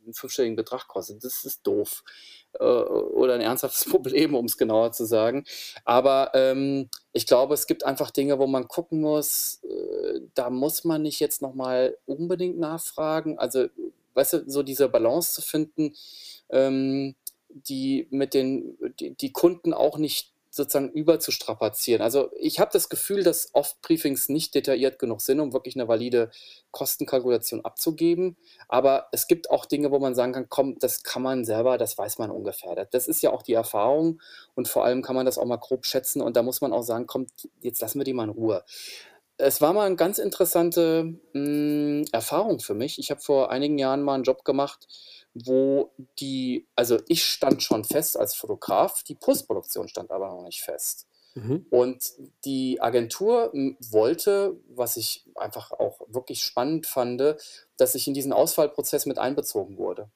einen 0.04 0.14
fünfstelligen 0.16 0.56
Betrag 0.56 0.88
kostet.“ 0.88 1.24
Das 1.24 1.46
ist 1.46 1.62
doof, 1.68 2.04
äh, 2.60 2.64
oder 2.64 3.36
ein 3.36 3.42
ernsthaftes 3.42 3.86
Problem, 3.90 4.34
um 4.36 4.46
es 4.46 4.58
genauer 4.58 4.92
zu 4.94 5.06
sagen. 5.06 5.46
Aber, 5.84 6.32
ähm, 6.34 6.90
ich 7.14 7.28
glaube, 7.28 7.54
es 7.54 7.68
gibt 7.68 7.86
einfach 7.86 8.10
Dinge, 8.12 8.40
wo 8.40 8.48
man 8.48 8.68
gucken 8.68 9.02
muss, 9.02 9.60
äh, 9.64 10.22
da 10.34 10.50
muss 10.50 10.84
man 10.86 11.04
nicht 11.04 11.20
jetzt 11.20 11.42
noch 11.44 11.54
mal 11.54 11.96
unbedingt 12.08 12.58
nachfragen. 12.58 13.38
Also, 13.38 13.68
weißt 14.16 14.34
du, 14.34 14.44
so 14.50 14.64
diese 14.64 14.90
Balance 14.90 15.34
zu 15.36 15.42
finden, 15.44 15.94
ähm 16.50 17.16
die 17.56 18.08
mit 18.12 18.34
den 18.34 18.78
die 19.00 19.16
die 19.16 19.32
Kunden 19.32 19.74
auch 19.74 19.98
nicht 19.98 20.32
sozusagen 20.52 20.90
überzustrapazieren. 20.92 22.02
Also, 22.02 22.30
ich 22.40 22.62
habe 22.62 22.72
das 22.72 22.88
Gefühl, 22.88 23.24
dass 23.24 23.50
oft 23.54 23.82
Briefings 23.82 24.30
nicht 24.30 24.56
detailliert 24.56 25.00
genug 25.00 25.20
sind, 25.22 25.42
um 25.42 25.52
wirklich 25.52 25.76
eine 25.76 25.90
valide 25.90 26.32
Kostenkalkulation 26.72 27.66
abzugeben. 27.66 28.38
Aber 28.70 29.08
es 29.12 29.28
gibt 29.28 29.50
auch 29.52 29.66
Dinge, 29.66 29.92
wo 29.92 30.00
man 30.00 30.16
sagen 30.16 30.32
kann: 30.34 30.48
„Komm, 30.50 30.80
das 30.80 31.04
kann 31.04 31.22
man 31.24 31.44
selber, 31.44 31.78
das 31.78 31.98
weiß 31.98 32.20
man 32.20 32.32
ungefähr.“ 32.32 32.86
das 32.90 33.08
ist 33.10 33.22
ja 33.22 33.32
auch 33.32 33.42
die 33.42 33.54
Erfahrung 33.54 34.22
und 34.56 34.70
vor 34.70 34.86
allem 34.86 35.02
kann 35.02 35.16
man 35.16 35.26
das 35.26 35.38
auch 35.38 35.46
mal 35.46 35.58
grob 35.58 35.86
schätzen 35.86 36.22
und 36.22 36.38
da 36.38 36.44
muss 36.44 36.62
man 36.62 36.72
auch 36.74 36.84
sagen: 36.84 37.06
„Komm, 37.08 37.28
jetzt 37.62 37.82
lassen 37.82 38.00
wir 38.00 38.06
die 38.06 38.14
mal 38.14 38.24
in 38.26 38.30
Ruhe.“ 38.30 38.64
Es 39.38 39.60
war 39.62 39.74
mal 39.74 39.86
eine 39.86 39.96
ganz 39.98 40.18
interessante, 40.18 41.14
hm, 41.34 42.06
Erfahrung 42.14 42.60
für 42.62 42.74
mich. 42.74 43.00
Ich 43.00 43.12
habe 43.12 43.20
vor 43.22 43.52
einigen 43.52 43.78
Jahren 43.78 44.02
mal 44.02 44.14
einen 44.16 44.24
Job 44.24 44.46
gemacht 44.46 44.88
wo 45.36 45.92
die 46.20 46.68
also 46.76 47.00
ich 47.08 47.24
stand 47.26 47.62
schon 47.62 47.84
fest 47.84 48.18
als 48.18 48.36
Fotograf, 48.36 49.04
die 49.04 49.16
Postproduktion 49.16 49.88
stand 49.88 50.12
aber 50.12 50.30
noch 50.30 50.44
nicht 50.44 50.62
fest. 50.62 51.08
Mhm. 51.36 51.66
Und 51.70 52.14
die 52.46 52.82
Agentur 52.82 53.52
wollte, 53.92 54.58
was 54.70 54.96
ich 54.96 55.26
einfach 55.36 55.72
auch 55.72 56.00
wirklich 56.08 56.42
spannend 56.42 56.88
fand, 56.88 57.22
dass 57.78 57.96
ich 57.96 58.08
in 58.08 58.14
diesen 58.14 58.32
Auswahlprozess 58.32 59.06
mit 59.06 59.18
einbezogen 59.20 59.78
wurde. 59.78 60.10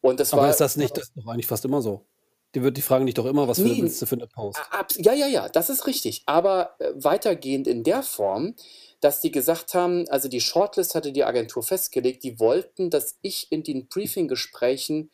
Und 0.00 0.20
das 0.20 0.32
Aber 0.32 0.42
war 0.42 0.50
ist 0.50 0.60
das 0.60 0.76
nicht 0.76 0.96
das 0.96 1.04
ist 1.08 1.16
doch 1.16 1.26
eigentlich 1.26 1.46
fast 1.46 1.64
immer 1.64 1.82
so? 1.82 2.06
Die 2.54 2.62
wird 2.62 2.76
die 2.76 2.82
fragen 2.82 3.06
dich 3.06 3.14
doch 3.14 3.26
immer: 3.26 3.48
„Was 3.48 3.58
für 3.58 3.68
Ne 3.68 3.82
willst 3.82 4.00
du 4.00 4.06
für 4.06 4.14
eine 4.14 4.26
Post?“ 4.28 4.58
ja, 4.98 5.12
ja, 5.12 5.26
ja, 5.26 5.48
das 5.48 5.68
ist 5.68 5.86
richtig. 5.86 6.22
Aber, 6.26 6.76
äh, 6.78 6.92
weitergehend 6.94 7.66
in 7.66 7.82
der 7.82 8.02
Form 8.02 8.54
dass 9.00 9.20
die 9.20 9.30
gesagt 9.30 9.74
haben 9.74 10.08
also 10.08 10.28
die 10.28 10.40
Shortlist 10.40 10.94
hatte 10.94 11.12
die 11.12 11.24
Agentur 11.24 11.62
festgelegt, 11.62 12.22
die 12.24 12.38
wollten, 12.40 12.90
dass 12.90 13.18
ich 13.22 13.50
in 13.50 13.62
den 13.62 13.88
Briefinggesprächen 13.88 15.10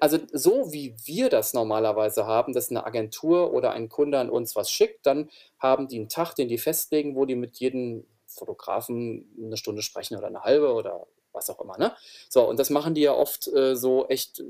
also 0.00 0.18
so 0.32 0.72
wie 0.72 0.94
wir 1.04 1.28
das 1.28 1.52
normalerweise 1.52 2.26
haben, 2.26 2.52
dass 2.52 2.70
eine 2.70 2.86
Agentur 2.86 3.52
oder 3.52 3.72
ein 3.72 3.88
Kunde 3.88 4.18
an 4.18 4.30
uns 4.30 4.56
was 4.56 4.70
schickt, 4.70 5.04
dann 5.06 5.28
haben 5.58 5.88
die 5.88 5.98
einen 5.98 6.08
Tag, 6.08 6.34
den 6.34 6.48
die 6.48 6.58
festlegen, 6.58 7.16
wo 7.16 7.24
die 7.24 7.34
mit 7.34 7.58
jedem 7.58 8.06
Fotografen 8.26 9.28
eine 9.38 9.56
Stunde 9.56 9.82
sprechen 9.82 10.16
oder 10.16 10.26
eine 10.26 10.42
halbe 10.42 10.72
oder 10.72 11.06
was 11.34 11.50
auch 11.50 11.60
immer, 11.60 11.76
ne? 11.78 11.92
So, 12.28 12.48
und 12.48 12.58
das 12.58 12.70
machen 12.70 12.94
die 12.94 13.02
ja 13.02 13.12
oft 13.12 13.48
äh, 13.48 13.76
so 13.76 14.06
echt 14.08 14.40
äh, 14.40 14.44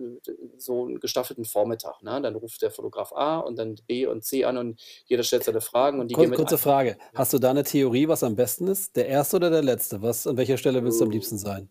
so 0.56 0.84
einen 0.84 1.00
gestaffelten 1.00 1.44
Vormittag, 1.44 2.02
ne? 2.02 2.20
Dann 2.20 2.34
ruft 2.36 2.62
der 2.62 2.70
Fotograf 2.70 3.12
A 3.12 3.38
und 3.38 3.56
dann 3.56 3.76
B 3.86 4.06
und 4.06 4.24
C 4.24 4.44
an 4.44 4.58
und 4.58 4.80
jeder 5.06 5.22
stellt 5.22 5.44
seine 5.44 5.60
Fragen 5.60 6.00
und 6.00 6.08
die 6.08 6.14
Kur 6.14 6.24
gehen 6.24 6.30
mit 6.30 6.38
kurze 6.38 6.58
Frage. 6.58 6.96
Hast 7.14 7.32
du 7.32 7.38
da 7.38 7.50
eine 7.50 7.64
Theorie, 7.64 8.08
was 8.08 8.22
am 8.22 8.36
besten 8.36 8.68
ist? 8.68 8.96
Der 8.96 9.06
erste 9.08 9.36
oder 9.36 9.50
der 9.50 9.62
letzte? 9.62 10.02
Was 10.02 10.26
an 10.26 10.36
welcher 10.36 10.56
Stelle 10.56 10.84
willst 10.84 11.00
du 11.00 11.04
am 11.04 11.10
liebsten 11.10 11.38
sein? 11.38 11.70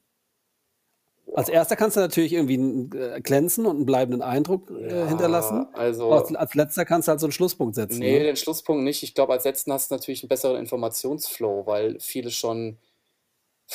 Als 1.35 1.49
Erster 1.49 1.75
kannst 1.75 1.97
du 1.97 2.01
natürlich 2.01 2.33
irgendwie 2.33 2.95
äh, 2.97 3.19
glänzen 3.21 3.65
und 3.65 3.77
einen 3.77 3.85
bleibenden 3.85 4.21
Eindruck, 4.21 4.69
äh, 4.69 5.07
hinterlassen. 5.07 5.67
also 5.73 6.11
als 6.11 6.33
als 6.35 6.53
Letzter 6.53 6.85
kannst 6.85 7.07
du 7.07 7.11
halt 7.11 7.19
so 7.19 7.25
einen 7.25 7.31
Schlusspunkt 7.31 7.75
setzen, 7.75 7.99
Ne, 7.99 8.19
den 8.19 8.35
Schlusspunkt 8.35 8.83
nicht. 8.83 9.01
Ich 9.01 9.15
glaube, 9.15 9.33
als 9.33 9.43
Letzten 9.43 9.73
hast 9.73 9.89
du 9.89 9.95
natürlich 9.95 10.21
einen 10.21 10.29
besseren 10.29 10.57
Informationsflow, 10.57 11.65
weil 11.65 11.99
viele 11.99 12.29
schon 12.29 12.77
äh, 13.67 13.73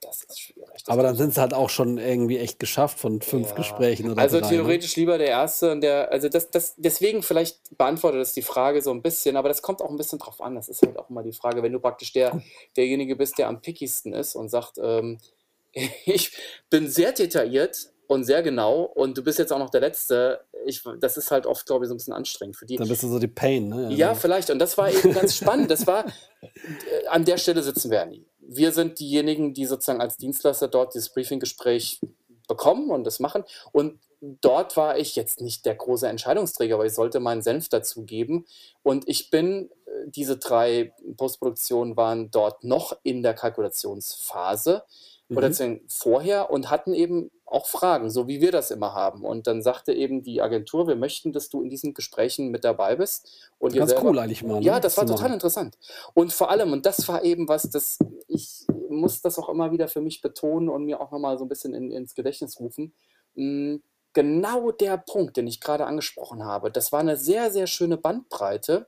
das 0.00 0.24
ist 0.24 0.40
schwierig. 0.40 0.82
Das 0.84 0.88
Aber 0.88 1.02
dann 1.02 1.16
sind 1.16 1.30
es 1.30 1.38
halt 1.38 1.54
auch 1.54 1.70
schon 1.70 1.98
irgendwie 1.98 2.38
echt 2.38 2.58
geschafft 2.58 2.98
von 2.98 3.20
fünf 3.20 3.50
ja. 3.50 3.54
Gesprächen 3.54 4.10
oder 4.10 4.20
Also 4.20 4.40
drei, 4.40 4.46
ne? 4.46 4.56
theoretisch 4.56 4.96
ne? 4.96 5.02
lieber 5.02 5.18
der 5.18 5.28
Erste 5.28 5.70
und 5.70 5.80
der, 5.82 6.10
also 6.10 6.28
das, 6.28 6.50
das, 6.50 6.74
deswegen 6.76 7.22
vielleicht 7.22 7.76
beantwortet 7.76 8.20
das 8.20 8.32
die 8.32 8.42
Frage 8.42 8.82
so 8.82 8.90
ein 8.90 9.02
bisschen, 9.02 9.36
aber 9.36 9.48
das 9.48 9.62
kommt 9.62 9.80
auch 9.80 9.90
ein 9.90 9.96
bisschen 9.96 10.18
drauf 10.18 10.40
an. 10.40 10.56
Das 10.56 10.68
ist 10.68 10.82
halt 10.82 10.98
auch 10.98 11.10
immer 11.10 11.22
die 11.22 11.32
Frage, 11.32 11.62
wenn 11.62 11.72
du 11.72 11.80
praktisch 11.80 12.12
der, 12.12 12.40
derjenige 12.76 13.14
bist, 13.14 13.38
der 13.38 13.48
am 13.48 13.60
pickigsten 13.60 14.12
ist 14.12 14.34
und 14.34 14.48
sagt, 14.48 14.78
ähm, 14.82 15.18
ich 16.06 16.32
bin 16.70 16.88
sehr 16.88 17.12
detailliert 17.12 17.90
und 18.08 18.24
sehr 18.24 18.42
genau 18.42 18.82
und 18.82 19.16
du 19.16 19.22
bist 19.22 19.38
jetzt 19.38 19.52
auch 19.52 19.58
noch 19.58 19.70
der 19.70 19.82
Letzte. 19.82 20.40
Ich, 20.66 20.82
das 20.98 21.16
ist 21.16 21.30
halt 21.30 21.46
oft, 21.46 21.66
glaube 21.66 21.84
ich, 21.84 21.88
so 21.88 21.94
ein 21.94 21.98
bisschen 21.98 22.14
anstrengend 22.14 22.56
für 22.56 22.66
die. 22.66 22.76
Dann 22.76 22.88
bist 22.88 23.02
du 23.02 23.08
so 23.08 23.18
die 23.18 23.28
Pain, 23.28 23.68
ne? 23.68 23.92
Ja, 23.92 24.14
vielleicht. 24.14 24.50
Und 24.50 24.58
das 24.58 24.76
war 24.76 24.90
eben 24.90 25.12
ganz 25.12 25.36
spannend. 25.36 25.70
Das 25.70 25.86
war, 25.86 26.06
äh, 26.40 27.06
an 27.08 27.24
der 27.24 27.38
Stelle 27.38 27.62
sitzen 27.62 27.90
wir 27.90 27.98
ja 27.98 28.06
nie 28.06 28.26
wir 28.48 28.72
sind 28.72 28.98
diejenigen, 28.98 29.52
die 29.52 29.66
sozusagen 29.66 30.00
als 30.00 30.16
Dienstleister 30.16 30.68
dort 30.68 30.94
dieses 30.94 31.10
Briefinggespräch 31.10 32.00
bekommen 32.48 32.90
und 32.90 33.04
das 33.04 33.20
machen. 33.20 33.44
Und 33.72 34.00
dort 34.20 34.76
war 34.76 34.98
ich 34.98 35.14
jetzt 35.16 35.42
nicht 35.42 35.66
der 35.66 35.74
große 35.74 36.08
Entscheidungsträger, 36.08 36.74
aber 36.74 36.86
ich 36.86 36.94
sollte 36.94 37.20
meinen 37.20 37.42
Senf 37.42 37.68
dazugeben. 37.68 38.46
Und 38.82 39.06
ich 39.06 39.30
bin, 39.30 39.70
äh, 39.84 39.90
diese 40.06 40.38
drei 40.38 40.94
Postproduktionen 41.16 41.96
waren 41.96 42.30
dort 42.30 42.64
noch 42.64 42.96
in 43.02 43.22
der 43.22 43.34
Kalkulationsphase 43.34 44.82
mhm. 45.28 45.36
oder 45.36 45.50
vorher 45.88 46.50
und 46.50 46.70
hatten 46.70 46.94
eben 46.94 47.30
auch 47.44 47.66
Fragen, 47.66 48.10
so 48.10 48.28
wie 48.28 48.40
wir 48.40 48.52
das 48.52 48.70
immer 48.70 48.94
haben. 48.94 49.24
Und 49.24 49.46
dann 49.46 49.62
sagte 49.62 49.92
eben 49.92 50.22
die 50.22 50.42
Agentur, 50.42 50.86
wir 50.86 50.96
möchten, 50.96 51.32
dass 51.32 51.48
du 51.48 51.62
in 51.62 51.70
diesen 51.70 51.94
Gesprächen 51.94 52.50
mit 52.50 52.64
dabei 52.64 52.96
bist. 52.96 53.50
Und 53.58 53.74
Ganz 53.74 53.90
selber, 53.90 54.10
cool 54.10 54.18
eigentlich 54.18 54.42
mal. 54.42 54.60
Ne? 54.60 54.66
Ja, 54.66 54.80
das 54.80 54.96
war 54.98 55.06
total 55.06 55.32
interessant. 55.32 55.78
Und 56.14 56.32
vor 56.32 56.50
allem, 56.50 56.72
und 56.72 56.84
das 56.84 57.08
war 57.08 57.24
eben 57.24 57.48
was, 57.48 57.70
das 57.70 57.98
ich 58.26 58.66
muss 58.90 59.22
das 59.22 59.38
auch 59.38 59.48
immer 59.48 59.72
wieder 59.72 59.88
für 59.88 60.00
mich 60.00 60.20
betonen 60.20 60.68
und 60.68 60.84
mir 60.84 61.00
auch 61.00 61.10
nochmal 61.10 61.38
so 61.38 61.44
ein 61.44 61.48
bisschen 61.48 61.74
in, 61.74 61.90
ins 61.90 62.14
Gedächtnis 62.14 62.60
rufen. 62.60 62.92
Hm, 63.34 63.82
genau 64.12 64.70
der 64.70 64.98
Punkt, 64.98 65.36
den 65.36 65.46
ich 65.46 65.60
gerade 65.60 65.86
angesprochen 65.86 66.44
habe, 66.44 66.70
das 66.70 66.92
war 66.92 67.00
eine 67.00 67.16
sehr, 67.16 67.50
sehr 67.50 67.66
schöne 67.66 67.96
Bandbreite. 67.96 68.86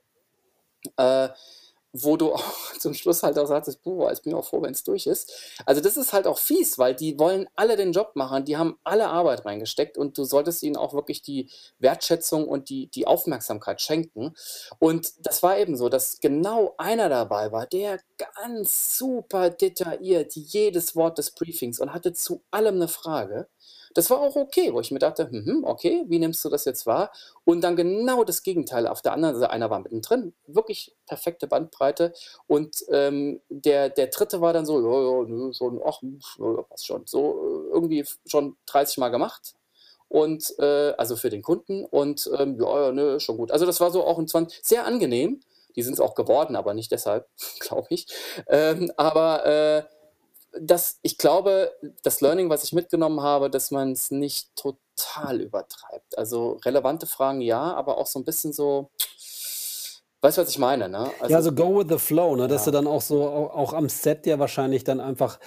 Äh, 0.97 1.29
wo 1.93 2.17
du 2.17 2.33
auch 2.33 2.43
zum 2.79 2.93
Schluss 2.93 3.23
halt 3.23 3.37
auch 3.37 3.47
sagtest, 3.47 3.83
boah, 3.83 4.11
ich 4.11 4.21
bin 4.21 4.33
auch 4.33 4.45
froh, 4.45 4.61
wenn 4.61 4.73
es 4.73 4.83
durch 4.83 5.07
ist. 5.07 5.33
Also 5.65 5.81
das 5.81 5.97
ist 5.97 6.13
halt 6.13 6.27
auch 6.27 6.37
fies, 6.37 6.77
weil 6.77 6.95
die 6.95 7.19
wollen 7.19 7.47
alle 7.55 7.75
den 7.75 7.91
Job 7.91 8.11
machen, 8.15 8.45
die 8.45 8.57
haben 8.57 8.77
alle 8.83 9.07
Arbeit 9.07 9.45
reingesteckt 9.45 9.97
und 9.97 10.17
du 10.17 10.23
solltest 10.23 10.63
ihnen 10.63 10.77
auch 10.77 10.93
wirklich 10.93 11.21
die 11.21 11.49
Wertschätzung 11.79 12.47
und 12.47 12.69
die, 12.69 12.87
die 12.87 13.07
Aufmerksamkeit 13.07 13.81
schenken. 13.81 14.33
Und 14.79 15.13
das 15.25 15.43
war 15.43 15.57
eben 15.57 15.75
so, 15.75 15.89
dass 15.89 16.19
genau 16.19 16.75
einer 16.77 17.09
dabei 17.09 17.51
war, 17.51 17.65
der 17.67 17.99
ganz 18.17 18.97
super 18.97 19.49
detailliert 19.49 20.35
jedes 20.35 20.95
Wort 20.95 21.17
des 21.17 21.31
Briefings 21.31 21.79
und 21.79 21.93
hatte 21.93 22.13
zu 22.13 22.41
allem 22.51 22.75
eine 22.75 22.87
Frage 22.87 23.47
Das 23.93 24.09
war 24.09 24.19
auch 24.19 24.35
okay, 24.35 24.73
wo 24.73 24.79
ich 24.79 24.91
mir 24.91 24.99
dachte: 24.99 25.27
„Mhm, 25.31 25.63
okay, 25.65 26.03
wie 26.07 26.19
nimmst 26.19 26.43
du 26.45 26.49
das 26.49 26.65
jetzt 26.65 26.85
wahr?“ 26.87 27.11
Und 27.45 27.61
dann 27.63 27.75
genau 27.75 28.23
das 28.23 28.43
Gegenteil 28.43 28.87
auf 28.87 29.01
der 29.01 29.13
anderen 29.13 29.35
Seite. 29.35 29.51
Einer 29.51 29.69
war 29.69 29.79
mittendrin, 29.79 30.33
wirklich 30.47 30.95
perfekte 31.07 31.47
Bandbreite. 31.47 32.13
Und, 32.47 32.83
ähm, 32.89 33.41
der 33.49 33.89
der 33.89 34.07
3. 34.07 34.41
war 34.41 34.53
dann 34.53 34.65
so: 34.65 34.79
„Ja, 34.81 35.21
ja, 35.21 35.27
nö, 35.27 35.53
schon, 35.53 35.81
ach, 35.85 36.01
hm, 36.01 36.19
passt 36.69 36.85
schon.“ 36.87 37.03
So, 37.05 37.67
äh, 37.69 37.73
irgendwie 37.73 38.05
schon 38.25 38.55
30 38.65 38.97
Mal 38.97 39.09
gemacht 39.09 39.53
und, 40.09 40.53
äh 40.59 40.93
also 40.97 41.15
für 41.15 41.29
den 41.29 41.41
Kunden 41.41 41.85
und, 41.85 42.29
ähm, 42.37 42.57
ja, 42.59 42.87
ja, 42.87 42.91
ne, 42.91 43.19
schon 43.19 43.37
gut. 43.37 43.51
Also, 43.51 43.65
das 43.65 43.79
war 43.79 43.91
so 43.91 44.03
auch 44.05 44.19
'n 44.19 44.27
zwan 44.27 44.47
sehr 44.61 44.85
angenehm. 44.85 45.41
Die 45.75 45.83
sind's 45.83 46.01
auch 46.01 46.15
geworden, 46.15 46.55
aber 46.57 46.73
nicht 46.73 46.91
deshalb, 46.91 47.27
glaube 47.59 47.87
ich. 47.91 48.07
Ähm, 48.47 48.91
aber, 48.97 49.45
äh, 49.45 49.83
das 50.59 50.99
ich 51.01 51.17
glaube, 51.17 51.73
das 52.03 52.21
Learning, 52.21 52.49
was 52.49 52.63
ich 52.63 52.73
mitgenommen 52.73 53.21
habe, 53.21 53.49
dass 53.49 53.71
man's 53.71 54.11
nicht 54.11 54.55
total 54.55 55.41
übertreibt. 55.41 56.17
Also, 56.17 56.59
relevante 56.65 57.07
Fragen 57.07 57.41
ja, 57.41 57.73
aber 57.73 57.97
auch 57.97 58.07
so 58.07 58.19
'n 58.19 58.25
bisschen 58.25 58.53
so 58.53 58.89
weißt 60.21 60.37
du, 60.37 60.41
was 60.43 60.49
ich 60.49 60.59
meine, 60.59 60.87
ne? 60.89 61.11
Ja, 61.27 61.41
Also 61.41 61.41
so 61.41 61.51
go 61.53 61.77
with 61.79 61.87
the 61.89 61.97
flow, 61.99 62.35
ne, 62.35 62.47
dass 62.47 62.65
du 62.65 62.71
ja. 62.71 62.71
dann 62.71 62.87
auch 62.87 63.01
so 63.01 63.23
au 63.23 63.47
auch 63.47 63.73
am 63.73 63.89
Set 63.89 64.25
ja 64.25 64.39
wahrscheinlich 64.39 64.83
dann 64.83 64.99
einfach 64.99 65.39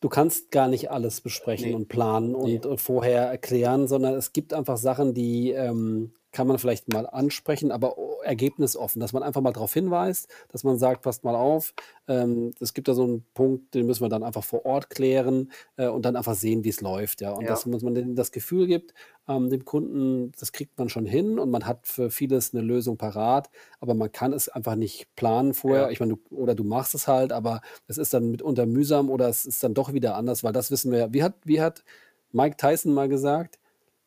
du 0.00 0.08
kannst 0.08 0.50
gar 0.50 0.68
nicht 0.68 0.90
alles 0.90 1.20
besprechen 1.20 1.72
Ne, 1.72 1.76
und 1.76 1.88
planen 1.88 2.32
ne. 2.32 2.36
und 2.36 2.66
und 2.66 2.80
vorher 2.80 3.26
erklären, 3.26 3.86
sondern 3.88 4.14
es 4.14 4.32
gibt 4.32 4.54
einfach 4.54 4.76
Sachen, 4.78 5.14
die, 5.14 5.50
ähm, 5.52 6.14
kann 6.32 6.46
man 6.46 6.58
vielleicht 6.58 6.88
mal 6.88 7.06
ansprechen, 7.06 7.72
aber 7.72 7.98
o 7.98 8.20
ergebnisoffen, 8.22 9.00
dass 9.00 9.12
man 9.12 9.22
einfach 9.22 9.40
mal 9.40 9.52
drauf 9.52 9.72
hinweist, 9.74 10.28
dass 10.48 10.64
man 10.64 10.78
sagt: 10.78 11.02
„Passt 11.02 11.24
mal 11.24 11.34
auf, 11.36 11.74
ähm, 12.08 12.52
es 12.60 12.74
gibt 12.74 12.88
da 12.88 12.94
so 12.94 13.04
'n 13.04 13.24
Punkt, 13.34 13.74
den 13.74 13.86
müssen 13.86 14.02
wir 14.04 14.08
dann 14.10 14.22
einfach 14.24 14.44
vor 14.44 14.64
Ort 14.66 14.90
klären“, 14.90 15.52
äh, 15.76 15.88
und 15.88 16.04
dann 16.04 16.16
einfach 16.16 16.34
sehen, 16.34 16.64
wie's 16.64 16.80
läuft, 16.80 17.20
ja? 17.20 17.32
Und 17.32 17.48
Ja. 17.48 17.50
dass 17.50 17.64
man 17.66 17.94
denen 17.94 18.16
das 18.16 18.32
Gefühl 18.32 18.66
gibt, 18.66 18.94
ähm, 19.28 19.50
dem 19.50 19.64
Kunden, 19.64 20.32
das 20.38 20.52
kriegt 20.52 20.78
man 20.78 20.88
schon 20.88 21.06
hin 21.06 21.38
und 21.38 21.50
man 21.50 21.66
hat 21.66 21.86
für 21.86 22.10
vieles 22.10 22.52
'ne 22.52 22.60
Lösung 22.62 22.96
parat, 22.98 23.50
aber 23.80 23.94
man 23.94 24.10
kann 24.12 24.32
es 24.32 24.48
einfach 24.48 24.76
nicht 24.76 25.14
planen 25.16 25.54
vorher. 25.54 25.90
Ja. 25.90 25.90
Ich 25.92 26.00
meine, 26.00 26.16
du 26.16 26.36
oder 26.36 26.54
du 26.56 26.64
machst 26.64 26.94
es 26.96 27.08
halt, 27.08 27.32
aber 27.32 27.60
es 27.86 27.98
ist 27.98 28.12
dann 28.14 28.30
mitunter 28.32 28.66
mühsam 28.66 29.10
oder 29.10 29.28
es 29.28 29.46
ist 29.46 29.62
dann 29.62 29.74
doch 29.74 29.92
wieder 29.94 30.16
anders, 30.16 30.42
weil 30.44 30.52
das 30.52 30.70
wissen 30.72 30.90
wir 30.92 30.98
ja 30.98 31.12
wie 31.14 31.22
hat 31.22 31.36
wie 31.44 31.60
hat 31.60 31.84
Mike 32.32 32.56
Tyson 32.56 32.92
mal 32.94 33.08
gesagt: 33.08 33.59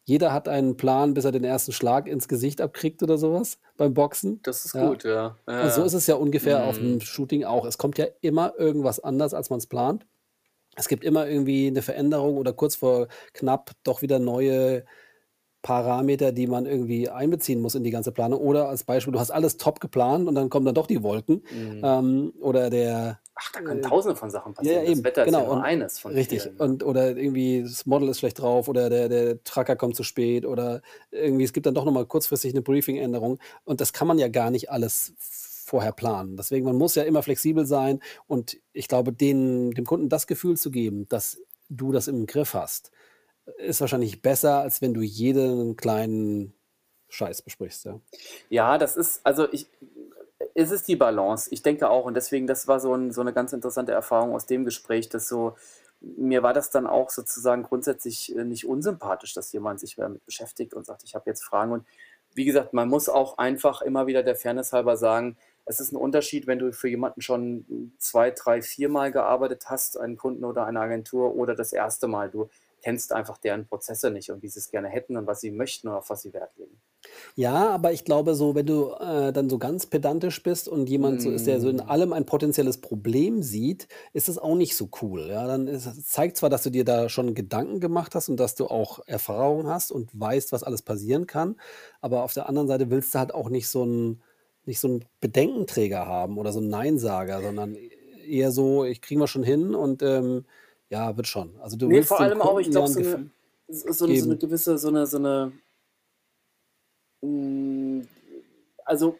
„Jeder 0.08 0.34
hat 0.34 0.50
einen 0.50 0.76
Plan, 0.78 1.14
bis 1.14 1.26
er 1.26 1.32
den 1.32 1.44
1. 1.46 1.72
Schlag 1.72 2.08
ins 2.08 2.28
Gesicht 2.28 2.60
abkriegt“ 2.62 3.02
oder 3.04 3.18
so 3.18 3.34
was 3.34 3.60
beim 3.78 3.94
Boxen, 3.94 4.46
Das 4.46 4.66
ist 4.66 4.76
ja? 4.76 4.76
gut, 4.76 5.06
ja. 5.06 5.38
Und 5.60 5.72
so 5.74 5.84
Ja, 5.84 5.86
ist 5.86 5.94
es 5.94 6.08
ja 6.08 6.16
ungefähr 6.16 6.60
ja. 6.60 6.66
auf'm 6.66 7.00
Mhm. 7.00 7.02
Shooting 7.02 7.46
auch. 7.46 7.66
Es 7.66 7.78
kommt 7.78 7.98
ja 8.00 8.08
immer 8.22 8.54
irgendwas 8.60 9.00
anders, 9.02 9.34
als 9.34 9.50
man's 9.50 9.68
plant. 9.68 10.08
Es 10.78 10.88
gibt 10.90 11.04
immer 11.06 11.28
irgendwie 11.30 11.72
'ne 11.72 11.82
Veränderung 11.84 12.38
oder 12.38 12.54
kurz 12.54 12.76
vor 12.78 13.08
knapp 13.34 13.72
doch 13.84 14.02
wieder 14.04 14.20
neue 14.20 14.86
Parameter, 15.64 16.32
die 16.34 16.48
man 16.48 16.66
irgendwie 16.68 17.10
einbeziehen 17.10 17.62
muss 17.62 17.76
in 17.76 17.84
die 17.86 17.92
ganze 17.92 18.12
Planung. 18.14 18.42
Oder 18.42 18.70
als 18.70 18.86
Beispiel, 18.86 19.14
du 19.14 19.20
hast 19.22 19.32
alles 19.32 19.58
top 19.58 19.80
geplant 19.82 20.28
und 20.30 20.36
dann 20.36 20.50
kommen 20.50 20.66
dann 20.68 20.76
doch 20.76 20.88
die 20.88 21.04
Wolken, 21.04 21.44
Mhm. 21.52 21.84
ähm, 21.84 22.34
oder 22.42 22.70
der, 22.72 23.20
Ach, 23.38 23.52
da 23.52 23.62
können 23.62 23.82
äh 23.82 23.82
Tausende 23.82 24.16
von 24.16 24.30
Sachen 24.30 24.54
ja, 24.60 24.74
ja, 24.74 24.84
passieren. 24.84 24.86
Das 24.86 25.04
eben, 25.04 25.04
Wetter 25.04 25.26
ist 25.26 25.36
ja 25.38 25.44
genau 25.44 25.46
nur 25.46 25.62
eines 25.62 26.00
von 26.00 26.16
richtig. 26.16 26.52
vielen? 26.54 26.60
Und 26.60 26.84
oder 26.84 27.18
irgendwie 27.18 27.64
das 27.64 27.86
Model 27.88 28.10
ist 28.10 28.20
schlecht 28.20 28.40
drauf 28.40 28.68
oder 28.70 28.90
der 28.90 29.10
der 29.10 29.44
Trucker 29.44 29.76
kommt 29.78 29.96
zu 29.96 30.04
spät 30.04 30.46
oder 30.46 30.82
irgendwie 31.12 31.44
es 31.46 31.54
gibt 31.54 31.66
dann 31.68 31.76
doch 31.76 31.86
noch 31.86 31.94
mal 31.94 32.06
kurzfristig 32.08 32.54
'ne 32.54 32.62
Briefing-Änderung 32.64 33.40
und 33.66 33.82
das 33.82 33.94
kann 33.94 34.08
man 34.08 34.20
ja 34.20 34.30
gar 34.30 34.52
nicht 34.52 34.72
alles 34.72 35.14
vorher 35.20 35.94
planen. 35.94 36.38
Deswegen, 36.38 36.66
man 36.66 36.78
muss 36.78 36.96
ja 36.96 37.04
immer 37.04 37.24
flexibel 37.24 37.66
sein 37.68 38.02
und 38.28 38.60
ich 38.74 38.88
glaube, 38.90 39.14
den 39.14 39.72
dem 39.74 39.86
Kunden 39.86 40.10
das 40.10 40.28
Gefühl 40.28 40.58
zu 40.58 40.72
geben, 40.72 41.08
dass 41.10 41.42
du 41.70 41.92
das 41.94 42.08
im 42.10 42.26
Griff 42.28 42.54
hast, 42.56 42.92
ist 43.58 43.82
wahrscheinlich 43.82 44.22
besser, 44.24 44.60
als 44.62 44.82
wenn 44.82 44.94
du 44.96 45.02
jeden 45.02 45.78
kleinen 45.78 46.56
Scheiß 47.10 47.42
besprichst, 47.44 47.86
ja. 47.86 48.02
Ja, 48.52 48.78
das 48.78 48.96
ist 48.96 49.26
also, 49.26 49.52
ich 49.52 49.68
es 50.56 50.72
ist 50.72 50.88
die 50.88 50.96
Balance. 50.96 51.50
Ich 51.52 51.62
denke 51.64 51.90
auch 51.90 52.06
und 52.06 52.16
deswegen, 52.16 52.48
das 52.48 52.68
war 52.68 52.80
so 52.80 52.94
'n 52.94 53.12
so 53.12 53.24
'ne 53.24 53.34
ganz 53.34 53.54
interessante 53.54 53.92
Erfahrung 53.92 54.34
aus 54.36 54.46
dem 54.46 54.66
Gespräch, 54.66 55.10
dass 55.10 55.28
so 55.28 55.56
mir 56.02 56.44
war 56.44 56.54
das 56.54 56.70
dann 56.70 56.86
auch 56.88 57.10
sozusagen 57.10 57.64
grundsätzlich, 57.64 58.36
äh, 58.36 58.44
nicht 58.44 58.66
unsympathisch, 58.68 59.34
dass 59.34 59.52
jemand 59.54 59.80
sich 59.80 59.96
damit 59.96 60.26
beschäftigt 60.26 60.74
und 60.74 60.86
sagt: 60.86 61.04
„Ich 61.06 61.16
habe 61.16 61.26
jetzt 61.30 61.44
Fragen.“ 61.44 61.72
Und 61.72 61.86
wie 62.36 62.46
gesagt, 62.46 62.74
man 62.74 62.90
muss 62.90 63.10
auch 63.10 63.38
einfach 63.38 63.82
immer 63.82 64.08
wieder 64.08 64.24
der 64.24 64.36
Fairness 64.36 64.74
halber 64.74 64.98
sagen, 64.98 65.38
es 65.66 65.80
ist 65.80 65.94
'n 65.94 65.98
Unterschied, 65.98 66.48
wenn 66.48 66.60
du 66.60 66.74
für 66.74 66.90
jemanden 66.90 67.22
schon 67.22 67.94
2, 68.00 68.32
3, 68.32 68.62
viermal 68.62 69.12
gearbeitet 69.12 69.66
hast, 69.70 69.98
einen 70.00 70.18
Kunden 70.18 70.44
oder 70.46 70.66
eine 70.66 70.80
Agentur 70.82 71.36
oder 71.36 71.56
das 71.56 71.72
1. 71.74 72.08
Mal. 72.08 72.30
Du 72.30 72.50
kennst 72.84 73.14
einfach 73.14 73.38
deren 73.40 73.68
Prozesse 73.68 74.12
nicht 74.12 74.32
und 74.32 74.44
wie 74.44 74.50
sie's 74.50 74.70
gerne 74.72 74.90
hätten 74.90 75.18
und 75.18 75.28
was 75.28 75.42
sie 75.42 75.52
möchten 75.52 75.88
und 75.90 75.96
auf 75.96 76.10
was 76.12 76.22
sie 76.24 76.34
Wert 76.34 76.56
legen. 76.58 76.82
Ja, 77.36 77.70
aber 77.70 77.92
ich 77.94 78.06
glaube 78.06 78.36
so, 78.36 78.56
wenn 78.56 78.66
du, 78.66 78.92
äh, 79.00 79.34
dann 79.34 79.50
so 79.50 79.58
ganz 79.58 79.86
pedantisch 79.88 80.42
bist 80.44 80.68
und 80.68 80.90
jemand 80.90 81.22
so 81.22 81.32
ist, 81.32 81.48
der 81.48 81.60
so 81.60 81.70
in 81.70 81.80
Hm. 81.80 81.88
allem 81.88 82.14
ein 82.14 82.26
potenzielles 82.26 82.80
Problem 82.82 83.42
sieht, 83.44 83.88
ist 84.14 84.30
es 84.30 84.38
auch 84.38 84.56
nicht 84.56 84.76
so 84.76 84.90
cool, 85.02 85.28
ja? 85.30 85.48
Dann 85.48 85.68
ist 85.68 85.86
es 85.86 86.06
zeigt 86.08 86.38
zwar, 86.38 86.50
dass 86.50 86.64
du 86.64 86.70
dir 86.70 86.86
da 86.86 87.10
schon 87.10 87.34
Gedanken 87.34 87.80
gemacht 87.80 88.16
hast 88.16 88.30
und 88.30 88.38
dass 88.40 88.56
du 88.56 88.68
auch 88.68 89.00
Erfahrung 89.08 89.68
hast 89.68 89.92
und 89.92 90.10
weißt, 90.20 90.52
was 90.52 90.64
alles 90.64 90.82
passieren 90.82 91.28
kann, 91.28 91.56
aber 92.02 92.24
auf 92.24 92.34
der 92.34 92.48
anderen 92.50 92.68
Seite 92.68 92.90
willst 92.90 93.14
du 93.16 93.20
halt 93.20 93.34
auch 93.34 93.50
nicht 93.50 93.68
so 93.68 93.84
'n 93.84 94.22
nicht 94.66 94.80
so 94.80 94.88
'n 94.88 95.04
Bedenkenträger 95.20 96.06
haben 96.06 96.38
oder 96.38 96.52
so 96.54 96.60
'n 96.60 96.70
Neinsager, 96.70 97.42
sondern 97.42 97.76
eher 98.26 98.52
so: 98.52 98.86
„Ich 98.86 99.02
kriegen 99.02 99.20
wir 99.22 99.28
schon 99.28 99.44
hin 99.44 99.76
und, 99.76 100.02
ähm, 100.04 100.46
ja, 100.94 101.18
wird 101.18 101.28
schon.“ 101.28 101.58
Also, 101.62 101.78
du 101.78 101.92
Ne, 101.92 101.96
willst 101.96 102.02
vor 102.02 102.20
dem 102.20 102.32
allem 102.32 102.42
auch, 102.42 102.60
ich 102.60 102.70
Kunden 102.70 102.72
glaube, 102.72 102.88
so 102.88 103.00
'ne 103.02 103.26
s 103.68 103.82
so 103.82 104.08
so 104.16 104.26
'ne 104.26 104.38
geben 104.38 104.38
gewisse 104.38 104.78
so 104.78 104.90
'ne 104.90 105.06
so 105.06 105.20
'ne 105.20 105.52
hm, 107.24 108.06
also, 108.86 109.18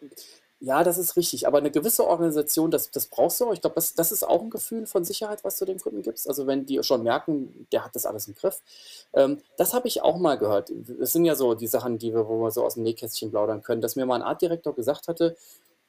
ja, 0.60 0.84
das 0.84 0.98
ist 0.98 1.16
richtig, 1.16 1.46
aber 1.46 1.60
'ne 1.62 1.70
gewisse 1.70 2.06
Organisation, 2.06 2.70
das 2.70 2.90
das 2.90 3.06
brauchst 3.08 3.40
du 3.40 3.46
auch. 3.46 3.52
Ich 3.54 3.60
glaube, 3.62 3.74
das 3.76 3.94
das 3.94 4.12
ist 4.12 4.24
auch 4.24 4.42
'n 4.42 4.50
Gefühl 4.50 4.86
von 4.86 5.04
Sicherheit, 5.04 5.44
was 5.44 5.56
du 5.58 5.64
den 5.66 5.80
Kunden 5.80 6.02
gibst. 6.02 6.28
Also, 6.28 6.46
wenn 6.46 6.66
die 6.66 6.82
schon 6.84 7.02
merken, 7.02 7.66
der 7.72 7.84
hat 7.84 7.94
das 7.96 8.06
alles 8.06 8.28
im 8.28 8.34
Griff. 8.34 8.60
Ähm, 9.14 9.40
das 9.58 9.74
habe 9.74 9.88
ich 9.88 10.02
auch 10.02 10.18
mal 10.18 10.36
gehört. 10.38 10.70
Es 11.00 11.12
sind 11.14 11.24
ja 11.26 11.34
so 11.36 11.54
die 11.54 11.66
Sachen, 11.68 11.98
die 11.98 12.14
wir 12.14 12.28
wo 12.28 12.42
wir 12.42 12.50
so 12.52 12.64
aus'm 12.66 12.82
Nähkästchen 12.82 13.30
plaudern 13.30 13.62
können, 13.62 13.80
dass 13.82 13.96
mir 13.96 14.06
mal 14.06 14.16
'n 14.16 14.22
Artdirektor 14.22 14.74
gesagt 14.74 15.08
hatte, 15.08 15.36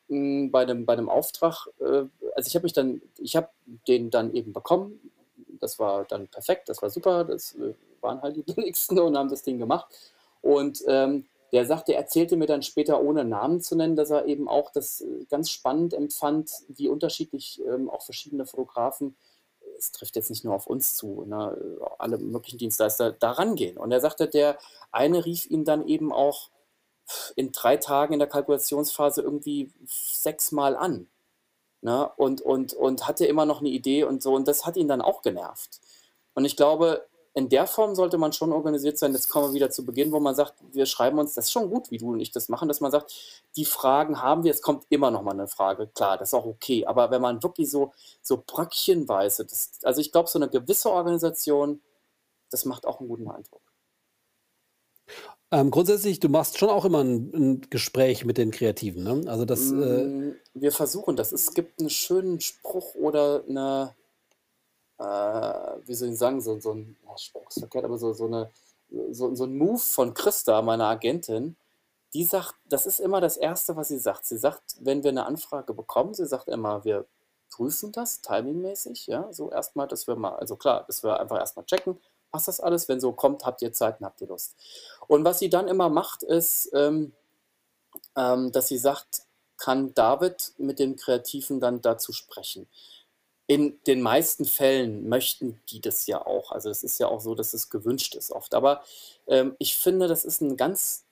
hm, 0.10 0.52
bei 0.52 0.66
'nem 0.66 0.86
bei 0.86 0.96
'nem 0.98 1.10
Auftrag, 1.10 1.68
äh 1.82 2.06
also, 2.36 2.48
ich 2.48 2.56
habe 2.56 2.64
mich 2.66 2.74
dann 2.74 3.02
ich 3.20 3.36
habe 3.38 3.50
den 3.88 4.10
dann 4.12 4.34
eben 4.36 4.54
bekommen. 4.54 5.00
Das 5.62 5.80
war 5.80 6.06
dann 6.06 6.28
perfekt, 6.28 6.70
das 6.70 6.82
war 6.82 6.90
super. 6.90 7.24
Das, 7.24 7.56
äh, 7.56 7.74
waren 8.02 8.22
halt 8.22 8.36
die 8.36 8.44
billigsten 8.54 9.00
und 9.00 9.18
haben 9.18 9.30
das 9.30 9.44
Ding 9.44 9.60
gemacht. 9.60 9.88
Und, 10.42 10.84
ähm, 10.88 11.26
der 11.52 11.66
sagte 11.66 11.94
er 11.94 12.00
erzählte 12.00 12.36
mir 12.36 12.48
dann 12.48 12.64
später, 12.64 13.02
ohne 13.02 13.24
Namen 13.24 13.62
zu 13.62 13.76
nennen, 13.76 13.96
dass 13.96 14.10
er 14.10 14.26
eben 14.26 14.50
auch 14.50 14.72
das, 14.72 15.02
äh, 15.02 15.26
ganz 15.30 15.50
spannend 15.50 15.94
empfand, 15.94 16.52
wie 16.68 16.90
unterschiedlich, 16.90 17.62
ähm, 17.66 17.90
auch 17.90 18.02
verschiedene 18.02 18.46
Fotografen 18.46 19.16
es 19.78 19.92
trifft 19.92 20.16
jetzt 20.16 20.30
nicht 20.30 20.44
nur 20.44 20.56
auf 20.56 20.68
uns 20.68 20.96
zu, 20.96 21.24
ne, 21.26 21.58
alle 22.00 22.18
möglichen 22.18 22.58
Dienstleister 22.58 23.12
da 23.12 23.32
rangehen. 23.32 23.78
Und 23.78 23.92
er 23.92 24.00
sagte, 24.00 24.28
der 24.28 24.58
eine 24.92 25.26
rief 25.26 25.50
ihn 25.50 25.66
dann 25.66 25.88
eben 25.88 26.12
auch 26.12 26.50
in 27.36 27.52
3 27.52 27.78
Tagen 27.78 28.14
in 28.14 28.20
der 28.20 28.28
Kalkulationsphase 28.28 29.22
irgendwie 29.22 29.72
sechsmal 29.86 30.76
an, 30.76 31.08
ne, 31.86 32.12
und 32.18 32.42
und 32.42 32.74
und 32.76 33.08
hatte 33.08 33.26
immer 33.28 33.46
noch 33.48 33.62
'ne 33.62 33.70
Idee 33.70 34.06
und 34.06 34.24
so 34.24 34.36
und 34.36 34.50
das 34.50 34.66
hat 34.68 34.78
ihn 34.78 34.90
dann 34.90 35.02
auch 35.04 35.24
genervt. 35.24 35.82
Und 36.36 36.46
ich 36.46 36.58
glaube, 36.58 37.08
in 37.36 37.50
der 37.50 37.68
Form 37.68 37.96
sollte 37.96 38.18
man 38.20 38.34
schon 38.34 38.54
organisiert 38.54 38.98
sein. 39.00 39.14
Jetzt 39.14 39.30
kommen 39.30 39.50
wir 39.50 39.56
wieder 39.56 39.72
zu 39.72 39.86
Beginn, 39.86 40.12
wo 40.14 40.20
man 40.22 40.36
sagt: 40.36 40.56
„Wir 40.74 40.86
schreiben 40.88 41.20
uns“ 41.20 41.36
das 41.36 41.46
ist 41.48 41.54
schon 41.54 41.70
gut, 41.72 41.92
wie 41.92 42.00
du 42.00 42.12
und 42.14 42.22
ich 42.22 42.32
das 42.34 42.50
machen, 42.50 42.68
dass 42.70 42.82
man 42.82 42.92
sagt: 42.92 43.14
„Die 43.58 43.66
Fragen 43.66 44.22
haben 44.24 44.44
wir, 44.46 44.52
es 44.54 44.62
kommt 44.64 44.86
immer 44.90 45.12
noch 45.12 45.24
mal 45.24 45.34
'ne 45.36 45.48
Frage.“ 45.50 45.88
Klar, 45.96 46.18
das 46.20 46.30
ist 46.30 46.36
auch 46.36 46.46
okay, 46.48 46.86
aber 46.88 47.12
wenn 47.12 47.22
man 47.24 47.44
wirklich 47.44 47.72
so 47.72 47.94
so 48.24 48.44
bröckchenweise 48.48 49.46
das 49.46 49.72
also, 49.84 50.02
ich 50.02 50.12
glaube, 50.14 50.30
so 50.30 50.40
'ne 50.40 50.50
gewisse 50.50 50.92
Organisation, 50.92 51.82
das 52.52 52.66
macht 52.66 52.88
auch 52.88 53.02
'n 53.02 53.08
guten 53.10 53.30
Eindruck. 53.32 53.62
Ähm, 55.52 55.70
grundsätzlich, 55.70 56.20
du 56.20 56.28
machst 56.30 56.58
schon 56.58 56.70
auch 56.70 56.86
immer 56.86 57.02
'n 57.02 57.32
'n 57.34 57.62
Gespräch 57.70 58.26
mit 58.26 58.38
den 58.38 58.50
Kreativen, 58.52 59.04
ne? 59.04 59.22
Also, 59.30 59.46
das, 59.46 59.72
äh 59.72 60.10
Hm, 60.14 60.36
wir 60.54 60.72
versuchen 60.72 61.16
das. 61.16 61.32
Es 61.32 61.54
gibt 61.54 61.80
'n 61.82 61.90
schönen 61.90 62.42
Spruch 62.42 62.96
oder 62.96 63.44
'ne 63.48 63.96
äh, 65.00 65.04
wie 65.86 65.94
soll 65.94 66.10
ich 66.10 66.18
sagen, 66.18 66.42
so 66.42 66.60
so 66.60 66.72
'n 66.72 66.96
ja, 67.06 67.18
Spruch 67.18 67.50
ist 67.50 67.60
verkehrt, 67.60 67.86
aber 67.86 67.98
so 67.98 68.14
so 68.14 68.28
'ne 68.28 68.50
so 69.12 69.36
so 69.36 69.44
'n 69.46 69.58
Move 69.58 69.80
von 69.80 70.14
Christa, 70.14 70.62
meiner 70.62 70.86
Agentin, 70.88 71.58
die 72.14 72.24
sagt 72.26 72.56
das 72.70 72.86
ist 72.86 73.00
immer 73.02 73.22
das 73.22 73.38
1., 73.38 73.76
was 73.76 73.90
sie 73.90 74.00
sagt. 74.00 74.26
Sie 74.26 74.38
sagt, 74.38 74.76
wenn 74.82 75.04
wir 75.04 75.12
'ne 75.14 75.26
Anfrage 75.26 75.74
bekommen 75.74 76.14
sie 76.14 76.26
sagt 76.28 76.48
immer: 76.50 76.86
„Wir 76.86 77.08
prüfen 77.52 77.92
das 77.94 78.22
timingmäßig“, 78.22 79.08
ja, 79.08 79.32
so 79.34 79.52
erst 79.52 79.76
mal, 79.76 79.88
dass 79.88 80.08
wir 80.08 80.16
mal 80.16 80.36
also, 80.38 80.56
klar, 80.58 80.86
dass 80.88 81.04
wir 81.04 81.20
einfach 81.20 81.40
erst 81.40 81.58
mal 81.58 81.66
checken: 81.66 82.00
„Passt 82.36 82.50
das 82.50 82.60
alles? 82.60 82.90
Wenn 82.90 83.00
so 83.00 83.14
kommt, 83.14 83.46
habt 83.46 83.62
ihr 83.62 83.72
Zeit 83.72 84.02
und 84.02 84.06
habt 84.06 84.20
ihr 84.20 84.28
Lust?“ 84.28 84.56
Und 85.08 85.24
was 85.24 85.40
sie 85.40 85.50
dann 85.50 85.70
immer 85.70 85.88
macht, 85.88 86.22
ist, 86.22 86.70
ähm, 86.74 87.14
ähm, 88.18 88.52
dass 88.52 88.68
sie 88.68 88.78
sagt: 88.78 89.22
„Kann 89.58 89.94
David 89.94 90.54
mit 90.58 90.80
dem 90.80 90.96
Kreativen 90.98 91.60
dann 91.62 91.82
dazu 91.82 92.12
sprechen?“ 92.14 92.68
in 93.48 93.80
den 93.88 94.02
meisten 94.02 94.46
Fällen 94.46 95.10
möchten 95.10 95.62
die 95.70 95.82
das 95.82 96.08
ja 96.08 96.26
auch. 96.26 96.52
Also, 96.52 96.70
es 96.70 96.84
ist 96.84 97.00
ja 97.00 97.08
auch 97.08 97.22
so, 97.22 97.36
dass 97.36 97.54
es 97.54 97.70
gewünscht 97.70 98.16
ist 98.16 98.32
oft. 98.32 98.56
Aber, 98.56 98.84
ähm, 99.28 99.56
ich 99.60 99.78
finde, 99.78 100.08
das 100.08 100.26
ist 100.26 100.42
ein 100.42 100.58
ganz 100.58 101.06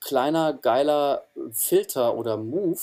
kleiner, 0.00 0.54
geiler 0.54 1.26
Filter 1.52 2.16
oder 2.16 2.36
Move, 2.38 2.80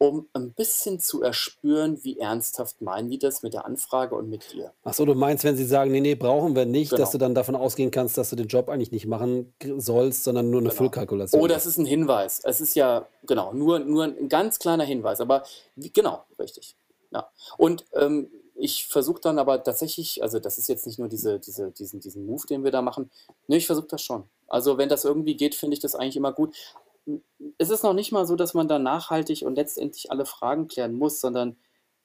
um 0.00 0.28
ein 0.32 0.52
bisschen 0.54 0.98
zu 0.98 1.22
erspüren, 1.22 2.02
wie 2.04 2.18
ernsthaft 2.18 2.80
meinen 2.80 3.10
die 3.10 3.18
das 3.18 3.42
mit 3.42 3.52
der 3.52 3.66
Anfrage 3.66 4.14
und 4.16 4.30
mit 4.30 4.50
dir. 4.52 4.72
Ach 4.82 4.94
so, 4.94 5.04
du 5.04 5.14
meinst, 5.14 5.44
wenn 5.44 5.56
sie 5.56 5.66
sagen: 5.66 5.90
„Ne, 5.92 6.00
ne, 6.00 6.16
brauchen 6.16 6.56
wir 6.56 6.64
nicht“, 6.64 6.98
dass 6.98 7.10
du 7.10 7.18
genau. 7.18 7.26
dann 7.26 7.34
davon 7.34 7.54
ausgehen 7.54 7.90
kannst, 7.90 8.16
dass 8.16 8.30
du 8.30 8.36
den 8.36 8.46
Job 8.46 8.70
eigentlich 8.70 8.92
nicht 8.92 9.06
machen 9.06 9.52
sollst, 9.76 10.24
sondern 10.24 10.48
nur 10.50 10.62
'ne 10.62 10.70
Genau. 10.70 10.74
Füllkalkulation 10.78 11.42
Oder 11.42 11.56
es 11.56 11.66
ist 11.66 11.78
ein 11.78 11.86
Hinweis. 11.86 12.40
Es 12.44 12.60
ist 12.60 12.74
ja 12.74 13.06
genau, 13.24 13.52
nur 13.52 13.78
nur 13.80 14.04
'n 14.04 14.28
ganz 14.28 14.58
kleiner 14.58 14.84
Hinweis, 14.84 15.20
aber 15.20 15.44
wie 15.76 15.90
genau, 15.92 16.24
richtig. 16.38 16.76
Ja. 17.12 17.30
Und, 17.58 17.84
ähm, 17.94 18.30
ich 18.62 18.86
versuche 18.88 19.20
dann 19.22 19.38
aber 19.38 19.62
tatsächlich 19.62 20.22
also, 20.22 20.38
das 20.38 20.58
ist 20.58 20.68
jetzt 20.68 20.86
nicht 20.86 20.98
nur 20.98 21.08
diese 21.08 21.38
diese 21.40 21.70
diesen 21.72 22.00
diesen 22.00 22.26
Move, 22.26 22.46
den 22.46 22.62
wir 22.64 22.70
da 22.70 22.82
machen. 22.82 23.10
Ne, 23.48 23.56
ich 23.56 23.66
versuche 23.66 23.86
das 23.88 24.02
schon. 24.02 24.24
Also, 24.48 24.76
wenn 24.78 24.88
das 24.88 25.04
irgendwie 25.04 25.36
geht, 25.36 25.54
finde 25.54 25.74
ich 25.74 25.80
das 25.80 25.94
eigentlich 25.94 26.16
immer 26.16 26.32
gut 26.32 26.54
es 27.58 27.70
ist 27.70 27.82
noch 27.82 27.94
nicht 27.94 28.12
mal 28.12 28.26
so, 28.26 28.36
dass 28.36 28.54
man 28.54 28.68
da 28.68 28.78
nachhaltig 28.78 29.42
und 29.42 29.56
letztendlich 29.56 30.10
alle 30.10 30.26
Fragen 30.26 30.68
klären 30.68 30.94
muss, 30.94 31.20
sondern 31.20 31.56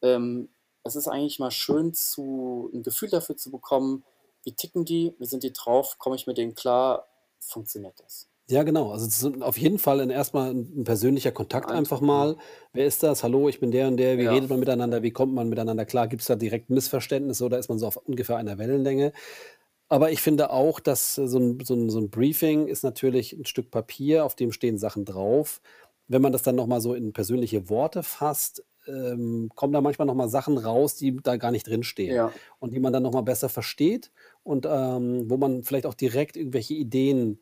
ähm, 0.01 0.49
es 0.83 0.95
ist 0.95 1.07
eigentlich 1.07 1.39
mal 1.39 1.51
schön, 1.51 1.93
zu, 1.93 2.69
ein 2.73 2.83
Gefühl 2.83 3.09
dafür 3.09 3.37
zu 3.37 3.51
bekommen, 3.51 4.03
wie 4.43 4.53
ticken 4.53 4.85
die, 4.85 5.15
wie 5.19 5.25
sind 5.25 5.43
die 5.43 5.53
drauf, 5.53 5.97
komme 5.97 6.15
ich 6.15 6.27
mit 6.27 6.37
denen 6.37 6.55
klar, 6.55 7.07
funktioniert 7.39 7.99
das. 7.99 8.29
Ja, 8.49 8.61
genau. 8.61 8.91
Also 8.91 9.07
es 9.07 9.23
ist 9.23 9.41
auf 9.41 9.57
jeden 9.57 9.79
Fall 9.79 9.99
'n 10.01 10.11
erst 10.11 10.35
'n 10.35 10.83
persönlicher 10.83 11.31
Kontakt 11.31 11.71
einfach 11.71 11.99
mal. 11.99 12.37
Wer 12.73 12.85
ist 12.85 13.01
das? 13.01 13.23
Hallo, 13.23 13.49
ich 13.49 13.59
bin 13.59 13.71
der 13.71 13.87
und 13.87 13.97
der. 13.97 14.19
Wie 14.19 14.25
Ja, 14.25 14.25
redet 14.25 14.51
man 14.51 14.59
miteinander? 14.59 15.01
Wie 15.01 15.09
kommt 15.11 15.33
man 15.33 15.49
miteinander 15.49 15.83
klar? 15.85 16.07
Gibt 16.07 16.21
es 16.21 16.27
da 16.27 16.35
direkt 16.35 16.69
Missverständnisse 16.69 17.43
oder 17.43 17.57
ist 17.57 17.69
man 17.69 17.79
so 17.79 17.87
auf 17.87 17.97
ungefähr 17.97 18.37
einer 18.37 18.59
Wellenlänge? 18.59 19.13
Aber 19.91 20.11
ich 20.11 20.21
finde 20.21 20.49
auch, 20.49 20.79
dass 20.79 21.17
äh, 21.17 21.27
so 21.27 21.37
'n 21.37 21.59
so 21.63 21.75
'n 21.75 21.89
so 21.89 21.99
'n 21.99 22.09
Briefing 22.09 22.67
ist 22.67 22.83
natürlich 22.83 23.33
'n 23.33 23.45
Stück 23.45 23.69
Papier, 23.69 24.25
auf 24.25 24.35
dem 24.35 24.51
stehen 24.51 24.77
Sachen 24.77 25.05
drauf. 25.05 25.61
Wenn 26.07 26.21
man 26.21 26.31
das 26.31 26.41
dann 26.43 26.55
noch 26.55 26.67
mal 26.67 26.81
so 26.81 26.93
in 26.95 27.13
persönliche 27.13 27.69
Worte 27.69 28.01
fasst, 28.03 28.63
ähm, 28.87 29.49
kommen 29.55 29.73
da 29.73 29.81
manchmal 29.81 30.07
noch 30.07 30.15
mal 30.15 30.27
Sachen 30.29 30.57
raus, 30.57 30.95
die 30.95 31.15
da 31.17 31.37
gar 31.37 31.51
nicht 31.51 31.67
drinstehen 31.67 32.23
ja, 32.23 32.35
und 32.59 32.73
die 32.73 32.79
man 32.79 32.93
dann 32.93 33.03
noch 33.03 33.13
mal 33.13 33.21
besser 33.21 33.49
versteht 33.49 34.11
und, 34.43 34.65
ähm, 34.69 35.29
wo 35.29 35.37
man 35.37 35.63
vielleicht 35.63 35.85
auch 35.87 35.95
direkt 35.95 36.37
irgendwelche 36.37 36.75
Ideen 36.75 37.41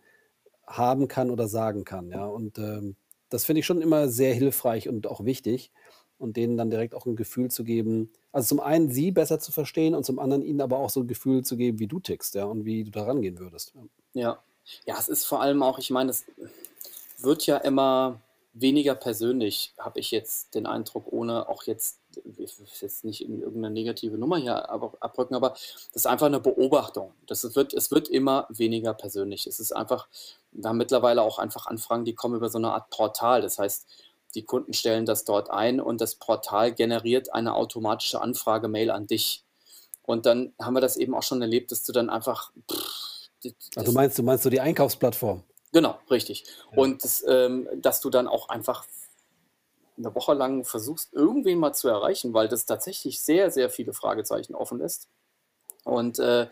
haben 0.68 1.08
kann 1.10 1.30
oder 1.32 1.48
sagen 1.50 1.84
kann, 1.86 2.10
ja. 2.12 2.26
Und, 2.26 2.60
ähm, 2.60 2.98
das 3.30 3.46
finde 3.46 3.62
ich 3.62 3.66
schon 3.68 3.82
immer 3.82 4.10
sehr 4.10 4.34
hilfreich 4.36 4.90
und 4.90 5.08
auch 5.08 5.26
wichtig 5.26 5.72
und 6.20 6.38
denen 6.38 6.58
dann 6.58 6.70
direkt 6.72 6.96
auch 6.96 7.06
'n 7.08 7.16
Gefühl 7.18 7.52
zu 7.52 7.64
geben 7.66 8.12
also, 8.34 8.48
zum 8.50 8.60
einen 8.60 8.90
sie 8.92 9.12
besser 9.12 9.40
zu 9.40 9.52
verstehen 9.54 9.96
und 9.96 10.06
zum 10.06 10.20
anderen 10.20 10.44
ihnen 10.44 10.62
aber 10.62 10.80
auch 10.80 10.90
so 10.90 11.02
'n 11.02 11.08
Gefühl 11.08 11.44
zu 11.46 11.58
geben, 11.58 11.80
wie 11.80 11.88
du 11.88 12.00
tickst, 12.02 12.36
ja, 12.36 12.46
und 12.46 12.66
wie 12.66 12.84
du 12.84 12.92
da 12.92 13.04
rangehen 13.06 13.40
würdest, 13.40 13.74
ja. 14.14 14.40
ja. 14.86 14.96
Es 15.00 15.08
ist 15.10 15.26
vor 15.26 15.42
allem 15.42 15.64
auch 15.64 15.80
ich 15.80 15.92
meine, 15.92 16.12
es 16.12 16.26
wird 17.20 17.46
ja 17.46 17.58
immer 17.58 18.20
weniger 18.54 18.96
persönlich, 18.96 19.74
habe 19.80 20.00
ich 20.00 20.12
jetzt 20.12 20.56
den 20.56 20.66
Eindruck, 20.68 21.12
ohne 21.12 21.50
auch 21.50 21.64
jetzt 21.64 22.00
jetzt 22.82 23.04
nicht 23.06 23.22
in 23.26 23.42
irgendeine 23.42 23.74
negative 23.74 24.18
Nummer 24.18 24.38
hier 24.38 24.70
ab 24.70 24.98
abrücken, 25.00 25.36
aber 25.36 25.50
das 25.52 25.90
ist 25.96 26.08
einfach 26.08 26.28
eine 26.28 26.40
Beobachtung. 26.40 27.12
Das 27.28 27.56
wird 27.56 27.74
es 27.74 27.92
wird 27.92 28.10
immer 28.10 28.48
weniger 28.50 28.94
persönlich. 28.94 29.48
Es 29.48 29.60
ist 29.60 29.72
einfach 29.74 30.08
wir 30.52 30.70
haben 30.70 30.78
mittlerweile 30.78 31.22
auch 31.24 31.40
einfach 31.40 31.66
Anfragen, 31.68 32.06
die 32.06 32.14
kommen 32.16 32.36
über 32.36 32.50
so 32.50 32.60
eine 32.60 32.72
Art 32.74 32.90
Portal. 32.92 33.42
Das 33.42 33.58
heißt, 33.60 33.88
die 34.36 34.44
Kunden 34.44 34.74
stellen 34.74 35.06
das 35.06 35.26
dort 35.26 35.50
ein 35.50 35.80
und 35.80 36.02
das 36.02 36.16
Portal 36.16 36.74
generiert 36.74 37.34
eine 37.34 37.56
automatische 37.56 38.22
Anfrage-Mail 38.22 38.92
an 38.92 39.08
dich. 39.08 39.44
Und 40.02 40.26
dann 40.26 40.54
haben 40.60 40.74
wir 40.74 40.82
das 40.82 40.98
eben 40.98 41.16
auch 41.16 41.24
schon 41.24 41.42
erlebt, 41.42 41.72
dass 41.72 41.84
du 41.84 41.94
dann 41.94 42.10
einfach 42.10 42.52
pff, 42.72 43.04
Ach, 43.76 43.84
du 43.84 43.92
meinst 43.92 44.18
du 44.18 44.24
meinst 44.24 44.44
so 44.44 44.50
die 44.50 44.62
Einkaufsplattform? 44.62 45.44
Genau, 45.72 45.98
richtig. 46.10 46.46
Ja. 46.72 46.78
Und 46.78 47.04
das, 47.04 47.24
ähm, 47.28 47.68
dass 47.76 48.00
du 48.00 48.10
dann 48.10 48.28
auch 48.28 48.50
einfach 48.50 48.86
eine 49.98 50.14
Woche 50.16 50.34
lang 50.34 50.64
versuchst, 50.66 51.14
irgendwen 51.14 51.60
mal 51.60 51.74
zu 51.74 51.88
erreichen, 51.88 52.34
weil 52.34 52.48
das 52.48 52.66
tatsächlich 52.66 53.22
sehr, 53.22 53.52
sehr 53.52 53.70
viele 53.70 53.94
Fragezeichen 53.94 54.56
offen 54.56 54.80
lässt. 54.80 55.08
Und 55.84 56.20
äh, 56.20 56.48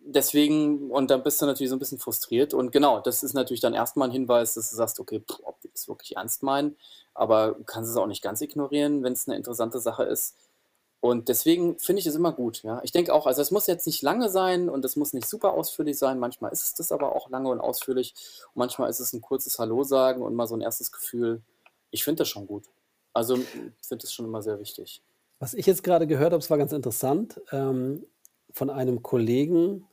deswegen, 0.00 0.90
und 0.90 1.10
dann 1.10 1.22
bist 1.22 1.40
du 1.40 1.46
natürlich 1.46 1.70
so 1.70 1.76
ein 1.76 1.80
bisschen 1.80 1.98
frustriert. 1.98 2.54
Und 2.54 2.72
genau, 2.72 3.00
das 3.00 3.22
ist 3.22 3.34
natürlich 3.34 3.60
dann 3.60 3.74
erstmal 3.74 4.08
ein 4.08 4.12
Hinweis, 4.12 4.54
dass 4.54 4.70
du 4.70 4.76
sagst, 4.76 5.00
okay, 5.00 5.20
pff, 5.20 5.40
ob 5.42 5.60
die 5.60 5.70
das 5.70 5.88
wirklich 5.88 6.16
ernst 6.16 6.42
meinen, 6.42 6.76
aber 7.14 7.52
du 7.52 7.64
kannst 7.64 7.90
es 7.90 7.96
auch 7.96 8.06
nicht 8.06 8.22
ganz 8.22 8.40
ignorieren, 8.40 9.02
wenn 9.02 9.12
es 9.12 9.28
eine 9.28 9.36
interessante 9.36 9.80
Sache 9.80 10.04
ist. 10.04 10.36
Und 11.00 11.28
deswegen 11.28 11.78
finde 11.78 12.00
ich 12.00 12.06
es 12.06 12.14
immer 12.14 12.32
gut, 12.32 12.62
ja. 12.62 12.80
Ich 12.84 12.92
denke 12.92 13.14
auch, 13.14 13.26
also 13.26 13.40
es 13.40 13.50
muss 13.50 13.66
jetzt 13.66 13.86
nicht 13.86 14.02
lange 14.02 14.28
sein 14.28 14.68
und 14.68 14.84
es 14.84 14.96
muss 14.96 15.14
nicht 15.14 15.26
super 15.26 15.54
ausführlich 15.54 15.96
sein. 15.98 16.18
Manchmal 16.18 16.52
ist 16.52 16.62
es 16.62 16.74
das 16.74 16.92
aber 16.92 17.16
auch 17.16 17.30
lange 17.30 17.48
und 17.48 17.58
ausführlich. 17.58 18.14
Und 18.48 18.58
manchmal 18.58 18.90
ist 18.90 19.00
es 19.00 19.14
ein 19.14 19.22
kurzes 19.22 19.58
Hallo 19.58 19.82
sagen 19.82 20.20
und 20.20 20.34
mal 20.34 20.46
so 20.46 20.54
ein 20.54 20.60
erstes 20.60 20.92
Gefühl. 20.92 21.40
Ich 21.90 22.04
finde 22.04 22.20
das 22.20 22.28
schon 22.28 22.46
gut. 22.46 22.64
Also 23.14 23.36
ich 23.36 23.46
finde 23.80 24.02
das 24.02 24.12
schon 24.12 24.26
immer 24.26 24.42
sehr 24.42 24.60
wichtig. 24.60 25.02
Was 25.38 25.54
ich 25.54 25.64
jetzt 25.64 25.82
gerade 25.82 26.06
gehört 26.06 26.32
habe, 26.32 26.42
es 26.42 26.50
war 26.50 26.58
ganz 26.58 26.72
interessant, 26.72 27.40
ähm, 27.50 28.04
von 28.52 28.68
einem 28.68 29.02
Kollegen, 29.02 29.86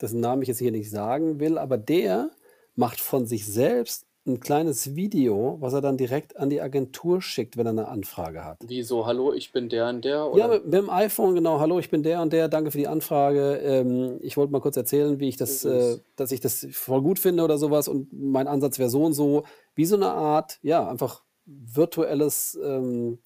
dessen 0.00 0.20
Namen 0.20 0.42
ich 0.42 0.48
jetzt 0.48 0.58
hier 0.58 0.72
nicht 0.72 0.90
sagen 0.90 1.40
will, 1.40 1.58
aber 1.58 1.78
der 1.78 2.30
macht 2.74 3.00
von 3.00 3.26
sich 3.26 3.46
selbst 3.46 4.06
ein 4.26 4.38
kleines 4.38 4.94
Video, 4.94 5.56
was 5.60 5.72
er 5.72 5.80
dann 5.80 5.96
direkt 5.96 6.36
an 6.36 6.50
die 6.50 6.60
Agentur 6.60 7.22
schickt, 7.22 7.56
wenn 7.56 7.66
er 7.66 7.70
eine 7.70 7.88
Anfrage 7.88 8.44
hat. 8.44 8.58
Wie 8.66 8.82
so: 8.82 9.06
„Hallo, 9.06 9.32
ich 9.32 9.52
bin 9.52 9.68
der 9.68 9.88
und 9.88 10.04
der“, 10.04 10.30
Ja, 10.36 10.48
mit 10.48 10.64
mit 10.64 10.74
dem 10.74 10.90
iPhone, 10.90 11.34
genau: 11.34 11.58
„Hallo, 11.58 11.78
ich 11.78 11.90
bin 11.90 12.02
der 12.02 12.20
und 12.20 12.32
der. 12.32 12.48
Danke 12.48 12.70
für 12.70 12.78
die 12.78 12.88
Anfrage. 12.88 13.56
Ähm, 13.56 14.18
ich 14.20 14.36
wollte 14.36 14.52
mal 14.52 14.60
kurz 14.60 14.76
erzählen, 14.76 15.18
wie 15.20 15.28
ich 15.28 15.36
das 15.36 15.64
äh, 15.64 15.98
dass 16.16 16.32
ich 16.32 16.40
das 16.40 16.66
voll 16.72 17.02
gut 17.02 17.18
finde 17.18 17.42
oder 17.44 17.56
sowas 17.58 17.88
und 17.88 18.12
mein 18.12 18.46
Ansatz 18.46 18.78
wäre 18.78 18.90
so 18.90 19.04
und 19.04 19.14
so.“ 19.14 19.44
Wie 19.74 19.86
so 19.86 19.96
eine 19.96 20.10
Art, 20.10 20.58
ja, 20.62 20.88
einfach 20.88 21.22
virtuelles, 21.46 22.58
ähm 22.62 23.18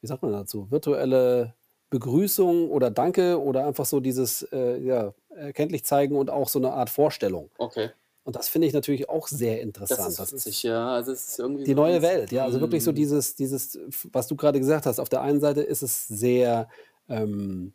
wie 0.00 0.06
sagt 0.08 0.22
man 0.22 0.32
dazu? 0.32 0.70
Virtuelle 0.70 1.54
Begrüßung 1.94 2.72
oder 2.72 2.90
Danke 2.90 3.40
oder 3.40 3.64
einfach 3.66 3.86
so 3.86 4.00
dieses, 4.00 4.42
äh, 4.50 4.78
ja, 4.78 5.14
erkenntlich 5.28 5.84
zeigen 5.84 6.16
und 6.16 6.28
auch 6.28 6.48
so 6.48 6.58
eine 6.58 6.72
Art 6.72 6.90
Vorstellung. 6.90 7.50
Okay. 7.56 7.90
Und 8.24 8.34
das 8.34 8.48
finde 8.48 8.66
ich 8.66 8.72
natürlich 8.72 9.08
auch 9.08 9.28
sehr 9.28 9.54
Das 9.54 9.62
interessant. 9.62 10.08
ist 10.08 10.18
Das 10.18 10.32
ist 10.32 10.62
ja. 10.64 10.88
Also, 10.88 11.12
es 11.12 11.28
ist 11.28 11.38
irgendwie 11.38 11.62
die 11.62 11.70
so 11.70 11.76
neue 11.76 12.02
Welt, 12.02 12.32
ja. 12.32 12.42
Also 12.42 12.60
wirklich 12.60 12.82
so 12.82 12.90
mhm. 12.90 12.96
dieses 12.96 13.36
dieses, 13.36 13.78
was 14.10 14.26
du 14.26 14.34
gerade 14.34 14.58
gesagt 14.58 14.86
hast. 14.86 14.98
Auf 14.98 15.08
der 15.08 15.20
einen 15.20 15.38
Seite 15.38 15.60
ist 15.60 15.82
es 15.82 16.08
sehr, 16.08 16.68
ähm, 17.08 17.74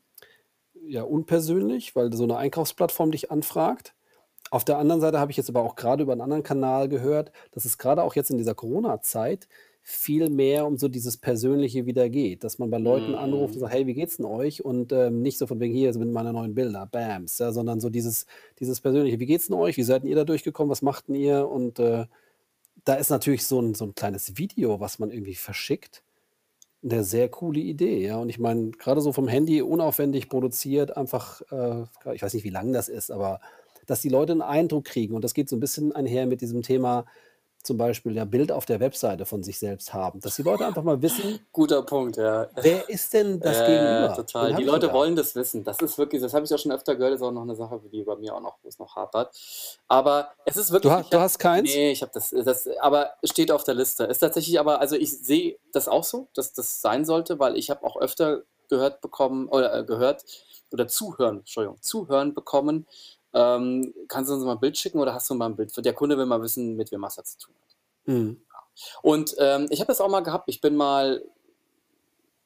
ja, 0.86 1.04
unpersönlich, 1.04 1.96
weil 1.96 2.12
so 2.12 2.24
eine 2.24 2.36
Einkaufsplattform 2.36 3.12
dich 3.12 3.32
anfragt. 3.32 3.94
Auf 4.52 4.66
der 4.66 4.80
anderen 4.80 5.00
Seite 5.00 5.20
habe 5.20 5.32
ich 5.32 5.38
jetzt 5.38 5.50
aber 5.50 5.62
auch 5.62 5.78
gerade 5.78 6.04
über 6.04 6.12
einen 6.12 6.22
anderen 6.22 6.44
Kanal 6.44 6.90
gehört, 6.90 7.32
dass 7.52 7.64
es 7.64 7.78
gerade 7.78 8.04
auch 8.04 8.16
jetzt 8.16 8.32
in 8.32 8.38
dieser 8.38 8.56
Corona-Zeit 8.56 9.48
viel 9.82 10.30
mehr 10.30 10.66
um 10.68 10.78
so 10.78 10.88
dieses 10.88 11.18
Persönliche 11.18 11.86
wieder 11.86 12.10
geht, 12.10 12.44
dass 12.44 12.60
man 12.60 12.70
bei 12.70 12.78
Leuten 12.78 13.16
anruft 13.16 13.56
und 13.56 13.62
sagt: 13.62 13.74
„Hey, 13.74 13.88
wie 13.88 13.94
geht's 13.94 14.18
denn 14.18 14.26
euch?“ 14.26 14.64
Und, 14.64 14.92
ähm, 14.92 15.22
nicht 15.22 15.38
so 15.38 15.48
von 15.48 15.60
wegen: 15.60 15.74
„Hier 15.74 15.94
sind 15.94 16.12
meine 16.12 16.34
neuen 16.34 16.54
Bilder, 16.56 16.86
Bams“, 16.86 17.40
ja, 17.40 17.52
sondern 17.52 17.80
so 17.80 17.90
dieses 17.90 18.26
dieses 18.60 18.82
Persönliche: 18.82 19.20
„Wie 19.20 19.26
geht's 19.26 19.48
denn 19.48 19.56
euch? 19.58 19.78
Wie 19.78 19.84
seid 19.84 20.04
ihr 20.06 20.16
da 20.16 20.26
durchgekommen? 20.26 20.70
Was 20.72 20.82
macht 20.82 21.10
'n 21.10 21.16
ihr?“ 21.16 21.48
Und, 21.50 21.80
äh, 21.80 22.06
da 22.86 22.96
ist 22.96 23.10
natürlich 23.12 23.46
so 23.48 23.60
'n 23.62 23.76
so 23.76 23.86
'n 23.86 23.96
kleines 23.96 24.38
Video, 24.38 24.80
was 24.82 25.00
man 25.00 25.12
irgendwie 25.12 25.36
verschickt, 25.36 26.04
'ne 26.84 27.04
sehr 27.04 27.30
coole 27.30 27.60
Idee, 27.62 28.06
ja. 28.06 28.18
Und 28.20 28.30
ich 28.30 28.40
meine, 28.40 28.72
grade 28.72 29.02
so 29.02 29.14
vom 29.14 29.28
Handy 29.30 29.62
unaufwendig 29.64 30.30
produziert, 30.30 30.98
einfach, 30.98 31.42
äh, 31.52 31.84
ich 32.16 32.24
weiß 32.24 32.34
nicht, 32.36 32.44
wie 32.46 32.50
lang 32.52 32.74
das 32.74 32.90
ist, 32.90 33.12
aber 33.12 33.42
dass 33.88 34.02
die 34.02 34.10
Leute 34.10 34.34
'n 34.34 34.42
Eindruck 34.44 34.86
kriegen 34.86 35.16
und 35.16 35.24
das 35.26 35.34
geht 35.36 35.50
so 35.50 35.58
'n 35.58 35.62
bisschen 35.62 35.94
einher 35.94 36.28
mit 36.28 36.42
diesem 36.42 36.62
Thema 36.64 37.06
zum 37.64 37.78
Beispiel, 37.78 38.16
ja, 38.16 38.26
Bild 38.26 38.52
auf 38.52 38.66
der 38.66 38.80
Webseite 38.80 39.26
von 39.26 39.44
sich 39.44 39.60
selbst 39.60 39.94
haben, 39.94 40.20
dass 40.22 40.36
die 40.36 40.44
Leute 40.44 40.66
einfach 40.66 40.84
mal 40.84 41.02
wissen 41.02 41.46
Guter 41.54 41.82
Punkt, 41.82 42.18
ja. 42.18 42.48
wer 42.52 42.88
ist 42.90 43.14
denn 43.14 43.42
das 43.42 43.64
Äh, 44.06 44.10
Gegenüber? 44.10 44.16
total. 44.16 44.54
Die 44.54 44.64
Leute 44.64 44.92
wollen 44.92 45.16
das 45.16 45.34
wissen. 45.36 45.64
Das 45.64 45.80
ist 45.82 45.98
wirklich 45.98 46.22
das 46.22 46.34
habe 46.34 46.46
ich 46.46 46.54
auch 46.54 46.60
schon 46.60 46.72
öfter 46.74 46.96
gehört, 46.96 47.16
ist 47.16 47.22
auch 47.22 47.32
noch 47.32 47.46
'ne 47.46 47.56
Sache, 47.56 47.80
die 47.92 48.04
bei 48.04 48.16
mir 48.18 48.36
auch 48.36 48.42
noch 48.42 48.58
wo 48.62 48.68
es 48.68 48.78
noch 48.80 48.96
hapert. 48.96 49.34
Aber 49.88 50.30
es 50.46 50.58
ist 50.58 50.72
Du 50.84 50.90
wirklich 50.90 50.94
du 51.10 51.20
habe 51.20 51.20
hast 51.20 51.40
keins? 51.40 51.80
ne, 51.80 51.92
ich 51.92 52.02
habe 52.02 52.12
das 52.14 52.30
das 52.32 52.68
aber 52.82 53.14
es 53.22 53.32
steht 53.32 53.52
auf 53.52 53.64
der 53.64 53.76
Liste. 53.76 54.04
Ist 54.06 54.20
tatsächlich 54.20 54.60
aber 54.60 54.80
also, 54.82 54.96
ich 54.98 55.12
sehe 55.20 55.58
das 55.74 55.88
auch 55.88 56.04
so, 56.04 56.28
dass 56.36 56.54
das 56.54 56.82
sein 56.82 57.06
sollte, 57.06 57.40
weil 57.40 57.58
ich 57.58 57.70
habe 57.70 57.84
auch 57.86 57.98
öfter 57.98 58.44
gehört 58.70 59.02
bekommen 59.02 59.48
oder, 59.50 59.74
äh, 59.80 59.84
gehört 59.86 60.26
oder 60.72 60.88
zuhören 60.88 61.40
Entschuldigung, 61.40 61.82
zuhören 61.82 62.34
bekommen, 62.36 62.86
ähm: 63.34 63.94
„Kannst 64.08 64.30
du 64.32 64.36
uns 64.36 64.44
mal 64.46 64.54
'n 64.54 64.60
Bild 64.60 64.78
schicken 64.78 65.00
oder 65.00 65.14
hast 65.14 65.30
du 65.30 65.36
mal 65.36 65.48
'n 65.48 65.56
Bild?“ 65.56 65.74
Der 65.86 65.94
Kunde 65.94 66.18
will 66.18 66.26
mal 66.28 66.42
wissen, 66.42 66.76
mit 66.76 66.92
wem 66.92 67.04
er 67.04 67.10
da 67.16 67.24
zu 67.24 67.38
tun 67.40 67.56
hat. 67.62 67.76
Mhm. 68.08 68.40
Und, 69.04 69.36
ähm, 69.40 69.68
ich 69.70 69.80
habe 69.80 69.88
das 69.88 70.02
auch 70.02 70.10
mal 70.10 70.22
gehabt. 70.22 70.46
Ich 70.50 70.62
bin 70.62 70.76
mal 70.76 71.24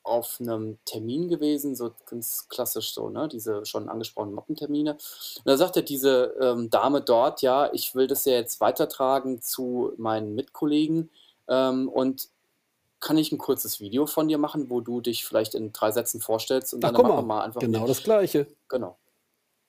auf 0.06 0.40
'nem 0.42 0.78
Termin 0.86 1.30
gewesen, 1.30 1.76
so 1.78 1.92
ganz 2.06 2.50
klassisch 2.50 2.94
so, 2.94 3.10
ne, 3.10 3.30
diese 3.30 3.66
schon 3.66 3.88
angesprochenen 3.88 4.36
Mappentermine. 4.36 4.94
Und 4.94 5.46
da 5.46 5.56
sagte 5.56 5.82
diese, 5.82 6.36
ähm, 6.42 6.70
Dame 6.70 7.02
dort: 7.02 7.42
„Ja, 7.42 7.72
ich 7.74 7.96
will 7.96 8.08
das 8.08 8.26
ja 8.26 8.34
jetzt 8.34 8.60
weitertragen 8.60 9.42
zu 9.42 9.94
meinen 9.98 10.36
Mitkollegen, 10.36 11.10
ähm, 11.48 11.88
und 11.90 12.28
kann 13.02 13.18
ich 13.18 13.32
ein 13.34 13.40
kurzes 13.40 13.80
Video 13.82 14.08
von 14.08 14.28
dir 14.30 14.38
machen, 14.40 14.70
wo 14.72 14.82
du 14.82 15.02
dich 15.02 15.26
vielleicht 15.26 15.56
in 15.56 15.74
drei 15.74 15.92
Sätzen 15.92 16.22
vorstellst 16.22 16.74
und 16.74 16.82
Ach, 16.86 16.92
machen 16.92 17.16
wir 17.18 17.22
mal, 17.22 17.24
mal 17.24 17.42
einfach 17.44 17.66
genau 17.70 17.88
das 17.88 18.04
Gleiche. 18.04 18.48
Genau. 18.70 18.98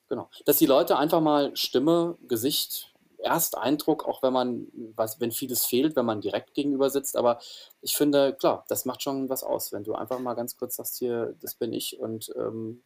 Genau. 0.07 0.29
Dass 0.45 0.57
die 0.57 0.65
Leute 0.65 0.97
einfach 0.97 1.21
mal 1.21 1.55
Stimme, 1.55 2.17
Gesicht, 2.27 2.93
Ersteindruck, 3.17 4.07
auch 4.07 4.21
wenn 4.21 4.33
man, 4.33 4.67
was, 4.95 5.19
wenn 5.19 5.31
vieles 5.31 5.65
fehlt, 5.65 5.95
wenn 5.95 6.05
man 6.05 6.21
direkt 6.21 6.53
gegenüber 6.53 6.89
sitzt. 6.89 7.17
Aber 7.17 7.39
ich 7.81 7.95
finde, 7.95 8.33
klar, 8.33 8.65
das 8.67 8.85
macht 8.85 9.01
schon 9.01 9.29
was 9.29 9.43
aus, 9.43 9.71
wenn 9.71 9.83
du 9.83 9.95
einfach 9.95 10.19
mal 10.19 10.35
ganz 10.35 10.57
kurz 10.57 10.75
sagst, 10.75 10.97
hier, 10.97 11.35
das 11.41 11.55
bin 11.55 11.73
ich 11.73 11.99
und 11.99 12.31
ähm, 12.37 12.81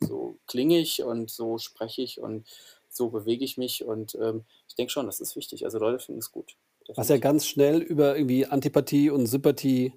so 0.00 0.36
klinge 0.46 0.78
ich 0.78 1.02
und 1.02 1.30
so 1.30 1.58
spreche 1.58 2.02
ich 2.02 2.20
und 2.20 2.46
so 2.88 3.10
bewege 3.10 3.44
ich 3.44 3.58
mich. 3.58 3.84
Und 3.84 4.14
ähm, 4.16 4.44
ich 4.68 4.74
denke 4.74 4.90
schon, 4.90 5.06
das 5.06 5.20
ist 5.20 5.36
wichtig. 5.36 5.64
Also 5.64 5.78
Leute 5.78 5.98
finden 5.98 6.20
es 6.20 6.32
gut. 6.32 6.56
Was 6.94 7.08
ja 7.08 7.18
ganz 7.18 7.46
schnell 7.46 7.80
über 7.80 8.16
irgendwie 8.16 8.46
Antipathie 8.46 9.10
und 9.10 9.26
Sympathie 9.26 9.92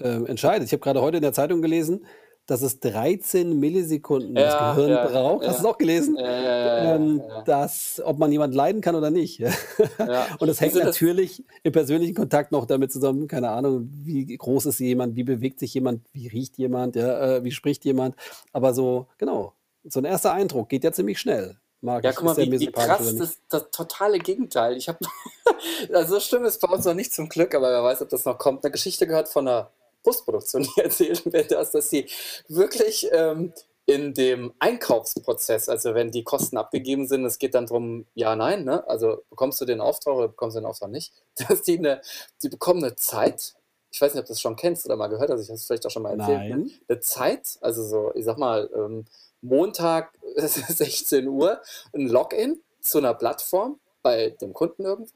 ähm, 0.00 0.26
entscheidet. 0.26 0.66
Ich 0.66 0.72
habe 0.72 0.82
gerade 0.82 1.00
heute 1.00 1.18
in 1.18 1.22
der 1.22 1.32
Zeitung 1.32 1.62
gelesen, 1.62 2.06
dass 2.50 2.62
es 2.62 2.80
13 2.80 3.60
Millisekunden 3.60 4.34
das 4.34 4.52
Ja, 4.54 4.74
Gehirn 4.74 4.90
ja, 4.90 5.06
braucht. 5.06 5.46
Hast 5.46 5.60
du 5.60 5.68
es 5.68 5.72
auch 5.72 5.78
gelesen? 5.78 6.16
Ähm, 6.20 7.22
dass, 7.44 8.02
ob 8.04 8.18
man 8.18 8.32
jemanden 8.32 8.56
leiden 8.56 8.80
kann 8.80 8.96
oder 8.96 9.10
nicht. 9.10 9.40
Und 10.38 10.48
das 10.48 10.60
hängt 10.60 10.72
Also 10.74 10.78
das- 10.80 10.86
natürlich 10.86 11.44
im 11.62 11.72
persönlichen 11.72 12.14
Kontakt 12.16 12.50
noch 12.50 12.66
damit 12.66 12.90
zusammen, 12.92 13.28
keine 13.28 13.50
Ahnung, 13.50 13.88
wie 14.02 14.36
groß 14.36 14.66
ist 14.66 14.80
jemand, 14.80 15.14
wie 15.14 15.22
bewegt 15.22 15.60
sich 15.60 15.72
jemand, 15.74 16.02
wie 16.12 16.26
riecht 16.26 16.58
jemand, 16.58 16.96
äh, 16.96 17.44
wie 17.44 17.52
spricht 17.52 17.84
jemand. 17.84 18.16
Aber 18.52 18.74
so, 18.74 19.06
genau, 19.16 19.52
so 19.84 20.00
ein 20.00 20.04
erster 20.04 20.32
Eindruck 20.32 20.68
geht 20.70 20.82
ja 20.82 20.90
ziemlich 20.90 21.20
schnell. 21.20 21.56
Mag 21.82 22.02
Ja, 22.04 22.12
guck 22.12 22.24
mal, 22.24 22.36
wie, 22.36 22.50
wie 22.60 22.66
krass 22.72 23.14
das, 23.16 23.38
das 23.48 23.70
totale 23.70 24.18
Gegenteil. 24.18 24.76
Ich 24.76 24.88
habe, 24.88 24.98
also 25.94 26.14
so 26.14 26.20
schlimm 26.20 26.44
ist 26.44 26.60
bei 26.60 26.68
uns 26.68 26.84
noch 26.84 26.94
nicht 26.94 27.12
zum 27.14 27.28
Glück, 27.28 27.54
aber 27.54 27.70
wer 27.70 27.84
weiß, 27.84 28.02
ob 28.02 28.08
das 28.08 28.24
noch 28.24 28.38
kommt. 28.38 28.64
Eine 28.64 28.72
Geschichte 28.72 29.06
gehört 29.06 29.28
von 29.28 29.46
einer 29.46 29.70
Postproduktion, 30.02 30.62
die 30.62 30.80
erzählt 30.80 31.32
wird, 31.32 31.50
dass, 31.50 31.72
dass 31.72 31.90
sie 31.90 32.06
wirklich 32.48 33.08
ähm, 33.12 33.52
in 33.86 34.14
dem 34.14 34.52
Einkaufsprozess, 34.58 35.68
also 35.68 35.94
wenn 35.94 36.10
die 36.10 36.22
Kosten 36.22 36.56
abgegeben 36.56 37.08
sind, 37.08 37.24
es 37.24 37.38
geht 37.38 37.54
dann 37.54 37.66
darum, 37.66 38.06
ja, 38.14 38.36
nein, 38.36 38.64
ne? 38.64 38.86
also 38.88 39.24
bekommst 39.30 39.60
du 39.60 39.64
den 39.64 39.80
Auftrag 39.80 40.14
oder 40.14 40.28
bekommst 40.28 40.56
du 40.56 40.60
den 40.60 40.66
Auftrag 40.66 40.90
nicht, 40.90 41.12
dass 41.48 41.62
die 41.62 41.78
eine, 41.78 42.00
die 42.42 42.48
bekommen 42.48 42.84
eine 42.84 42.94
Zeit, 42.94 43.54
ich 43.90 44.00
weiß 44.00 44.14
nicht, 44.14 44.20
ob 44.20 44.26
du 44.26 44.32
das 44.32 44.40
schon 44.40 44.56
kennst 44.56 44.86
oder 44.86 44.96
mal 44.96 45.08
gehört 45.08 45.30
hast, 45.30 45.42
ich 45.42 45.48
habe 45.48 45.56
es 45.56 45.66
vielleicht 45.66 45.86
auch 45.86 45.90
schon 45.90 46.02
mal 46.02 46.18
erzählt, 46.18 46.56
ne? 46.56 46.70
Eine 46.88 47.00
Zeit, 47.00 47.58
also 47.60 47.82
so, 47.82 48.12
ich 48.14 48.24
sag 48.24 48.38
mal, 48.38 48.70
ähm, 48.74 49.06
Montag 49.40 50.12
16 50.36 51.26
Uhr, 51.26 51.60
ein 51.92 52.06
Login 52.06 52.62
zu 52.80 52.98
einer 52.98 53.14
Plattform 53.14 53.80
bei 54.02 54.30
dem 54.40 54.52
Kunden 54.52 54.84
irgendwo. 54.84 55.12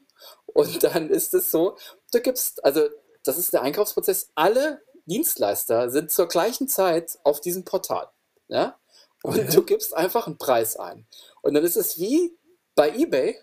Und 0.47 0.83
dann 0.83 1.09
ist 1.09 1.33
es 1.33 1.51
so, 1.51 1.77
du 2.11 2.19
gibst, 2.19 2.63
also 2.63 2.87
das 3.27 3.37
ist 3.37 3.53
der 3.53 3.61
Einkaufsprozess, 3.61 4.29
alle 4.35 4.81
Dienstleister 5.05 5.89
sind 5.89 6.11
zur 6.11 6.27
gleichen 6.27 6.67
Zeit 6.67 7.19
auf 7.23 7.41
diesem 7.41 7.63
Portal. 7.63 8.09
Ja? 8.47 8.77
Und 9.23 9.39
Okay. 9.39 9.49
du 9.53 9.63
gibst 9.63 9.95
einfach 9.95 10.27
einen 10.27 10.37
Preis 10.37 10.75
ein. 10.77 11.05
Und 11.41 11.53
dann 11.53 11.63
ist 11.63 11.77
es 11.77 11.99
wie 11.99 12.35
bei 12.75 12.89
eBay, 12.95 13.37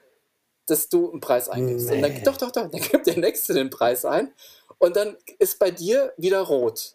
dass 0.66 0.88
du 0.88 1.10
einen 1.10 1.20
Preis 1.20 1.48
eingibst. 1.48 1.90
Und 1.90 2.02
dann, 2.02 2.12
Nee. 2.12 2.22
doch, 2.24 2.36
doch, 2.36 2.50
doch, 2.52 2.68
dann 2.70 2.80
gibt 2.80 3.06
der 3.06 3.18
Nächste 3.18 3.54
den 3.54 3.70
Preis 3.70 4.04
ein. 4.04 4.32
Und 4.78 4.96
dann 4.96 5.16
ist 5.38 5.58
bei 5.58 5.70
dir 5.70 6.12
wieder 6.16 6.40
rot. 6.40 6.94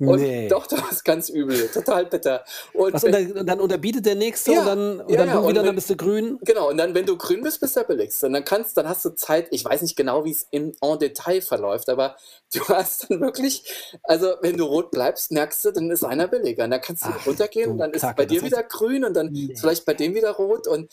Und 0.00 0.20
Nee. 0.20 0.48
doch, 0.48 0.66
das 0.66 0.80
ist 0.92 1.04
ganz 1.04 1.28
übel, 1.28 1.68
total 1.68 2.06
bitter. 2.06 2.42
Und 2.72 2.94
Was, 2.94 3.04
und, 3.04 3.12
wenn, 3.12 3.28
dann, 3.28 3.38
und 3.40 3.46
dann 3.46 3.60
unterbietet 3.60 4.06
der 4.06 4.14
Nächste 4.14 4.52
Ja, 4.52 4.60
und 4.60 4.66
dann, 4.66 5.00
und 5.02 5.10
ja, 5.10 5.16
dann 5.18 5.28
ja, 5.28 5.34
du 5.34 5.40
und 5.40 5.48
wieder, 5.50 5.60
wenn- 5.60 5.66
dann 5.66 5.74
bist 5.74 5.90
du 5.90 5.96
grün. 5.96 6.38
genau, 6.42 6.70
und 6.70 6.78
dann, 6.78 6.94
wenn 6.94 7.04
du 7.04 7.18
grün 7.18 7.42
bist, 7.42 7.60
bist 7.60 7.76
du 7.76 7.80
der 7.80 7.86
billigste. 7.86 8.26
Und 8.26 8.32
dann 8.32 8.44
kannst, 8.44 8.76
dann 8.78 8.88
hast 8.88 9.04
du 9.04 9.10
Zeit, 9.10 9.48
ich 9.50 9.62
weiß 9.64 9.82
nicht 9.82 9.96
genau, 9.96 10.24
wie 10.24 10.30
es 10.30 10.46
im 10.50 10.72
en 10.80 10.98
Detail 10.98 11.42
verläuft, 11.42 11.88
aber 11.90 12.16
du 12.54 12.60
hast 12.68 13.10
dann 13.10 13.20
wirklich, 13.20 13.64
also 14.04 14.32
wenn 14.40 14.56
du 14.56 14.64
rot 14.64 14.90
bleibst, 14.90 15.32
merkst 15.32 15.64
du, 15.66 15.70
dann 15.72 15.90
ist 15.90 16.02
einer 16.02 16.28
billiger. 16.28 16.64
Und 16.64 16.70
dann 16.70 16.80
kannst 16.80 17.04
du 17.04 17.08
Ach, 17.10 17.26
runtergehen 17.26 17.66
du 17.66 17.72
und 17.72 17.78
dann 17.78 17.90
ist 17.92 18.00
Kacke, 18.00 18.16
bei 18.16 18.24
dir 18.24 18.42
wieder 18.42 18.62
grün 18.62 19.04
und 19.04 19.14
dann 19.14 19.30
Nee. 19.32 19.54
vielleicht 19.58 19.84
bei 19.84 19.92
dem 19.94 20.14
wieder 20.14 20.30
rot 20.32 20.66
und, 20.66 20.90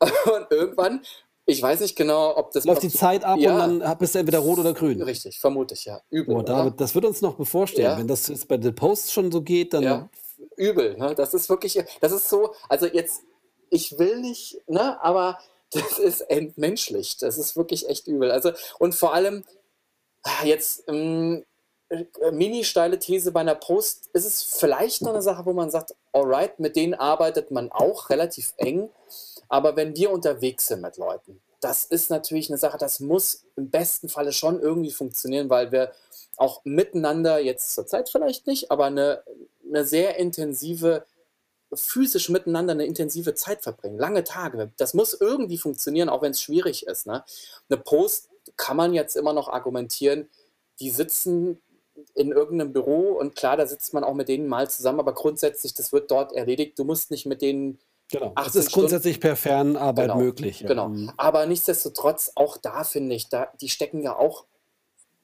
und 0.00 0.46
irgendwann, 0.50 1.02
ich 1.48 1.62
weiß 1.62 1.80
nicht 1.80 1.96
genau, 1.96 2.36
ob 2.36 2.52
das 2.52 2.64
Läuft 2.64 2.82
die 2.82 2.90
Zeit 2.90 3.24
ab 3.24 3.38
Ja. 3.38 3.64
und 3.64 3.80
dann 3.80 3.98
bist 3.98 4.14
du 4.14 4.18
entweder 4.18 4.40
rot 4.40 4.58
oder 4.58 4.74
grün. 4.74 5.00
Richtig, 5.00 5.40
vermute 5.40 5.72
ich, 5.74 5.86
ja. 5.86 6.00
Übel. 6.10 6.36
Oder? 6.36 6.44
David, 6.44 6.80
das 6.80 6.94
wird 6.94 7.06
uns 7.06 7.22
noch 7.22 7.36
bevorstehen. 7.36 7.84
Ja. 7.84 7.98
Wenn 7.98 8.06
das 8.06 8.28
jetzt 8.28 8.46
bei 8.48 8.60
The 8.60 8.70
Post 8.70 9.12
schon 9.12 9.32
so 9.32 9.40
geht, 9.40 9.72
dann 9.72 9.82
Ja, 9.82 10.08
übel. 10.56 10.96
Ne? 10.98 11.14
Das 11.14 11.32
ist 11.32 11.48
wirklich, 11.48 11.82
das 12.00 12.12
ist 12.12 12.28
so, 12.28 12.54
also 12.68 12.84
jetzt, 12.86 13.22
ich 13.70 13.98
will 13.98 14.20
nicht, 14.20 14.60
ne, 14.68 15.02
aber 15.02 15.38
das 15.72 15.98
ist 15.98 16.20
entmenschlicht. 16.20 17.22
Das 17.22 17.38
ist 17.38 17.56
wirklich 17.56 17.88
echt 17.88 18.06
übel. 18.06 18.30
Also, 18.30 18.52
und 18.78 18.94
vor 18.94 19.14
allem, 19.14 19.44
ah, 20.24 20.44
jetzt, 20.44 20.86
äh, 20.88 21.42
mini 22.32 22.64
steile 22.64 22.98
These 22.98 23.32
bei 23.32 23.40
einer 23.40 23.54
Post, 23.54 24.10
ist 24.12 24.26
es 24.26 24.42
vielleicht 24.42 25.02
noch 25.02 25.12
eine 25.12 25.22
Sache, 25.22 25.46
wo 25.46 25.52
man 25.52 25.70
sagt, 25.70 25.94
alright, 26.12 26.58
mit 26.58 26.76
denen 26.76 26.94
arbeitet 26.94 27.50
man 27.50 27.72
auch 27.72 28.10
relativ 28.10 28.52
eng, 28.58 28.90
aber 29.48 29.76
wenn 29.76 29.96
wir 29.96 30.10
unterwegs 30.10 30.66
sind 30.66 30.82
mit 30.82 30.98
Leuten, 30.98 31.40
das 31.60 31.84
ist 31.84 32.10
natürlich 32.10 32.50
eine 32.50 32.58
Sache, 32.58 32.78
das 32.78 33.00
muss 33.00 33.44
im 33.56 33.70
besten 33.70 34.08
Falle 34.08 34.32
schon 34.32 34.60
irgendwie 34.60 34.90
funktionieren, 34.90 35.50
weil 35.50 35.72
wir 35.72 35.92
auch 36.36 36.60
miteinander, 36.64 37.40
jetzt 37.40 37.74
zur 37.74 37.86
Zeit 37.86 38.08
vielleicht 38.10 38.46
nicht, 38.46 38.70
aber 38.70 38.86
eine, 38.86 39.22
eine 39.66 39.84
sehr 39.84 40.16
intensive, 40.16 41.04
physisch 41.72 42.28
miteinander 42.28 42.72
eine 42.72 42.86
intensive 42.86 43.34
Zeit 43.34 43.62
verbringen, 43.62 43.98
lange 43.98 44.24
Tage. 44.24 44.70
Das 44.76 44.94
muss 44.94 45.14
irgendwie 45.14 45.58
funktionieren, 45.58 46.08
auch 46.08 46.22
wenn 46.22 46.30
es 46.30 46.40
schwierig 46.40 46.86
ist. 46.86 47.06
Ne? 47.06 47.24
Eine 47.68 47.78
Post 47.80 48.28
kann 48.56 48.76
man 48.76 48.94
jetzt 48.94 49.16
immer 49.16 49.32
noch 49.32 49.48
argumentieren, 49.48 50.28
die 50.80 50.90
sitzen 50.90 51.60
in 52.14 52.32
irgendeinem 52.32 52.72
Büro 52.72 53.12
und 53.12 53.34
klar, 53.34 53.56
da 53.56 53.66
sitzt 53.66 53.94
man 53.94 54.04
auch 54.04 54.14
mit 54.14 54.28
denen 54.28 54.48
mal 54.48 54.68
zusammen, 54.68 55.00
aber 55.00 55.14
grundsätzlich, 55.14 55.74
das 55.74 55.92
wird 55.92 56.10
dort 56.10 56.32
erledigt. 56.32 56.78
Du 56.78 56.84
musst 56.84 57.10
nicht 57.10 57.26
mit 57.26 57.42
denen 57.42 57.78
genau. 58.10 58.32
Es 58.36 58.46
18 58.46 58.60
ist 58.60 58.72
grundsätzlich 58.72 59.20
per 59.20 59.36
Fernarbeit 59.36 60.08
Genau, 60.08 60.18
möglich. 60.18 60.64
Genau. 60.66 60.88
Mhm. 60.88 61.12
Aber 61.16 61.46
nichtsdestotrotz, 61.46 62.32
auch 62.34 62.56
da 62.56 62.84
finde 62.84 63.14
ich, 63.14 63.28
da, 63.28 63.48
die 63.60 63.68
stecken 63.68 64.02
ja 64.02 64.16
auch, 64.16 64.44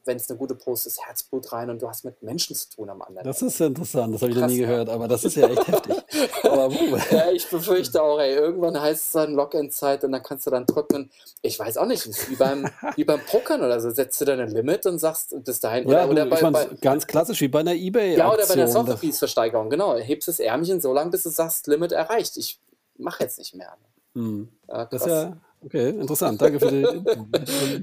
wenn 0.04 0.16
es 0.16 0.28
eine 0.28 0.38
gute 0.38 0.54
Post 0.54 0.86
ist, 0.86 1.04
Herzblut 1.06 1.52
rein 1.52 1.70
und 1.70 1.80
du 1.80 1.88
hast 1.88 2.04
mit 2.04 2.22
Menschen 2.22 2.54
zu 2.54 2.68
tun 2.70 2.90
am 2.90 3.02
anderen. 3.02 3.24
Das 3.24 3.42
ist 3.42 3.60
interessant, 3.60 4.14
das 4.14 4.22
habe 4.22 4.32
ich 4.32 4.38
noch 4.38 4.46
nie 4.46 4.60
ne? 4.60 4.66
gehört, 4.66 4.88
aber 4.88 5.08
das 5.08 5.24
ist 5.24 5.36
ja 5.36 5.48
echt 5.48 5.66
heftig. 5.66 5.96
Aber 6.42 6.68
ja, 7.10 7.30
ich 7.30 7.48
befürchte 7.48 8.02
auch, 8.02 8.18
ey, 8.18 8.34
irgendwann 8.34 8.80
heißt 8.80 9.04
es 9.06 9.12
dann 9.12 9.34
Login-Zeit 9.34 10.04
und 10.04 10.12
dann 10.12 10.22
kannst 10.22 10.46
du 10.46 10.50
dann 10.50 10.66
drücken. 10.66 11.10
Ich 11.42 11.58
weiß 11.58 11.78
auch 11.78 11.86
nicht, 11.86 12.06
wie 12.30 12.36
beim, 12.36 12.68
wie 12.96 13.04
beim 13.04 13.20
Pokern 13.20 13.62
oder 13.62 13.80
so. 13.80 13.90
Setzt 13.90 14.20
du 14.20 14.24
dann 14.24 14.40
ein 14.40 14.50
Limit 14.50 14.86
und 14.86 14.98
sagst 14.98 15.34
bis 15.44 15.60
dahin. 15.60 15.88
Ja, 15.88 16.04
oder, 16.04 16.10
oder 16.10 16.24
du, 16.24 16.30
bei, 16.30 16.36
ich 16.36 16.42
meine, 16.42 16.52
bei, 16.52 16.76
ganz 16.80 17.06
klassisch 17.06 17.40
wie 17.40 17.48
bei 17.48 17.60
einer 17.60 17.74
ebay 17.74 18.16
ja, 18.16 18.28
oder 18.32 18.46
bei 18.46 18.54
der 18.54 18.64
Aktion. 18.64 18.86
Softwarepiece-Versteigerung, 18.86 19.70
genau. 19.70 19.96
Hebst 19.96 20.28
das 20.28 20.40
Ärmchen 20.40 20.80
so 20.80 20.92
lange, 20.92 21.10
bis 21.10 21.22
du 21.22 21.30
sagst, 21.30 21.66
Limit 21.66 21.92
erreicht. 21.92 22.36
Ich 22.36 22.60
mache 22.96 23.22
jetzt 23.22 23.38
nicht 23.38 23.54
mehr. 23.54 23.76
Hm. 24.14 24.48
Ja, 24.68 24.84
Das 24.86 25.02
ist 25.02 25.08
ja 25.08 25.36
okay, 25.64 25.90
interessant. 25.90 26.40
Danke 26.40 26.60
für 26.60 26.70
die. 26.70 26.84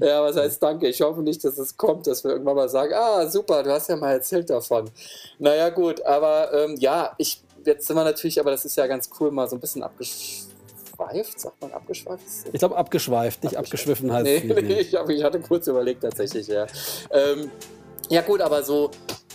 Ja, 0.00 0.22
was 0.22 0.36
heißt 0.36 0.62
danke? 0.62 0.88
Ich 0.88 1.00
hoffe 1.00 1.22
nicht, 1.22 1.44
dass 1.44 1.58
es 1.58 1.76
kommt, 1.76 2.06
dass 2.06 2.24
wir 2.24 2.32
irgendwann 2.32 2.56
mal 2.56 2.68
sagen, 2.68 2.92
ah, 2.94 3.26
super, 3.26 3.62
du 3.62 3.70
hast 3.70 3.88
ja 3.88 3.96
mal 3.96 4.12
erzählt 4.12 4.50
davon. 4.50 4.90
Naja, 5.38 5.70
gut, 5.70 6.02
aber 6.04 6.52
ähm, 6.52 6.76
ja, 6.78 7.14
ich, 7.18 7.42
jetzt 7.64 7.86
sind 7.86 7.96
wir 7.96 8.04
natürlich, 8.04 8.40
aber 8.40 8.50
das 8.50 8.64
ist 8.64 8.76
ja 8.76 8.86
ganz 8.86 9.10
cool, 9.20 9.30
mal 9.30 9.48
so 9.48 9.56
ein 9.56 9.60
bisschen 9.60 9.82
abgeschweift, 9.82 11.40
sagt 11.40 11.60
man 11.60 11.72
abgeschweift? 11.72 12.22
Ich 12.52 12.58
glaube, 12.58 12.76
abgeschweift, 12.76 13.44
nicht 13.44 13.56
abgeschwiffen 13.56 14.12
heißt 14.12 14.24
Nee, 14.24 14.36
es 14.48 14.62
nee. 14.62 14.72
ich, 14.80 14.94
hab, 14.94 15.08
ich 15.08 15.22
hatte 15.22 15.40
kurz 15.40 15.66
überlegt 15.66 16.02
tatsächlich, 16.02 16.48
ja. 16.48 16.66
Ähm, 17.10 17.50
ja 18.08 18.22
gut, 18.22 18.40
aber 18.40 18.62
so, 18.62 18.90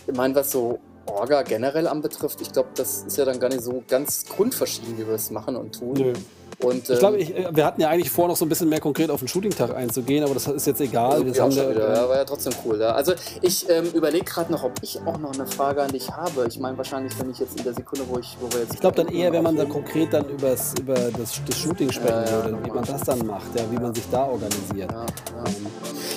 ich 0.07 0.15
meine, 0.15 0.35
was 0.35 0.51
so 0.51 0.79
Orga 1.05 1.41
generell 1.43 1.87
anbetrifft, 1.87 2.41
ich 2.41 2.51
glaube, 2.51 2.69
das 2.75 3.03
ist 3.03 3.17
ja 3.17 3.25
dann 3.25 3.39
gar 3.39 3.49
nicht 3.49 3.61
so 3.61 3.83
ganz 3.87 4.25
grundverschieden, 4.25 4.97
wie 4.97 5.07
wir 5.07 5.15
es 5.15 5.31
machen 5.31 5.55
und 5.55 5.77
tun. 5.77 5.93
Nö. 5.93 6.13
Und, 6.59 6.89
Ich 6.89 6.99
glaube, 6.99 7.17
ähm, 7.17 7.21
ich, 7.21 7.35
äh, 7.35 7.55
wir 7.55 7.65
hatten 7.65 7.81
ja 7.81 7.89
eigentlich 7.89 8.09
vor, 8.09 8.27
noch 8.27 8.35
so 8.35 8.43
ein 8.43 8.49
bisschen 8.49 8.69
mehr 8.69 8.79
konkret 8.79 9.11
auf 9.11 9.19
den 9.19 9.27
Shooting-Tag 9.27 9.75
einzugehen, 9.75 10.23
aber 10.23 10.33
das 10.33 10.47
ist 10.47 10.65
jetzt 10.65 10.81
egal. 10.81 11.21
Auch 11.21 11.39
haben 11.39 11.55
wir, 11.55 11.69
wieder, 11.69 11.93
ja, 11.93 12.09
war 12.09 12.15
ja 12.15 12.25
trotzdem 12.25 12.53
cool. 12.65 12.79
Ja. 12.81 12.93
Also 12.93 13.13
ich 13.41 13.69
ähm, 13.69 13.85
überlege 13.93 14.25
gerade 14.25 14.51
noch, 14.51 14.63
ob 14.63 14.73
ich 14.81 14.99
auch 15.05 15.19
noch 15.19 15.33
eine 15.33 15.45
Frage 15.45 15.83
an 15.83 15.91
dich 15.91 16.09
habe. 16.09 16.47
Ich 16.47 16.59
meine 16.59 16.77
wahrscheinlich, 16.77 17.17
wenn 17.19 17.29
ich 17.29 17.37
jetzt 17.39 17.57
in 17.57 17.63
der 17.63 17.73
Sekunde, 17.73 18.05
wo 18.09 18.17
ich, 18.17 18.37
wo 18.41 18.51
wir 18.51 18.61
jetzt. 18.61 18.73
Ich 18.73 18.79
glaube 18.79 18.95
dann 18.95 19.07
eher, 19.07 19.31
wenn 19.31 19.43
man 19.43 19.55
dann 19.55 19.69
konkret 19.69 20.11
dann 20.13 20.27
übers, 20.29 20.73
über 20.79 20.95
das, 20.95 21.39
das 21.45 21.59
Shooting 21.59 21.91
sprechen 21.91 22.23
Ja, 22.25 22.43
würde, 22.43 22.57
wie 22.63 22.71
man 22.71 22.85
das 22.85 23.01
dann 23.01 23.25
macht, 23.25 23.55
ja, 23.55 23.63
wie 23.69 23.77
man 23.77 23.93
sich 23.93 24.05
da 24.11 24.25
organisiert. 24.25 24.91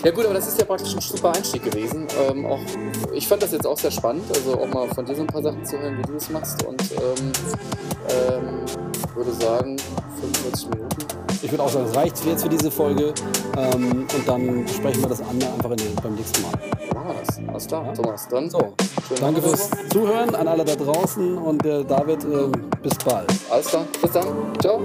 Ja, 0.02 0.10
gut, 0.10 0.24
aber 0.24 0.34
das 0.34 0.48
ist 0.48 0.58
ja 0.58 0.64
praktisch 0.64 0.94
ein 0.94 1.00
super 1.00 1.34
Einstieg 1.34 1.62
gewesen. 1.62 2.06
Ähm, 2.30 2.46
auch, 2.46 2.60
ich 3.12 3.28
fand 3.28 3.42
das 3.42 3.52
jetzt 3.52 3.66
auch 3.66 3.78
sehr 3.78 3.90
spannend, 3.90 4.24
also 4.34 4.58
auch 4.58 4.68
mal 4.68 4.88
von 4.88 5.04
dir 5.04 5.14
so 5.14 5.20
ein 5.20 5.26
paar 5.26 5.42
Sachen 5.42 5.64
zu 5.66 5.78
hören, 5.78 5.98
wie 5.98 6.02
du 6.02 6.14
das 6.14 6.30
machst. 6.30 6.64
Und 6.64 6.82
ähm, 6.92 7.32
ähm, 9.08 9.16
würde 9.16 9.32
sagen, 9.32 9.76
45 10.20 10.68
Minuten. 10.70 10.88
Ich 11.42 11.50
würde 11.50 11.62
auch 11.62 11.68
sagen, 11.68 11.86
das 11.86 11.96
reicht 11.96 12.24
jetzt 12.26 12.42
für 12.42 12.48
diese 12.48 12.70
Folge 12.70 13.14
ähm, 13.56 14.06
und 14.14 14.28
dann 14.28 14.64
besprechen 14.64 15.02
wir 15.02 15.08
das 15.08 15.20
andere 15.22 15.50
einfach 15.52 15.70
in 15.70 15.76
den, 15.76 15.94
beim 16.02 16.14
nächsten 16.14 16.42
Mal. 16.42 16.52
Machen 16.94 17.08
wir 17.08 17.14
das. 17.26 17.38
Alles 17.48 17.66
klar, 17.66 17.86
Ja. 17.86 17.92
Thomas. 17.92 18.28
Dann 18.28 18.50
So, 18.50 18.74
danke 19.20 19.42
fürs 19.42 19.70
Zuhören 19.90 20.34
an 20.34 20.48
alle 20.48 20.64
da 20.64 20.76
draußen 20.76 21.38
und 21.38 21.64
äh, 21.64 21.84
David, 21.84 22.24
äh, 22.24 22.48
bis 22.82 22.94
bald. 23.04 23.32
Alles 23.50 23.66
klar, 23.66 23.84
bis 24.02 24.12
dann. 24.12 24.26
Ciao. 24.60 24.80